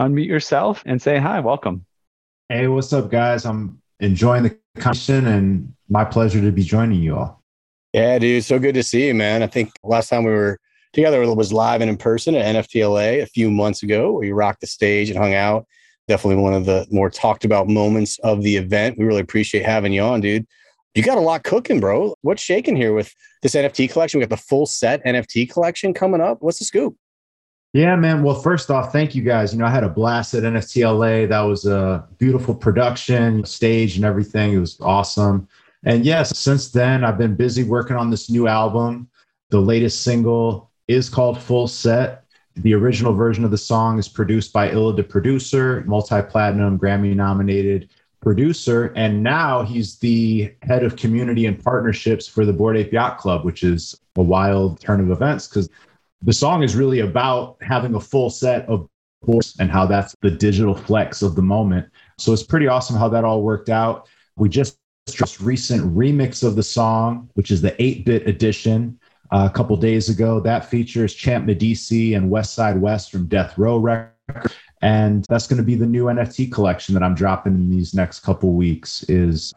unmute 0.00 0.26
yourself 0.26 0.82
and 0.86 1.00
say 1.00 1.18
hi. 1.18 1.40
Welcome. 1.40 1.84
Hey, 2.48 2.66
what's 2.68 2.92
up, 2.94 3.10
guys? 3.10 3.44
I'm 3.44 3.82
enjoying 4.00 4.44
the 4.44 4.58
conversation 4.78 5.26
and 5.26 5.74
my 5.88 6.04
pleasure 6.04 6.40
to 6.40 6.50
be 6.50 6.62
joining 6.62 7.02
you 7.02 7.16
all. 7.16 7.42
Yeah, 7.92 8.18
dude. 8.18 8.44
So 8.44 8.58
good 8.58 8.74
to 8.74 8.82
see 8.82 9.06
you, 9.08 9.14
man. 9.14 9.42
I 9.42 9.48
think 9.48 9.72
last 9.82 10.08
time 10.08 10.24
we 10.24 10.30
were 10.30 10.58
together 10.92 11.22
it 11.22 11.34
was 11.34 11.52
live 11.52 11.82
and 11.82 11.90
in 11.90 11.96
person 11.96 12.34
at 12.34 12.54
NFTLA 12.54 13.22
a 13.22 13.26
few 13.26 13.50
months 13.50 13.82
ago, 13.82 14.12
where 14.12 14.24
you 14.24 14.34
rocked 14.34 14.62
the 14.62 14.66
stage 14.66 15.10
and 15.10 15.18
hung 15.18 15.34
out. 15.34 15.66
Definitely 16.08 16.42
one 16.42 16.54
of 16.54 16.64
the 16.64 16.86
more 16.90 17.10
talked 17.10 17.44
about 17.44 17.68
moments 17.68 18.18
of 18.20 18.42
the 18.42 18.56
event. 18.56 18.96
We 18.98 19.04
really 19.04 19.20
appreciate 19.20 19.64
having 19.64 19.92
you 19.92 20.02
on, 20.02 20.20
dude. 20.20 20.46
You 20.96 21.02
got 21.02 21.18
a 21.18 21.20
lot 21.20 21.44
cooking, 21.44 21.78
bro. 21.78 22.14
What's 22.22 22.40
shaking 22.40 22.74
here 22.74 22.94
with 22.94 23.14
this 23.42 23.54
NFT 23.54 23.92
collection? 23.92 24.18
We 24.18 24.24
got 24.24 24.34
the 24.34 24.42
full 24.42 24.64
set 24.64 25.04
NFT 25.04 25.50
collection 25.52 25.92
coming 25.92 26.22
up. 26.22 26.38
What's 26.40 26.58
the 26.58 26.64
scoop? 26.64 26.96
Yeah, 27.74 27.94
man. 27.96 28.22
Well, 28.22 28.36
first 28.36 28.70
off, 28.70 28.92
thank 28.92 29.14
you 29.14 29.22
guys. 29.22 29.52
You 29.52 29.58
know, 29.58 29.66
I 29.66 29.70
had 29.70 29.84
a 29.84 29.90
blast 29.90 30.32
at 30.32 30.44
NFTLA. 30.44 31.28
That 31.28 31.40
was 31.40 31.66
a 31.66 32.08
beautiful 32.16 32.54
production, 32.54 33.44
stage, 33.44 33.96
and 33.96 34.06
everything. 34.06 34.54
It 34.54 34.58
was 34.58 34.80
awesome. 34.80 35.46
And 35.84 36.02
yes, 36.02 36.38
since 36.38 36.70
then, 36.70 37.04
I've 37.04 37.18
been 37.18 37.34
busy 37.34 37.62
working 37.62 37.96
on 37.96 38.08
this 38.08 38.30
new 38.30 38.48
album. 38.48 39.10
The 39.50 39.60
latest 39.60 40.00
single 40.00 40.70
is 40.88 41.10
called 41.10 41.42
Full 41.42 41.68
Set. 41.68 42.24
The 42.54 42.72
original 42.72 43.12
version 43.12 43.44
of 43.44 43.50
the 43.50 43.58
song 43.58 43.98
is 43.98 44.08
produced 44.08 44.50
by 44.50 44.70
Illa 44.70 44.94
the 44.94 45.02
producer, 45.02 45.84
multi 45.86 46.22
platinum, 46.22 46.78
Grammy 46.78 47.14
nominated 47.14 47.90
producer. 48.26 48.92
And 48.96 49.22
now 49.22 49.62
he's 49.62 49.98
the 49.98 50.52
head 50.62 50.82
of 50.82 50.96
community 50.96 51.46
and 51.46 51.62
partnerships 51.62 52.26
for 52.26 52.44
the 52.44 52.52
Bored 52.52 52.76
Ape 52.76 52.92
Yacht 52.92 53.18
Club, 53.18 53.44
which 53.44 53.62
is 53.62 54.00
a 54.16 54.22
wild 54.22 54.80
turn 54.80 55.00
of 55.00 55.12
events 55.12 55.46
because 55.46 55.70
the 56.22 56.32
song 56.32 56.64
is 56.64 56.74
really 56.74 56.98
about 56.98 57.56
having 57.60 57.94
a 57.94 58.00
full 58.00 58.28
set 58.28 58.68
of 58.68 58.88
boards 59.22 59.54
and 59.60 59.70
how 59.70 59.86
that's 59.86 60.12
the 60.22 60.30
digital 60.32 60.74
flex 60.74 61.22
of 61.22 61.36
the 61.36 61.42
moment. 61.42 61.86
So 62.18 62.32
it's 62.32 62.42
pretty 62.42 62.66
awesome 62.66 62.96
how 62.96 63.08
that 63.10 63.22
all 63.22 63.42
worked 63.42 63.68
out. 63.68 64.08
We 64.34 64.48
just 64.48 64.76
just 65.08 65.40
recent 65.40 65.84
remix 65.94 66.42
of 66.42 66.56
the 66.56 66.64
song, 66.64 67.30
which 67.34 67.52
is 67.52 67.62
the 67.62 67.80
8 67.80 68.04
bit 68.04 68.26
edition. 68.26 68.98
Uh, 69.30 69.48
a 69.48 69.54
couple 69.54 69.76
days 69.76 70.08
ago, 70.08 70.40
that 70.40 70.68
features 70.68 71.14
Champ 71.14 71.44
Medici 71.44 72.14
and 72.14 72.28
West 72.28 72.54
Side 72.54 72.80
West 72.80 73.12
from 73.12 73.28
Death 73.28 73.56
Row 73.56 73.78
Records. 73.78 74.52
And 74.86 75.26
that's 75.28 75.48
going 75.48 75.56
to 75.56 75.64
be 75.64 75.74
the 75.74 75.84
new 75.84 76.04
NFT 76.04 76.52
collection 76.52 76.94
that 76.94 77.02
I'm 77.02 77.16
dropping 77.16 77.54
in 77.54 77.70
these 77.70 77.92
next 77.92 78.20
couple 78.20 78.52
weeks 78.52 79.02
is 79.08 79.52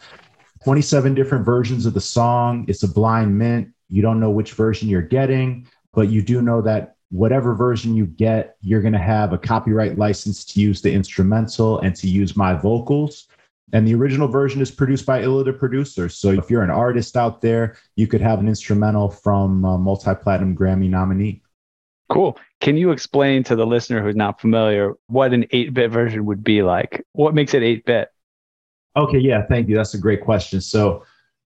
27 0.64 1.14
different 1.14 1.46
versions 1.46 1.86
of 1.86 1.94
the 1.94 2.02
song. 2.02 2.66
It's 2.68 2.82
a 2.82 2.88
blind 2.88 3.38
mint. 3.38 3.70
You 3.90 4.02
don't 4.02 4.20
know 4.20 4.32
which 4.32 4.54
version 4.54 4.90
you're 4.90 5.04
getting, 5.04 5.68
but 5.94 6.10
you 6.10 6.24
do 6.24 6.42
know 6.42 6.64
that 6.64 6.96
whatever 7.12 7.54
version 7.54 7.96
you 7.96 8.08
get, 8.08 8.56
you're 8.62 8.82
going 8.82 8.94
to 8.94 8.98
have 8.98 9.32
a 9.32 9.38
copyright 9.38 10.00
license 10.00 10.44
to 10.46 10.60
use 10.60 10.82
the 10.82 10.92
instrumental 10.92 11.80
and 11.82 11.96
to 11.98 12.08
use 12.08 12.36
my 12.36 12.56
vocals. 12.56 13.28
And 13.72 13.88
the 13.88 13.94
original 13.94 14.28
version 14.28 14.62
is 14.62 14.72
produced 14.72 15.06
by 15.06 15.22
Illa 15.22 15.44
the 15.44 15.54
producer. 15.54 16.10
So 16.10 16.32
if 16.32 16.50
you're 16.50 16.64
an 16.64 16.72
artist 16.72 17.16
out 17.16 17.40
there, 17.40 17.78
you 17.96 18.08
could 18.08 18.22
have 18.22 18.40
an 18.40 18.48
instrumental 18.48 19.10
from 19.10 19.64
a 19.64 19.78
multi 19.78 20.16
platinum 20.16 20.58
Grammy 20.58 20.90
nominee. 20.90 21.44
Cool. 22.10 22.38
Can 22.60 22.76
you 22.76 22.92
explain 22.92 23.44
to 23.44 23.56
the 23.56 23.66
listener 23.66 24.02
who's 24.02 24.16
not 24.16 24.42
familiar 24.42 24.94
what 25.08 25.34
an 25.34 25.46
8 25.52 25.74
bit 25.74 25.92
version 25.92 26.26
would 26.26 26.44
be 26.44 26.64
like? 26.64 27.06
What 27.14 27.34
makes 27.34 27.54
it 27.54 27.64
8 27.64 27.86
bit? 27.86 28.10
Okay, 28.96 29.20
yeah, 29.20 29.46
thank 29.46 29.70
you. 29.70 29.76
That's 29.76 29.94
a 29.94 30.00
great 30.00 30.22
question. 30.22 30.60
So 30.60 31.06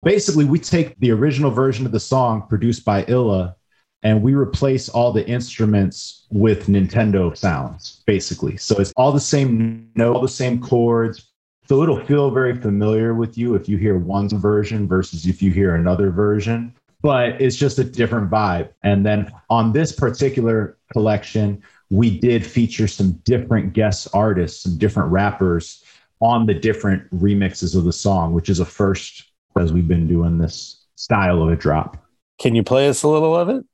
basically, 0.03 0.45
we 0.45 0.60
take 0.60 0.99
the 0.99 1.12
original 1.12 1.51
version 1.51 1.86
of 1.86 1.91
the 1.91 1.99
song 1.99 2.45
produced 2.49 2.84
by 2.84 3.05
Illa 3.08 3.55
and 4.03 4.22
we 4.22 4.34
replace 4.34 4.89
all 4.89 5.12
the 5.12 5.28
instruments 5.28 6.28
with 6.32 6.68
Nintendo 6.68 7.36
sounds, 7.36 8.03
basically. 8.05 8.58
So 8.58 8.78
it's 8.80 8.93
all 8.95 9.12
the 9.12 9.20
same 9.20 9.89
note, 9.95 10.16
all 10.16 10.22
the 10.22 10.28
same 10.28 10.62
chords, 10.62 11.32
so 11.68 11.84
it'll 11.84 12.03
feel 12.05 12.32
very 12.32 12.55
familiar 12.55 13.14
with 13.14 13.38
you 13.38 13.55
if 13.55 13.68
you 13.68 13.76
hear 13.78 13.97
one 13.97 14.30
version 14.30 14.88
versus 14.88 15.26
if 15.26 15.41
you 15.41 15.51
hear 15.51 15.76
another 15.76 16.12
version, 16.12 16.74
but 17.02 17.39
it's 17.41 17.56
just 17.56 17.80
a 17.80 17.84
different 17.84 18.30
vibe. 18.30 18.70
And 18.84 19.06
then 19.06 19.32
on 19.50 19.74
this 19.74 19.91
particular 19.91 20.78
collection, 20.91 21.62
we 21.89 22.20
did 22.20 22.45
feature 22.45 22.88
some 22.88 23.14
different 23.24 23.74
guest 23.74 24.08
artists, 24.14 24.64
some 24.64 24.78
different 24.78 25.12
rappers 25.12 25.84
on 26.20 26.45
the 26.45 26.54
different 26.54 27.10
remixes 27.14 27.76
of 27.76 27.84
the 27.84 27.93
song, 27.93 28.34
which 28.34 28.50
is 28.50 28.60
a 28.60 28.66
first 28.66 29.32
as 29.58 29.72
we've 29.74 29.88
been 29.88 30.08
doing 30.08 30.38
this 30.38 30.86
style 30.95 31.41
of 31.41 31.50
a 31.50 31.56
drop. 31.56 31.98
Can 32.39 32.56
you 32.56 32.64
play 32.64 32.88
us 32.88 33.04
a 33.04 33.08
little 33.08 33.36
of 33.36 33.50
it? 33.50 33.66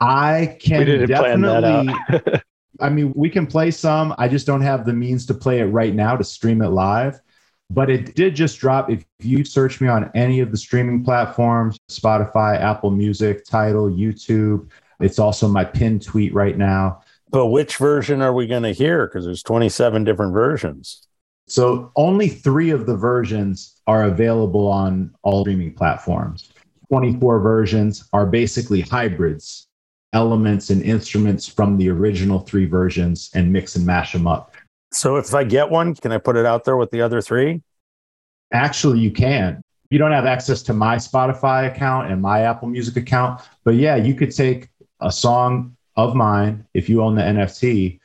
I 0.00 0.56
can 0.60 1.06
definitely 1.06 1.94
I 2.80 2.88
mean, 2.88 3.12
we 3.14 3.30
can 3.30 3.46
play 3.46 3.70
some. 3.70 4.14
I 4.18 4.28
just 4.28 4.46
don't 4.46 4.62
have 4.62 4.84
the 4.84 4.92
means 4.92 5.26
to 5.26 5.34
play 5.34 5.60
it 5.60 5.66
right 5.66 5.94
now 5.94 6.16
to 6.16 6.24
stream 6.24 6.62
it 6.62 6.68
live. 6.68 7.20
But 7.74 7.90
it 7.90 8.14
did 8.14 8.34
just 8.34 8.58
drop. 8.58 8.90
If 8.90 9.04
you 9.20 9.44
search 9.44 9.80
me 9.80 9.88
on 9.88 10.10
any 10.14 10.40
of 10.40 10.50
the 10.50 10.56
streaming 10.56 11.04
platforms 11.04 11.78
Spotify, 11.90 12.60
Apple 12.60 12.90
Music, 12.90 13.44
Tidal, 13.44 13.90
YouTube, 13.90 14.68
it's 15.00 15.18
also 15.18 15.48
my 15.48 15.64
pinned 15.64 16.02
tweet 16.02 16.34
right 16.34 16.56
now. 16.56 17.02
But 17.30 17.46
which 17.46 17.78
version 17.78 18.20
are 18.20 18.34
we 18.34 18.46
going 18.46 18.62
to 18.64 18.72
hear? 18.72 19.06
Because 19.06 19.24
there's 19.24 19.42
27 19.42 20.04
different 20.04 20.34
versions. 20.34 21.06
So 21.48 21.90
only 21.96 22.28
three 22.28 22.70
of 22.70 22.86
the 22.86 22.96
versions 22.96 23.80
are 23.86 24.04
available 24.04 24.66
on 24.68 25.14
all 25.22 25.42
streaming 25.42 25.74
platforms. 25.74 26.52
24 26.90 27.40
versions 27.40 28.08
are 28.12 28.26
basically 28.26 28.82
hybrids 28.82 29.66
elements 30.12 30.70
and 30.70 30.82
instruments 30.82 31.48
from 31.48 31.78
the 31.78 31.88
original 31.88 32.40
three 32.40 32.66
versions 32.66 33.30
and 33.34 33.50
mix 33.50 33.76
and 33.76 33.86
mash 33.86 34.12
them 34.12 34.26
up. 34.26 34.51
So 34.92 35.16
if 35.16 35.34
I 35.34 35.44
get 35.44 35.70
one, 35.70 35.94
can 35.94 36.12
I 36.12 36.18
put 36.18 36.36
it 36.36 36.46
out 36.46 36.64
there 36.64 36.76
with 36.76 36.90
the 36.90 37.00
other 37.00 37.20
three? 37.20 37.62
Actually, 38.52 39.00
you 39.00 39.10
can. 39.10 39.62
You 39.90 39.98
don't 39.98 40.12
have 40.12 40.26
access 40.26 40.62
to 40.64 40.72
my 40.72 40.96
Spotify 40.96 41.66
account 41.66 42.10
and 42.10 42.20
my 42.20 42.42
Apple 42.42 42.68
Music 42.68 42.96
account, 42.96 43.42
but 43.64 43.74
yeah, 43.74 43.96
you 43.96 44.14
could 44.14 44.34
take 44.34 44.68
a 45.00 45.10
song 45.10 45.76
of 45.96 46.14
mine 46.14 46.66
if 46.74 46.88
you 46.88 47.02
own 47.02 47.14
the 47.14 47.22
NFT, 47.22 47.98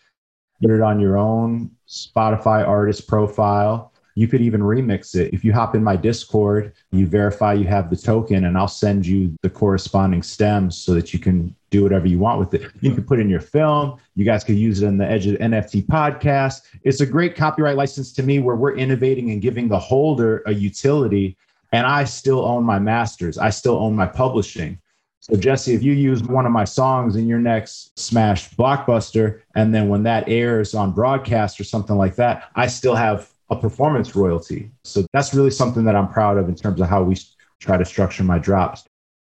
put 0.61 0.71
it 0.71 0.81
on 0.81 0.99
your 0.99 1.17
own 1.17 1.71
Spotify 1.87 2.67
artist 2.67 3.07
profile, 3.07 3.93
you 4.17 4.27
could 4.27 4.41
even 4.41 4.61
remix 4.61 5.13
it. 5.13 5.31
If 5.31 5.45
you 5.45 5.53
hop 5.53 5.75
in 5.75 5.83
my 5.83 5.95
Discord, 5.95 6.73
you 6.91 7.05
verify 7.05 7.53
you 7.53 7.65
have 7.65 7.91
the 7.91 7.95
token, 7.95 8.45
and 8.45 8.57
I'll 8.57 8.67
send 8.67 9.05
you 9.05 9.37
the 9.43 9.49
corresponding 9.49 10.23
stems 10.23 10.75
so 10.75 10.95
that 10.95 11.13
you 11.13 11.19
can 11.19 11.55
do 11.69 11.83
whatever 11.83 12.07
you 12.07 12.17
want 12.17 12.39
with 12.39 12.55
it. 12.55 12.63
You 12.81 12.95
can 12.95 13.03
put 13.03 13.19
in 13.19 13.29
your 13.29 13.41
film. 13.41 13.99
You 14.15 14.25
guys 14.25 14.43
could 14.43 14.55
use 14.55 14.81
it 14.81 14.87
in 14.87 14.97
the 14.97 15.05
Edge 15.05 15.27
of 15.27 15.35
NFT 15.37 15.85
podcast. 15.85 16.61
It's 16.81 16.99
a 16.99 17.05
great 17.05 17.35
copyright 17.35 17.77
license 17.77 18.11
to 18.13 18.23
me 18.23 18.39
where 18.39 18.55
we're 18.55 18.75
innovating 18.75 19.29
and 19.29 19.39
giving 19.39 19.67
the 19.67 19.77
holder 19.77 20.41
a 20.47 20.51
utility. 20.51 21.37
And 21.71 21.85
I 21.85 22.03
still 22.03 22.43
own 22.43 22.63
my 22.63 22.79
masters. 22.79 23.37
I 23.37 23.51
still 23.51 23.77
own 23.77 23.95
my 23.95 24.07
publishing. 24.07 24.79
So 25.19 25.35
Jesse, 25.35 25.75
if 25.75 25.83
you 25.83 25.93
use 25.93 26.23
one 26.23 26.47
of 26.47 26.51
my 26.51 26.65
songs 26.65 27.17
in 27.17 27.27
your 27.27 27.39
next 27.39 27.99
smash 27.99 28.49
blockbuster, 28.55 29.41
and 29.53 29.75
then 29.75 29.89
when 29.89 30.01
that 30.03 30.27
airs 30.27 30.73
on 30.73 30.91
broadcast 30.91 31.59
or 31.59 31.65
something 31.65 31.97
like 31.97 32.15
that, 32.15 32.49
I 32.55 32.65
still 32.65 32.95
have 32.95 33.29
a 33.49 33.55
performance 33.55 34.15
royalty. 34.15 34.71
So 34.83 35.05
that's 35.13 35.33
really 35.33 35.51
something 35.51 35.85
that 35.85 35.95
I'm 35.95 36.09
proud 36.09 36.37
of 36.37 36.49
in 36.49 36.55
terms 36.55 36.81
of 36.81 36.87
how 36.87 37.03
we 37.03 37.17
try 37.59 37.77
to 37.77 37.85
structure 37.85 38.23
my 38.23 38.39
drops. 38.39 38.83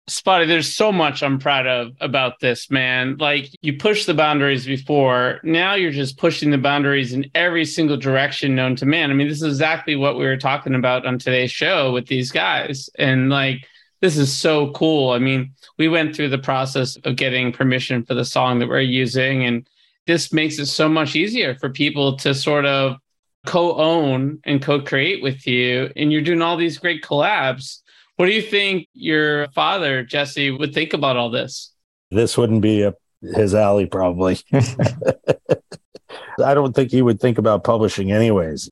Spottie, 0.10 0.48
there's 0.48 0.74
so 0.74 0.92
much 0.92 1.22
I'm 1.22 1.38
proud 1.38 1.68
of 1.68 1.94
about 2.02 2.40
this, 2.40 2.72
man. 2.72 3.18
Like 3.18 3.50
you 3.62 3.78
pushed 3.78 4.08
the 4.08 4.14
boundaries 4.16 4.66
before. 4.66 5.40
Now 5.44 5.76
you're 5.76 5.92
just 5.92 6.18
pushing 6.18 6.50
the 6.50 6.58
boundaries 6.58 7.14
in 7.14 7.30
every 7.36 7.64
single 7.64 7.96
direction 7.96 8.56
known 8.56 8.76
to 8.78 8.88
man. 8.88 9.12
I 9.12 9.14
mean, 9.14 9.28
this 9.28 9.42
is 9.42 9.54
exactly 9.54 9.96
what 9.96 10.18
we 10.18 10.26
were 10.26 10.38
talking 10.38 10.74
about 10.74 11.06
on 11.06 11.20
today's 11.20 11.52
show 11.52 11.94
with 11.94 12.08
these 12.08 12.32
guys. 12.32 12.90
And 12.98 13.30
like, 13.30 13.68
this 14.02 14.18
is 14.18 14.36
so 14.36 14.72
cool. 14.72 15.12
I 15.12 15.20
mean, 15.20 15.54
we 15.78 15.88
went 15.88 16.16
through 16.16 16.30
the 16.30 16.38
process 16.40 16.96
of 17.04 17.16
getting 17.16 17.52
permission 17.52 18.04
for 18.04 18.16
the 18.16 18.26
song 18.26 18.60
that 18.60 18.70
we're 18.70 18.80
using. 18.80 19.46
And 19.46 19.68
this 20.08 20.34
makes 20.34 20.58
it 20.58 20.68
so 20.68 20.90
much 20.90 21.16
easier 21.16 21.54
for 21.56 21.70
people 21.70 22.18
to 22.18 22.34
sort 22.34 22.66
of 22.66 22.98
co-own 23.46 24.40
and 24.44 24.62
co-create 24.62 25.24
with 25.24 25.48
you 25.48 25.90
and 25.96 26.12
you're 26.12 26.22
doing 26.22 26.42
all 26.42 26.58
these 26.58 26.78
great 26.78 27.04
collabs 27.04 27.80
what 28.20 28.26
do 28.26 28.34
you 28.34 28.42
think 28.42 28.90
your 28.94 29.48
father 29.52 30.04
jesse 30.04 30.52
would 30.52 30.74
think 30.74 30.92
about 30.92 31.16
all 31.16 31.30
this? 31.30 31.72
This 32.12 32.38
wouldn't 32.38 32.62
be 32.62 32.82
a, 32.82 32.94
his 33.22 33.56
alley 33.56 33.86
probably. 33.86 34.40
I 34.54 36.54
don't 36.54 36.76
think 36.76 36.92
he 36.92 37.02
would 37.02 37.22
think 37.22 37.38
about 37.38 37.64
publishing 37.64 38.12
anyways. 38.12 38.70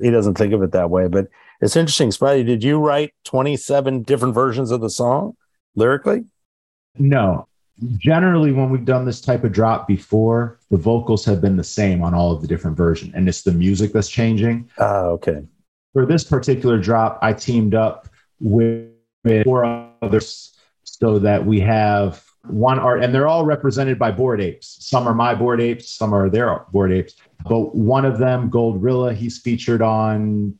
He 0.00 0.10
doesn't 0.10 0.36
think 0.36 0.52
of 0.52 0.64
it 0.64 0.72
that 0.72 0.90
way 0.90 1.06
but 1.06 1.28
it's 1.60 1.76
interesting. 1.76 2.10
Spidey 2.10 2.44
did 2.44 2.64
you 2.64 2.80
write 2.80 3.14
27 3.24 4.02
different 4.02 4.34
versions 4.34 4.72
of 4.72 4.80
the 4.80 4.90
song 4.90 5.36
lyrically? 5.76 6.24
No. 6.98 7.46
Generally 7.98 8.50
when 8.50 8.68
we've 8.68 8.84
done 8.84 9.04
this 9.04 9.20
type 9.20 9.44
of 9.44 9.52
drop 9.52 9.86
before 9.86 10.57
the 10.70 10.76
vocals 10.76 11.24
have 11.24 11.40
been 11.40 11.56
the 11.56 11.64
same 11.64 12.02
on 12.02 12.14
all 12.14 12.32
of 12.32 12.40
the 12.42 12.48
different 12.48 12.76
versions 12.76 13.12
and 13.14 13.28
it's 13.28 13.42
the 13.42 13.52
music 13.52 13.92
that's 13.92 14.08
changing 14.08 14.68
uh, 14.80 15.08
okay 15.08 15.42
for 15.92 16.06
this 16.06 16.24
particular 16.24 16.78
drop 16.78 17.18
i 17.22 17.32
teamed 17.32 17.74
up 17.74 18.08
with, 18.40 18.88
with 19.24 19.44
four 19.44 19.64
others 20.02 20.56
so 20.84 21.18
that 21.18 21.44
we 21.44 21.60
have 21.60 22.24
one 22.44 22.78
art 22.78 23.02
and 23.02 23.14
they're 23.14 23.28
all 23.28 23.44
represented 23.44 23.98
by 23.98 24.10
Bored 24.10 24.40
Apes 24.40 24.78
some 24.80 25.06
are 25.06 25.14
my 25.14 25.34
Bored 25.34 25.60
Apes 25.60 25.90
some 25.90 26.14
are 26.14 26.30
their 26.30 26.64
Bored 26.72 26.92
Apes 26.92 27.16
but 27.46 27.74
one 27.74 28.04
of 28.04 28.18
them 28.18 28.48
gold 28.48 28.82
rilla 28.82 29.12
he's 29.12 29.38
featured 29.38 29.82
on 29.82 30.58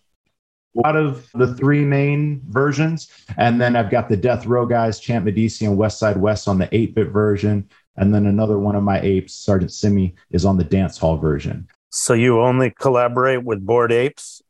out 0.84 0.96
of 0.96 1.28
the 1.34 1.54
three 1.54 1.84
main 1.84 2.42
versions. 2.48 3.10
And 3.36 3.60
then 3.60 3.76
I've 3.76 3.90
got 3.90 4.08
the 4.08 4.16
Death 4.16 4.46
Row 4.46 4.66
guys, 4.66 5.00
Champ 5.00 5.24
Medici 5.24 5.64
and 5.64 5.76
West 5.76 5.98
Side 5.98 6.16
West 6.16 6.48
on 6.48 6.58
the 6.58 6.68
8 6.74 6.94
bit 6.94 7.08
version. 7.08 7.68
And 7.98 8.14
then 8.14 8.26
another 8.26 8.58
one 8.58 8.76
of 8.76 8.82
my 8.82 9.00
apes, 9.00 9.34
Sergeant 9.34 9.72
Simi, 9.72 10.14
is 10.30 10.44
on 10.44 10.56
the 10.56 10.64
dance 10.64 10.96
hall 10.96 11.16
version. 11.16 11.68
So 11.90 12.14
you 12.14 12.40
only 12.40 12.70
collaborate 12.70 13.44
with 13.44 13.64
Bored 13.64 13.92
Apes? 13.92 14.42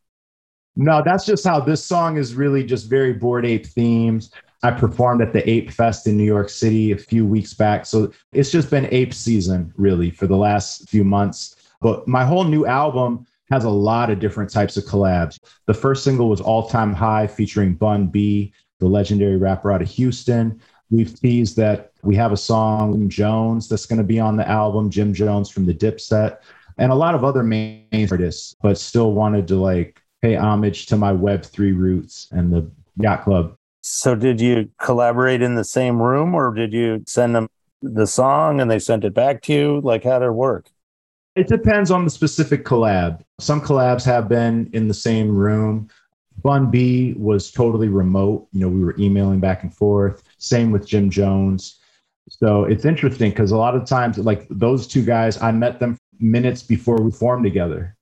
No, 0.76 1.02
that's 1.04 1.26
just 1.26 1.44
how 1.44 1.60
this 1.60 1.84
song 1.84 2.16
is 2.16 2.34
really 2.34 2.62
just 2.64 2.88
very 2.88 3.12
Bored 3.12 3.46
Ape 3.46 3.66
themes. 3.66 4.30
I 4.62 4.72
performed 4.72 5.22
at 5.22 5.32
the 5.32 5.48
Ape 5.48 5.70
Fest 5.70 6.06
in 6.06 6.16
New 6.16 6.24
York 6.24 6.48
City 6.48 6.92
a 6.92 6.96
few 6.96 7.24
weeks 7.24 7.54
back. 7.54 7.86
So 7.86 8.12
it's 8.32 8.50
just 8.50 8.70
been 8.70 8.88
ape 8.90 9.14
season 9.14 9.72
really 9.76 10.10
for 10.10 10.26
the 10.26 10.36
last 10.36 10.88
few 10.88 11.04
months. 11.04 11.56
But 11.80 12.08
my 12.08 12.24
whole 12.24 12.44
new 12.44 12.66
album 12.66 13.26
has 13.50 13.64
a 13.64 13.70
lot 13.70 14.10
of 14.10 14.18
different 14.18 14.50
types 14.50 14.76
of 14.76 14.84
collabs. 14.84 15.38
The 15.66 15.74
first 15.74 16.04
single 16.04 16.28
was 16.28 16.40
All 16.40 16.68
Time 16.68 16.92
High 16.92 17.26
featuring 17.28 17.74
Bun 17.74 18.08
B, 18.08 18.52
the 18.80 18.86
legendary 18.86 19.36
rapper 19.36 19.72
out 19.72 19.82
of 19.82 19.88
Houston. 19.88 20.60
We've 20.90 21.18
teased 21.18 21.56
that 21.56 21.92
we 22.02 22.16
have 22.16 22.32
a 22.32 22.36
song, 22.36 23.08
Jones, 23.08 23.68
that's 23.68 23.86
going 23.86 23.98
to 23.98 24.04
be 24.04 24.18
on 24.18 24.36
the 24.36 24.48
album, 24.48 24.90
Jim 24.90 25.12
Jones 25.12 25.50
from 25.50 25.66
the 25.66 25.74
Dipset, 25.74 26.38
and 26.78 26.90
a 26.90 26.94
lot 26.94 27.14
of 27.14 27.24
other 27.24 27.42
main 27.42 28.08
artists, 28.10 28.54
but 28.62 28.78
still 28.78 29.12
wanted 29.12 29.46
to 29.48 29.56
like 29.56 30.00
pay 30.22 30.34
homage 30.34 30.86
to 30.86 30.96
my 30.96 31.12
Web3 31.12 31.76
roots 31.76 32.28
and 32.32 32.52
the 32.52 32.70
Yacht 32.96 33.24
Club. 33.24 33.54
So, 33.82 34.14
did 34.14 34.40
you 34.40 34.70
collaborate 34.80 35.42
in 35.42 35.54
the 35.54 35.64
same 35.64 36.00
room 36.00 36.34
or 36.34 36.52
did 36.54 36.72
you 36.72 37.04
send 37.06 37.34
them 37.34 37.48
the 37.82 38.06
song 38.06 38.60
and 38.60 38.70
they 38.70 38.78
sent 38.78 39.04
it 39.04 39.14
back 39.14 39.42
to 39.42 39.52
you? 39.52 39.80
Like, 39.82 40.04
how 40.04 40.18
did 40.18 40.26
it 40.26 40.32
work? 40.32 40.70
It 41.36 41.46
depends 41.46 41.90
on 41.90 42.04
the 42.04 42.10
specific 42.10 42.64
collab. 42.64 43.20
Some 43.38 43.60
collabs 43.60 44.04
have 44.04 44.28
been 44.28 44.68
in 44.72 44.88
the 44.88 44.94
same 44.94 45.30
room. 45.30 45.88
Bun 46.42 46.70
B 46.70 47.14
was 47.16 47.50
totally 47.50 47.88
remote. 47.88 48.48
You 48.52 48.60
know, 48.60 48.68
we 48.68 48.84
were 48.84 48.96
emailing 48.98 49.38
back 49.38 49.62
and 49.62 49.74
forth. 49.74 50.22
Same 50.38 50.70
with 50.70 50.86
Jim 50.86 51.10
Jones. 51.10 51.78
So 52.28 52.64
it's 52.64 52.84
interesting 52.84 53.30
because 53.30 53.50
a 53.50 53.56
lot 53.56 53.74
of 53.74 53.86
times, 53.86 54.18
like 54.18 54.46
those 54.50 54.86
two 54.86 55.04
guys, 55.04 55.40
I 55.40 55.52
met 55.52 55.80
them 55.80 55.98
minutes 56.20 56.62
before 56.62 57.00
we 57.00 57.10
formed 57.10 57.44
together. 57.44 57.96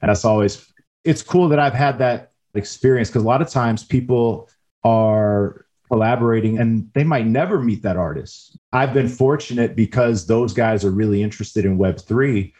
And 0.00 0.08
that's 0.08 0.24
always, 0.24 0.72
it's 1.04 1.22
cool 1.22 1.48
that 1.48 1.58
I've 1.58 1.74
had 1.74 1.98
that 1.98 2.32
experience 2.54 3.08
because 3.08 3.22
a 3.22 3.26
lot 3.26 3.42
of 3.42 3.48
times 3.48 3.84
people 3.84 4.50
are 4.84 5.66
collaborating 5.88 6.58
and 6.58 6.90
they 6.94 7.04
might 7.04 7.26
never 7.26 7.60
meet 7.60 7.82
that 7.82 7.96
artist. 7.96 8.58
I've 8.72 8.94
been 8.94 9.08
fortunate 9.08 9.76
because 9.76 10.26
those 10.26 10.52
guys 10.52 10.84
are 10.84 10.90
really 10.90 11.22
interested 11.22 11.64
in 11.64 11.78
Web3 11.78 12.52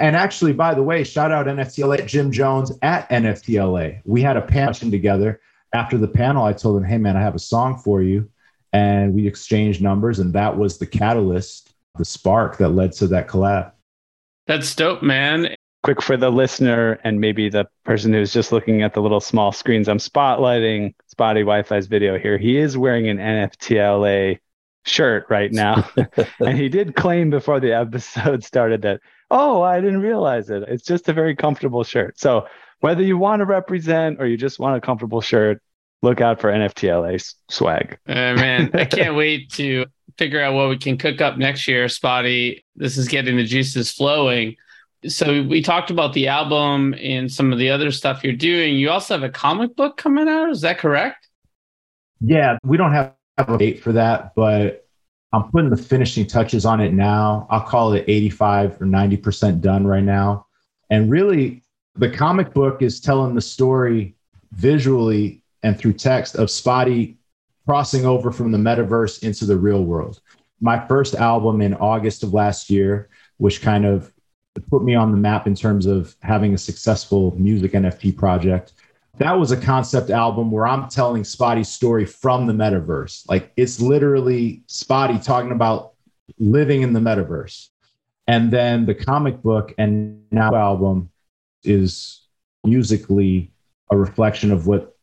and 0.00 0.16
actually, 0.16 0.54
by 0.54 0.72
the 0.72 0.82
way, 0.82 1.04
shout 1.04 1.30
out 1.30 1.46
NFTLA 1.46 2.06
Jim 2.06 2.32
Jones 2.32 2.72
at 2.80 3.08
NFTLA. 3.10 4.00
We 4.06 4.22
had 4.22 4.38
a 4.38 4.42
panel 4.42 4.72
together. 4.72 5.40
After 5.74 5.98
the 5.98 6.08
panel, 6.08 6.42
I 6.42 6.54
told 6.54 6.78
him, 6.78 6.84
"Hey 6.84 6.96
man, 6.96 7.18
I 7.18 7.20
have 7.20 7.34
a 7.34 7.38
song 7.38 7.76
for 7.76 8.02
you," 8.02 8.28
and 8.72 9.14
we 9.14 9.26
exchanged 9.26 9.82
numbers, 9.82 10.18
and 10.18 10.32
that 10.32 10.56
was 10.56 10.78
the 10.78 10.86
catalyst, 10.86 11.72
the 11.96 12.04
spark 12.04 12.58
that 12.58 12.68
led 12.70 12.92
to 12.92 13.06
that 13.08 13.28
collab. 13.28 13.72
That's 14.46 14.74
dope, 14.74 15.02
man. 15.02 15.54
Quick 15.82 16.02
for 16.02 16.16
the 16.16 16.30
listener 16.30 16.98
and 17.04 17.20
maybe 17.20 17.48
the 17.48 17.66
person 17.84 18.12
who's 18.12 18.32
just 18.32 18.52
looking 18.52 18.82
at 18.82 18.92
the 18.92 19.00
little 19.00 19.20
small 19.20 19.50
screens. 19.50 19.88
I'm 19.88 19.98
spotlighting 19.98 20.94
Spottie 21.14 21.44
Wifi's 21.44 21.86
video 21.86 22.18
here. 22.18 22.36
He 22.36 22.58
is 22.58 22.76
wearing 22.76 23.08
an 23.08 23.16
NFTLA 23.16 24.38
shirt 24.84 25.26
right 25.30 25.52
now, 25.52 25.88
and 26.40 26.58
he 26.58 26.68
did 26.68 26.96
claim 26.96 27.30
before 27.30 27.60
the 27.60 27.72
episode 27.72 28.44
started 28.44 28.82
that 28.82 29.00
oh, 29.30 29.62
I 29.62 29.80
didn't 29.80 30.00
realize 30.00 30.50
it. 30.50 30.64
It's 30.66 30.84
just 30.84 31.08
a 31.08 31.12
very 31.12 31.36
comfortable 31.36 31.84
shirt. 31.84 32.18
So 32.18 32.46
whether 32.80 33.02
you 33.02 33.16
want 33.16 33.40
to 33.40 33.46
represent 33.46 34.20
or 34.20 34.26
you 34.26 34.36
just 34.36 34.58
want 34.58 34.76
a 34.76 34.80
comfortable 34.80 35.20
shirt, 35.20 35.62
look 36.02 36.20
out 36.20 36.40
for 36.40 36.50
NFTLA 36.50 37.34
swag. 37.48 37.98
Uh, 38.08 38.34
man, 38.34 38.70
I 38.74 38.84
can't 38.86 39.16
wait 39.16 39.50
to 39.52 39.86
figure 40.18 40.42
out 40.42 40.54
what 40.54 40.68
we 40.68 40.78
can 40.78 40.98
cook 40.98 41.20
up 41.20 41.38
next 41.38 41.66
year, 41.68 41.86
Spottie. 41.86 42.62
This 42.76 42.96
is 42.96 43.08
getting 43.08 43.36
the 43.36 43.44
juices 43.44 43.90
flowing. 43.90 44.56
So 45.06 45.42
we 45.42 45.62
talked 45.62 45.90
about 45.90 46.12
the 46.12 46.28
album 46.28 46.94
and 47.00 47.32
some 47.32 47.52
of 47.52 47.58
the 47.58 47.70
other 47.70 47.90
stuff 47.90 48.22
you're 48.22 48.34
doing. 48.34 48.76
You 48.76 48.90
also 48.90 49.14
have 49.14 49.22
a 49.22 49.30
comic 49.30 49.74
book 49.74 49.96
coming 49.96 50.28
out. 50.28 50.50
Is 50.50 50.60
that 50.60 50.78
correct? 50.78 51.28
Yeah, 52.20 52.58
we 52.62 52.76
don't 52.76 52.92
have 52.92 53.14
a 53.38 53.56
date 53.56 53.82
for 53.82 53.92
that, 53.92 54.34
but 54.34 54.86
I'm 55.32 55.50
putting 55.50 55.70
the 55.70 55.76
finishing 55.76 56.26
touches 56.26 56.66
on 56.66 56.80
it 56.80 56.92
now. 56.92 57.46
I'll 57.50 57.62
call 57.62 57.94
it 57.94 58.04
85 58.06 58.82
or 58.82 58.86
90% 58.86 59.60
done 59.60 59.86
right 59.86 60.02
now. 60.02 60.46
And 60.90 61.10
really, 61.10 61.62
the 61.94 62.10
comic 62.10 62.52
book 62.52 62.82
is 62.82 63.00
telling 63.00 63.34
the 63.34 63.40
story 63.40 64.16
visually 64.52 65.39
and 65.62 65.78
through 65.78 65.94
text 65.94 66.36
of 66.36 66.48
Spottie 66.48 67.16
crossing 67.66 68.04
over 68.04 68.30
from 68.32 68.52
the 68.52 68.58
metaverse 68.58 69.22
into 69.22 69.44
the 69.44 69.56
real 69.56 69.84
world. 69.84 70.20
My 70.60 70.86
first 70.88 71.14
album 71.14 71.60
in 71.60 71.74
August 71.74 72.22
of 72.22 72.34
last 72.34 72.70
year, 72.70 73.08
which 73.38 73.62
kind 73.62 73.86
of 73.86 74.12
put 74.68 74.82
me 74.82 74.94
on 74.94 75.10
the 75.10 75.16
map 75.16 75.46
in 75.46 75.54
terms 75.54 75.86
of 75.86 76.16
having 76.22 76.54
a 76.54 76.58
successful 76.58 77.34
music 77.38 77.72
NFT 77.72 78.16
project, 78.16 78.72
that 79.18 79.38
was 79.38 79.52
a 79.52 79.56
concept 79.56 80.10
album 80.10 80.50
where 80.50 80.66
I'm 80.66 80.88
telling 80.88 81.22
Spottie's 81.22 81.68
story 81.68 82.04
from 82.04 82.46
the 82.46 82.52
metaverse. 82.52 83.28
Like 83.28 83.52
it's 83.56 83.80
literally 83.80 84.62
Spottie 84.66 85.22
talking 85.22 85.52
about 85.52 85.92
living 86.38 86.82
in 86.82 86.92
the 86.92 87.00
metaverse. 87.00 87.68
And 88.26 88.50
then 88.50 88.86
the 88.86 88.94
comic 88.94 89.42
book 89.42 89.74
and 89.76 90.22
now 90.30 90.54
album 90.54 91.10
is 91.64 92.26
musically 92.64 93.52
a 93.90 93.96
reflection 93.96 94.52
of 94.52 94.66
what 94.66 94.96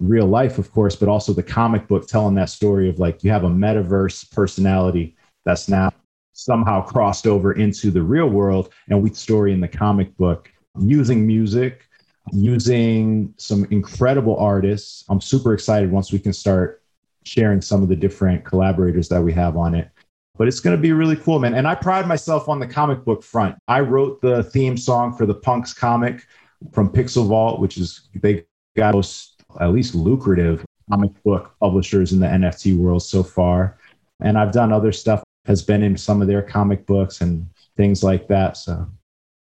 real 0.00 0.26
life, 0.26 0.58
of 0.58 0.70
course, 0.72 0.96
but 0.96 1.08
also 1.08 1.32
the 1.32 1.42
comic 1.42 1.88
book 1.88 2.06
telling 2.06 2.34
that 2.36 2.50
story 2.50 2.88
of 2.88 2.98
like 2.98 3.24
you 3.24 3.30
have 3.30 3.44
a 3.44 3.48
metaverse 3.48 4.30
personality 4.30 5.16
that's 5.44 5.68
now 5.68 5.92
somehow 6.32 6.80
crossed 6.80 7.26
over 7.26 7.52
into 7.52 7.90
the 7.90 8.02
real 8.02 8.28
world. 8.28 8.72
And 8.88 9.02
we 9.02 9.10
story 9.10 9.52
in 9.52 9.60
the 9.60 9.68
comic 9.68 10.16
book 10.16 10.50
using 10.78 11.26
music 11.26 11.88
using 12.32 13.34
some 13.36 13.66
incredible 13.70 14.36
artists. 14.36 15.04
I'm 15.08 15.20
super 15.20 15.54
excited 15.54 15.90
once 15.90 16.12
we 16.12 16.18
can 16.18 16.32
start 16.32 16.82
sharing 17.24 17.60
some 17.60 17.82
of 17.82 17.88
the 17.88 17.96
different 17.96 18.44
collaborators 18.44 19.08
that 19.08 19.22
we 19.22 19.32
have 19.32 19.56
on 19.56 19.74
it. 19.74 19.90
But 20.36 20.48
it's 20.48 20.60
going 20.60 20.76
to 20.76 20.80
be 20.80 20.92
really 20.92 21.16
cool, 21.16 21.38
man. 21.38 21.54
And 21.54 21.66
I 21.66 21.74
pride 21.74 22.06
myself 22.06 22.48
on 22.48 22.60
the 22.60 22.66
comic 22.66 23.04
book 23.04 23.22
front. 23.22 23.56
I 23.66 23.80
wrote 23.80 24.20
the 24.20 24.44
theme 24.44 24.76
song 24.76 25.16
for 25.16 25.26
the 25.26 25.34
Punks 25.34 25.72
comic 25.72 26.26
from 26.72 26.90
Pixel 26.90 27.26
Vault, 27.26 27.60
which 27.60 27.76
is 27.76 28.08
they 28.14 28.44
got 28.76 28.94
most 28.94 29.37
at 29.60 29.72
least 29.72 29.94
lucrative 29.94 30.64
comic 30.90 31.10
book 31.22 31.54
publishers 31.60 32.12
in 32.12 32.20
the 32.20 32.26
NFT 32.26 32.76
world 32.76 33.02
so 33.02 33.22
far. 33.22 33.78
And 34.20 34.38
I've 34.38 34.52
done 34.52 34.72
other 34.72 34.92
stuff 34.92 35.22
has 35.46 35.62
been 35.62 35.82
in 35.82 35.96
some 35.96 36.20
of 36.20 36.28
their 36.28 36.42
comic 36.42 36.86
books 36.86 37.20
and 37.20 37.48
things 37.76 38.02
like 38.02 38.28
that. 38.28 38.56
So 38.56 38.86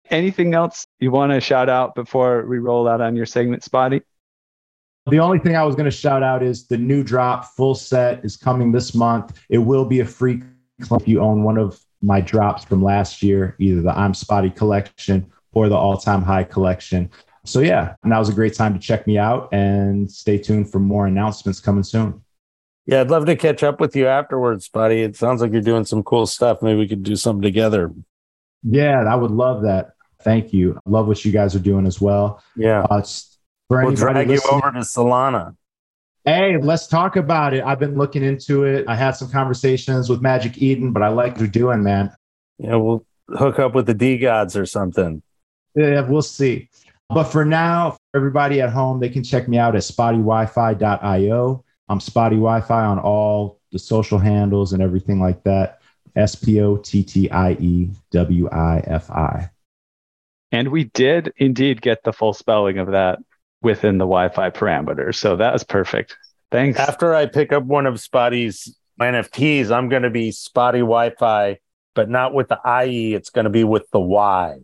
anything 0.09 0.53
else 0.53 0.85
you 0.99 1.11
want 1.11 1.31
to 1.31 1.41
shout 1.41 1.69
out 1.69 1.95
before 1.95 2.45
we 2.45 2.59
roll 2.59 2.87
out 2.87 3.01
on 3.01 3.15
your 3.15 3.25
segment, 3.25 3.63
Spottie? 3.63 4.01
The 5.07 5.19
only 5.19 5.39
thing 5.39 5.55
I 5.55 5.63
was 5.63 5.75
going 5.75 5.89
to 5.89 5.91
shout 5.91 6.21
out 6.21 6.43
is 6.43 6.67
the 6.67 6.77
new 6.77 7.03
drop 7.03 7.45
full 7.55 7.73
set 7.73 8.23
is 8.23 8.37
coming 8.37 8.71
this 8.71 8.93
month. 8.93 9.39
It 9.49 9.57
will 9.57 9.85
be 9.85 10.01
a 10.01 10.05
free 10.05 10.43
if 10.79 11.07
you 11.07 11.19
own 11.19 11.43
one 11.43 11.57
of 11.57 11.79
my 12.01 12.21
drops 12.21 12.63
from 12.63 12.83
last 12.83 13.21
year, 13.21 13.55
either 13.59 13.81
the 13.81 13.97
I'm 13.97 14.13
Spottie 14.13 14.55
collection 14.55 15.31
or 15.53 15.69
the 15.69 15.75
all 15.75 15.97
time 15.97 16.23
high 16.23 16.43
collection. 16.43 17.09
So, 17.43 17.59
yeah, 17.59 17.95
now's 18.03 18.29
a 18.29 18.33
great 18.33 18.53
time 18.53 18.73
to 18.73 18.79
check 18.79 19.07
me 19.07 19.17
out 19.17 19.49
and 19.51 20.11
stay 20.11 20.37
tuned 20.37 20.71
for 20.71 20.79
more 20.79 21.07
announcements 21.07 21.59
coming 21.59 21.83
soon. 21.83 22.21
Yeah, 22.85 23.01
I'd 23.01 23.09
love 23.09 23.25
to 23.27 23.35
catch 23.35 23.63
up 23.63 23.79
with 23.79 23.95
you 23.95 24.07
afterwards, 24.07 24.67
buddy. 24.69 25.01
It 25.01 25.15
sounds 25.15 25.41
like 25.41 25.51
you're 25.51 25.61
doing 25.61 25.85
some 25.85 26.03
cool 26.03 26.25
stuff. 26.25 26.61
Maybe 26.61 26.77
we 26.77 26.87
could 26.87 27.03
do 27.03 27.15
something 27.15 27.41
together. 27.41 27.91
Yeah, 28.63 29.03
I 29.03 29.15
would 29.15 29.31
love 29.31 29.63
that. 29.63 29.93
Thank 30.23 30.53
you. 30.53 30.79
I 30.85 30.89
love 30.89 31.07
what 31.07 31.23
you 31.25 31.31
guys 31.31 31.55
are 31.55 31.59
doing 31.59 31.87
as 31.87 31.99
well. 31.99 32.43
Yeah. 32.55 32.85
Uh, 32.89 33.03
we'll 33.69 33.95
drag 33.95 34.29
you 34.29 34.41
over 34.51 34.71
to 34.71 34.79
Solana. 34.79 35.55
Hey, 36.25 36.57
let's 36.57 36.85
talk 36.85 37.15
about 37.15 37.55
it. 37.55 37.63
I've 37.63 37.79
been 37.79 37.97
looking 37.97 38.23
into 38.23 38.65
it. 38.65 38.85
I 38.87 38.95
had 38.95 39.11
some 39.11 39.31
conversations 39.31 40.09
with 40.09 40.21
Magic 40.21 40.61
Eden, 40.61 40.91
but 40.91 41.01
I 41.01 41.07
like 41.07 41.31
what 41.31 41.41
you're 41.41 41.49
doing, 41.49 41.81
man. 41.81 42.13
Yeah, 42.59 42.75
we'll 42.75 43.05
hook 43.29 43.57
up 43.57 43.73
with 43.73 43.87
the 43.87 43.95
D 43.95 44.19
gods 44.19 44.55
or 44.55 44.67
something. 44.67 45.23
Yeah, 45.73 46.01
we'll 46.01 46.21
see. 46.21 46.69
But 47.13 47.25
for 47.25 47.43
now, 47.43 47.91
for 47.91 47.99
everybody 48.15 48.61
at 48.61 48.69
home, 48.69 49.01
they 49.01 49.09
can 49.09 49.23
check 49.23 49.47
me 49.49 49.57
out 49.57 49.75
at 49.75 49.81
spottywifi.io. 49.81 51.63
I'm 51.89 51.99
Spottie 51.99 52.39
Wifi 52.39 52.71
on 52.71 52.99
all 52.99 53.59
the 53.73 53.79
social 53.79 54.17
handles 54.17 54.71
and 54.71 54.81
everything 54.81 55.19
like 55.19 55.43
that. 55.43 55.81
S 56.15 56.35
P 56.35 56.61
O 56.61 56.77
T 56.77 57.03
T 57.03 57.29
I 57.29 57.51
E 57.53 57.89
W 58.11 58.49
I 58.49 58.81
F 58.87 59.11
I. 59.11 59.49
And 60.53 60.69
we 60.69 60.85
did 60.85 61.33
indeed 61.35 61.81
get 61.81 62.03
the 62.03 62.13
full 62.13 62.33
spelling 62.33 62.77
of 62.77 62.91
that 62.91 63.19
within 63.61 63.97
the 63.97 64.05
Wi 64.05 64.29
Fi 64.29 64.49
parameters. 64.49 65.15
So 65.15 65.35
that 65.35 65.51
was 65.51 65.65
perfect. 65.65 66.15
Thanks. 66.49 66.79
After 66.79 67.13
I 67.13 67.25
pick 67.25 67.51
up 67.51 67.63
one 67.63 67.87
of 67.87 67.95
Spottie's 67.95 68.77
NFTs, 69.01 69.69
I'm 69.69 69.89
going 69.89 70.03
to 70.03 70.09
be 70.09 70.31
Spotty 70.31 70.79
Wi 70.79 71.11
Fi, 71.19 71.59
but 71.93 72.09
not 72.09 72.33
with 72.33 72.47
the 72.47 72.59
IE. 72.85 73.13
It's 73.13 73.29
going 73.29 73.45
to 73.45 73.51
be 73.51 73.65
with 73.65 73.89
the 73.91 73.99
Y. 73.99 74.59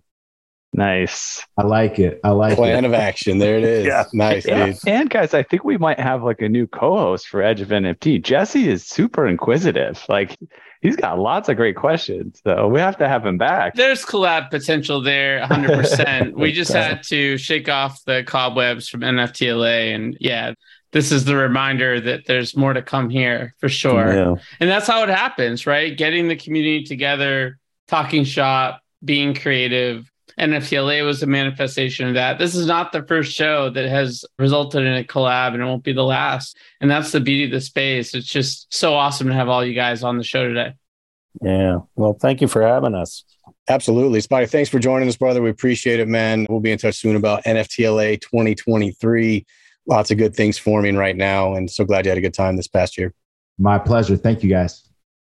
Nice. 0.74 1.44
I 1.58 1.64
like 1.64 1.98
it. 1.98 2.20
I 2.24 2.30
like 2.32 2.56
Plan 2.58 2.84
it. 2.84 2.88
of 2.88 2.94
action. 2.94 3.40
There 3.40 3.58
it 3.58 3.64
is. 3.64 3.86
Yeah. 3.88 4.04
Nice, 4.14 4.46
Yeah. 4.46 4.68
dude. 4.68 4.78
And 4.86 5.10
guys, 5.10 5.34
I 5.34 5.42
think 5.44 5.64
we 5.64 5.78
might 5.78 6.00
have 6.00 6.24
like 6.24 6.42
a 6.42 6.50
new 6.50 6.68
co-host 6.68 7.28
for 7.30 7.42
Edge 7.42 7.62
of 7.62 7.70
NFT. 7.70 8.22
Jesse 8.22 8.68
is 8.70 8.86
super 8.86 9.26
inquisitive. 9.28 10.04
Like 10.10 10.38
he's 10.82 10.96
got 10.96 11.18
lots 11.20 11.50
of 11.50 11.56
great 11.58 11.76
questions. 11.78 12.42
So 12.44 12.68
we 12.68 12.80
have 12.80 12.98
to 12.98 13.08
have 13.08 13.26
him 13.26 13.38
back. 13.38 13.76
There's 13.76 14.06
collab 14.06 14.52
potential 14.52 15.02
there, 15.02 15.42
100%. 15.48 16.34
we 16.36 16.52
just 16.52 16.72
had 16.74 17.02
to 17.04 17.38
shake 17.38 17.70
off 17.70 18.04
the 18.06 18.24
cobwebs 18.28 18.88
from 18.90 19.02
NFTLA. 19.02 19.96
And 19.96 20.18
yeah, 20.20 20.54
this 20.92 21.12
is 21.12 21.26
the 21.26 21.36
reminder 21.38 22.00
that 22.02 22.26
there's 22.28 22.56
more 22.56 22.74
to 22.74 22.82
come 22.82 23.10
here 23.10 23.56
for 23.60 23.70
sure. 23.70 24.14
Yeah. 24.14 24.36
And 24.60 24.70
that's 24.70 24.86
how 24.88 25.02
it 25.04 25.10
happens, 25.10 25.66
right? 25.66 25.98
Getting 25.98 26.28
the 26.28 26.36
community 26.36 26.84
together, 26.84 27.58
talking 27.88 28.26
shop, 28.26 28.82
being 29.04 29.34
creative. 29.34 30.12
NFTLA 30.40 31.04
was 31.04 31.24
a 31.24 31.28
manifestation 31.28 32.08
of 32.08 32.14
that. 32.14 32.38
This 32.38 32.54
is 32.54 32.68
not 32.68 32.92
the 32.92 33.04
first 33.04 33.34
show 33.34 33.70
that 33.72 33.90
has 33.90 34.24
resulted 34.38 34.84
in 34.84 34.94
a 34.94 35.04
collab 35.04 35.54
and 35.54 35.64
it 35.64 35.66
won't 35.66 35.84
be 35.84 35.94
the 35.94 36.04
last. 36.04 36.58
And 36.80 36.92
that's 36.92 37.12
the 37.12 37.20
beauty 37.20 37.46
of 37.46 37.52
the 37.52 37.62
space. 37.62 38.14
It's 38.14 38.28
just 38.28 38.72
so 38.74 38.94
awesome 38.94 39.28
to 39.28 39.34
have 39.34 39.50
all 39.50 39.66
you 39.66 39.74
guys 39.74 40.04
on 40.04 40.18
the 40.18 40.24
show 40.24 40.48
today. 40.48 40.76
Yeah. 41.42 41.80
Well, 41.96 42.14
thank 42.14 42.42
you 42.42 42.48
for 42.48 42.62
having 42.62 42.94
us. 42.94 43.24
Absolutely. 43.68 44.22
Spottie, 44.22 44.50
thanks 44.50 44.70
for 44.70 44.80
joining 44.80 45.08
us, 45.08 45.18
brother. 45.18 45.42
We 45.42 45.50
appreciate 45.50 46.00
it, 46.00 46.08
man. 46.08 46.46
We'll 46.50 46.60
be 46.60 46.72
in 46.72 46.78
touch 46.78 46.96
soon 46.96 47.16
about 47.16 47.44
NFTLA 47.44 48.22
2023. 48.22 49.46
Lots 49.88 50.12
of 50.12 50.18
good 50.18 50.36
things 50.36 50.58
forming 50.58 50.98
right 50.98 51.16
now. 51.16 51.56
And 51.56 51.70
so 51.70 51.84
glad 51.84 52.06
you 52.06 52.10
had 52.10 52.18
a 52.18 52.22
good 52.22 52.34
time 52.34 52.58
this 52.58 52.68
past 52.68 52.98
year. 52.98 53.14
My 53.58 53.80
pleasure. 53.80 54.18
Thank 54.18 54.44
you 54.44 54.50
guys. 54.50 54.84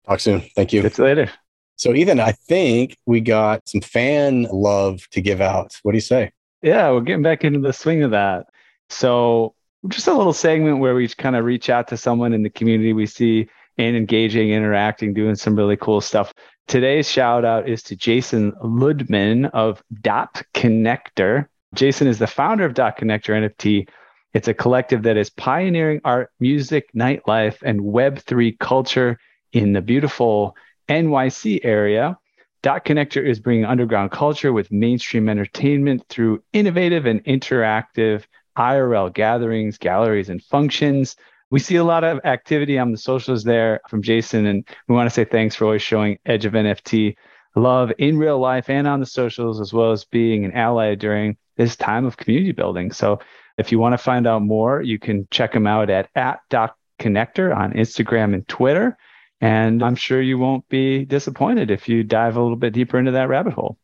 Talk 0.07 0.21
soon. 0.21 0.41
Thank 0.55 0.73
you. 0.73 0.83
Catch 0.83 0.99
you 0.99 1.05
later. 1.05 1.31
So, 1.77 1.93
Eathan, 1.93 2.20
I 2.20 2.33
think 2.33 2.97
we 3.07 3.20
got 3.20 3.68
some 3.68 3.81
fan 3.81 4.47
love 4.51 5.09
to 5.11 5.20
give 5.20 5.41
out. 5.41 5.79
What 5.83 5.93
do 5.93 5.97
you 5.97 6.03
say? 6.03 6.33
Yeah, 6.62 6.91
we're 6.91 7.03
getting 7.03 7.22
back 7.22 7.45
into 7.45 7.61
the 7.61 7.72
swing 7.72 8.03
of 8.03 8.12
that. 8.12 8.47
So, 8.89 9.55
just 9.89 10.09
a 10.09 10.14
little 10.14 10.33
segment 10.33 10.79
where 10.79 10.95
we 10.95 11.07
kind 11.09 11.37
of 11.37 11.45
reach 11.45 11.70
out 11.70 11.89
to 11.89 11.97
someone 11.97 12.33
in 12.33 12.43
the 12.43 12.51
community 12.51 12.93
we 12.93 13.07
see 13.07 13.49
and 13.79 13.97
engaging, 13.97 14.51
interacting, 14.51 15.12
doing 15.12 15.35
some 15.35 15.55
really 15.55 15.77
cool 15.77 16.01
stuff. 16.01 16.33
Today's 16.66 17.09
shout 17.09 17.45
out 17.45 17.68
is 17.68 17.83
to 17.85 17.97
Jason 17.97 18.53
Ludman 18.53 19.51
of 19.53 19.83
Dot 20.01 20.43
Connector. 20.55 21.47
Jason 21.74 22.09
is 22.09 22.18
the 22.18 22.27
founder 22.27 22.64
of 22.64 22.74
Dot 22.74 22.99
Connector 22.99 23.35
NFT. 23.35 23.89
It's 24.35 24.49
a 24.49 24.55
collective 24.55 25.03
that 25.05 25.16
is 25.16 25.31
pioneering 25.31 26.01
art, 26.05 26.31
music, 26.41 26.91
nightlife, 26.95 27.62
and 27.62 27.81
Web3 27.81 28.59
culture 28.59 29.18
in 29.53 29.72
the 29.74 29.83
beautiful 29.83 30.57
NYC 30.89 31.61
area. 31.62 32.18
Dot 32.62 32.84
Connector 32.84 33.24
is 33.24 33.39
bringing 33.39 33.64
underground 33.64 34.11
culture 34.11 34.53
with 34.53 34.72
mainstream 34.72 35.28
entertainment 35.28 36.05
through 36.09 36.43
innovative 36.53 37.07
and 37.07 37.22
interactive 37.24 38.24
IRL 38.57 39.12
gatherings, 39.12 39.78
galleries, 39.78 40.28
and 40.28 40.43
functions. 40.43 41.16
We 41.51 41.61
see 41.61 41.76
a 41.76 41.84
lot 41.84 42.03
of 42.03 42.20
activity 42.24 42.78
on 42.78 42.91
the 42.91 42.99
socials 42.99 43.45
there 43.45 43.80
from 43.89 44.03
Jason, 44.03 44.47
and 44.47 44.68
we 44.89 44.95
want 44.95 45.09
to 45.09 45.14
say 45.14 45.24
thanks 45.24 45.55
for 45.55 45.66
always 45.66 45.82
showing 45.82 46.18
Edge 46.26 46.45
of 46.45 46.55
NFT 46.55 47.16
love 47.55 47.93
in 47.99 48.18
real 48.18 48.39
life 48.39 48.68
and 48.68 48.87
on 48.87 49.01
the 49.01 49.07
socials, 49.07 49.61
as 49.61 49.72
well 49.72 49.93
as 49.93 50.05
being 50.05 50.45
an 50.45 50.53
ally 50.53 50.95
during 50.95 51.37
this 51.57 51.76
time 51.76 52.05
of 52.05 52.16
community 52.16 52.53
building. 52.53 52.91
So, 52.93 53.20
if 53.59 53.72
you 53.72 53.78
want 53.78 53.95
to 53.95 53.99
find 53.99 54.26
out 54.26 54.43
more, 54.43 54.82
you 54.82 54.99
can 54.99 55.26
check 55.30 55.55
him 55.55 55.66
out 55.66 55.89
at, 55.89 56.11
at 56.14 56.41
Dot 56.51 56.76
Connector 56.99 57.57
on 57.57 57.72
Instagram 57.72 58.34
and 58.34 58.47
Twitter. 58.49 58.99
And 59.41 59.82
I'm 59.82 59.97
sure 59.97 60.20
you 60.22 60.39
won't 60.39 60.66
be 60.68 61.05
disappointed 61.05 61.70
if 61.70 61.89
you 61.89 62.03
dive 62.03 62.37
a 62.37 62.43
little 62.43 62.57
bit 62.57 62.72
deeper 62.72 62.99
into 62.99 63.12
that 63.12 63.28
rabbit 63.28 63.53
hole. 63.53 63.76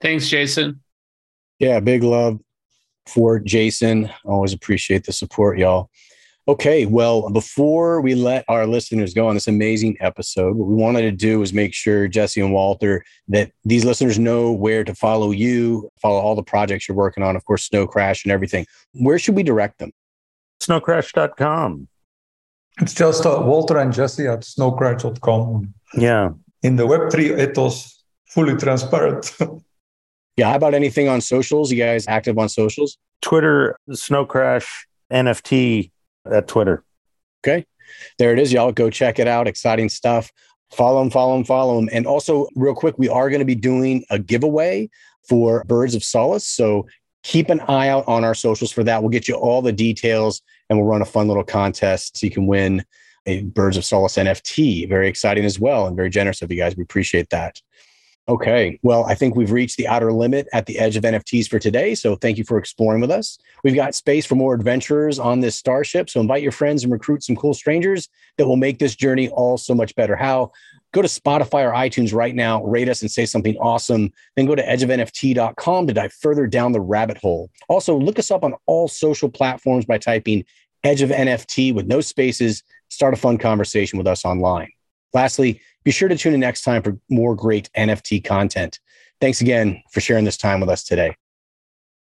Thanks, 0.00 0.28
Jason. 0.28 0.82
Yeah, 1.58 1.80
big 1.80 2.02
love 2.02 2.38
for 3.06 3.38
Jason. 3.38 4.10
Always 4.24 4.52
appreciate 4.52 5.04
the 5.04 5.12
support, 5.12 5.58
y'all. 5.58 5.90
Okay, 6.48 6.86
well, 6.86 7.28
before 7.30 8.00
we 8.00 8.14
let 8.14 8.44
our 8.48 8.66
listeners 8.66 9.14
go 9.14 9.28
on 9.28 9.34
this 9.34 9.46
amazing 9.46 9.96
episode, 10.00 10.56
what 10.56 10.68
we 10.68 10.74
wanted 10.74 11.02
to 11.02 11.12
do 11.12 11.38
was 11.38 11.52
make 11.52 11.74
sure, 11.74 12.08
Jesse 12.08 12.40
and 12.40 12.52
Walter, 12.52 13.04
that 13.28 13.52
these 13.64 13.84
listeners 13.84 14.18
know 14.18 14.50
where 14.50 14.82
to 14.82 14.94
follow 14.94 15.32
you, 15.32 15.90
follow 16.00 16.18
all 16.18 16.34
the 16.34 16.42
projects 16.42 16.88
you're 16.88 16.96
working 16.96 17.22
on, 17.22 17.36
of 17.36 17.44
course, 17.44 17.68
Snowcrash 17.68 18.24
and 18.24 18.32
everything. 18.32 18.66
Where 18.94 19.18
should 19.18 19.36
we 19.36 19.42
direct 19.42 19.78
them? 19.78 19.92
Snowcrash.com. 20.60 21.88
It's 22.80 22.94
just 22.94 23.26
uh, 23.26 23.42
Walter 23.44 23.78
and 23.78 23.92
Jesse 23.92 24.26
at 24.26 24.40
snowcrash.com. 24.40 25.74
Yeah. 25.94 26.30
In 26.62 26.76
the 26.76 26.84
Web3 26.84 27.48
ethos, 27.48 28.02
fully 28.26 28.56
transparent. 28.56 29.32
Yeah, 30.36 30.48
how 30.48 30.56
about 30.56 30.72
anything 30.72 31.06
on 31.06 31.20
socials? 31.20 31.70
You 31.70 31.76
guys 31.76 32.06
active 32.08 32.38
on 32.38 32.48
socials? 32.48 32.96
Twitter, 33.20 33.76
Snowcrash 33.90 34.66
NFT 35.12 35.90
at 36.30 36.48
Twitter. 36.48 36.82
Okay. 37.44 37.66
There 38.18 38.32
it 38.32 38.38
is, 38.38 38.50
y'all. 38.50 38.72
Go 38.72 38.88
check 38.88 39.18
it 39.18 39.28
out. 39.28 39.46
Exciting 39.46 39.90
stuff. 39.90 40.32
Follow 40.70 41.00
them, 41.00 41.10
follow 41.10 41.34
them, 41.34 41.44
follow 41.44 41.76
them. 41.76 41.90
And 41.92 42.06
also, 42.06 42.46
real 42.54 42.74
quick, 42.74 42.96
we 42.96 43.06
are 43.06 43.28
going 43.28 43.40
to 43.40 43.44
be 43.44 43.54
doing 43.54 44.02
a 44.08 44.18
giveaway 44.18 44.88
for 45.28 45.62
Birds 45.64 45.94
of 45.94 46.02
Solace. 46.02 46.46
So 46.46 46.86
keep 47.22 47.50
an 47.50 47.60
eye 47.60 47.88
out 47.88 48.08
on 48.08 48.24
our 48.24 48.34
socials 48.34 48.72
for 48.72 48.82
that. 48.84 49.02
We'll 49.02 49.10
get 49.10 49.28
you 49.28 49.34
all 49.34 49.60
the 49.60 49.72
details 49.72 50.40
and 50.70 50.78
we'll 50.78 50.88
run 50.88 51.02
a 51.02 51.06
fun 51.06 51.28
little 51.28 51.44
contest 51.44 52.16
so 52.16 52.24
you 52.24 52.30
can 52.30 52.46
win 52.46 52.84
a 53.26 53.42
Birds 53.42 53.76
of 53.76 53.84
Solace 53.84 54.16
NFT. 54.16 54.88
Very 54.88 55.08
exciting 55.08 55.44
as 55.44 55.60
well 55.60 55.86
and 55.86 55.96
very 55.96 56.08
generous 56.08 56.40
of 56.40 56.50
you 56.50 56.56
guys. 56.56 56.76
We 56.76 56.84
appreciate 56.84 57.28
that. 57.30 57.60
Okay. 58.30 58.78
Well, 58.84 59.04
I 59.06 59.16
think 59.16 59.34
we've 59.34 59.50
reached 59.50 59.76
the 59.76 59.88
outer 59.88 60.12
limit 60.12 60.46
at 60.52 60.66
the 60.66 60.78
edge 60.78 60.96
of 60.96 61.02
NFTs 61.02 61.48
for 61.48 61.58
today. 61.58 61.96
So 61.96 62.14
thank 62.14 62.38
you 62.38 62.44
for 62.44 62.58
exploring 62.58 63.00
with 63.00 63.10
us. 63.10 63.38
We've 63.64 63.74
got 63.74 63.96
space 63.96 64.24
for 64.24 64.36
more 64.36 64.54
adventurers 64.54 65.18
on 65.18 65.40
this 65.40 65.56
starship. 65.56 66.08
So 66.08 66.20
invite 66.20 66.40
your 66.40 66.52
friends 66.52 66.84
and 66.84 66.92
recruit 66.92 67.24
some 67.24 67.34
cool 67.34 67.54
strangers 67.54 68.08
that 68.38 68.46
will 68.46 68.56
make 68.56 68.78
this 68.78 68.94
journey 68.94 69.28
all 69.30 69.58
so 69.58 69.74
much 69.74 69.96
better. 69.96 70.14
How? 70.14 70.52
Go 70.92 71.02
to 71.02 71.08
Spotify 71.08 71.68
or 71.68 71.72
iTunes 71.72 72.14
right 72.14 72.34
now, 72.34 72.62
rate 72.64 72.88
us 72.88 73.02
and 73.02 73.10
say 73.10 73.26
something 73.26 73.56
awesome. 73.56 74.12
Then 74.36 74.46
go 74.46 74.54
to 74.54 74.62
edgeofnft.com 74.62 75.88
to 75.88 75.92
dive 75.92 76.12
further 76.12 76.46
down 76.46 76.70
the 76.70 76.80
rabbit 76.80 77.18
hole. 77.18 77.50
Also, 77.68 77.96
look 77.96 78.18
us 78.20 78.30
up 78.30 78.44
on 78.44 78.54
all 78.66 78.86
social 78.86 79.28
platforms 79.28 79.86
by 79.86 79.98
typing 79.98 80.44
Edge 80.84 81.02
of 81.02 81.10
NFT 81.10 81.74
with 81.74 81.86
no 81.86 82.00
spaces. 82.00 82.62
Start 82.90 83.12
a 83.12 83.16
fun 83.16 83.38
conversation 83.38 83.98
with 83.98 84.06
us 84.06 84.24
online. 84.24 84.70
Lastly, 85.12 85.60
be 85.84 85.90
sure 85.90 86.08
to 86.08 86.16
tune 86.16 86.34
in 86.34 86.40
next 86.40 86.62
time 86.62 86.82
for 86.82 86.98
more 87.08 87.34
great 87.34 87.70
NFT 87.76 88.24
content. 88.24 88.80
Thanks 89.20 89.40
again 89.40 89.82
for 89.90 90.00
sharing 90.00 90.24
this 90.24 90.36
time 90.36 90.60
with 90.60 90.68
us 90.68 90.82
today. 90.82 91.14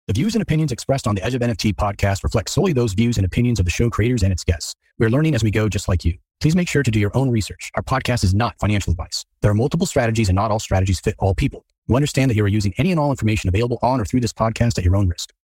The 0.07 0.13
views 0.13 0.35
and 0.35 0.41
opinions 0.41 0.73
expressed 0.73 1.07
on 1.07 1.15
the 1.15 1.23
Edge 1.23 1.33
of 1.33 1.41
NFT 1.41 1.75
podcast 1.75 2.23
reflect 2.23 2.49
solely 2.49 2.73
those 2.73 2.93
views 2.93 3.17
and 3.17 3.25
opinions 3.25 3.59
of 3.59 3.65
the 3.65 3.71
show 3.71 3.89
creators 3.89 4.21
and 4.21 4.33
its 4.33 4.43
guests. 4.43 4.75
We're 4.99 5.09
learning 5.09 5.33
as 5.33 5.43
we 5.43 5.51
go, 5.51 5.69
just 5.69 5.87
like 5.87 6.03
you. 6.03 6.17
Please 6.41 6.57
make 6.57 6.67
sure 6.67 6.83
to 6.83 6.91
do 6.91 6.99
your 6.99 7.15
own 7.15 7.29
research. 7.29 7.71
Our 7.75 7.83
podcast 7.83 8.23
is 8.23 8.35
not 8.35 8.59
financial 8.59 8.91
advice. 8.91 9.25
There 9.41 9.49
are 9.49 9.55
multiple 9.55 9.87
strategies, 9.87 10.27
and 10.27 10.35
not 10.35 10.51
all 10.51 10.59
strategies 10.59 10.99
fit 10.99 11.15
all 11.19 11.33
people. 11.33 11.65
You 11.87 11.95
understand 11.95 12.29
that 12.29 12.35
you 12.35 12.43
are 12.43 12.49
using 12.49 12.73
any 12.77 12.91
and 12.91 12.99
all 12.99 13.11
information 13.11 13.47
available 13.47 13.79
on 13.81 13.99
or 13.99 14.05
through 14.05 14.19
this 14.19 14.33
podcast 14.33 14.77
at 14.77 14.83
your 14.83 14.95
own 14.95 15.07
risk. 15.07 15.33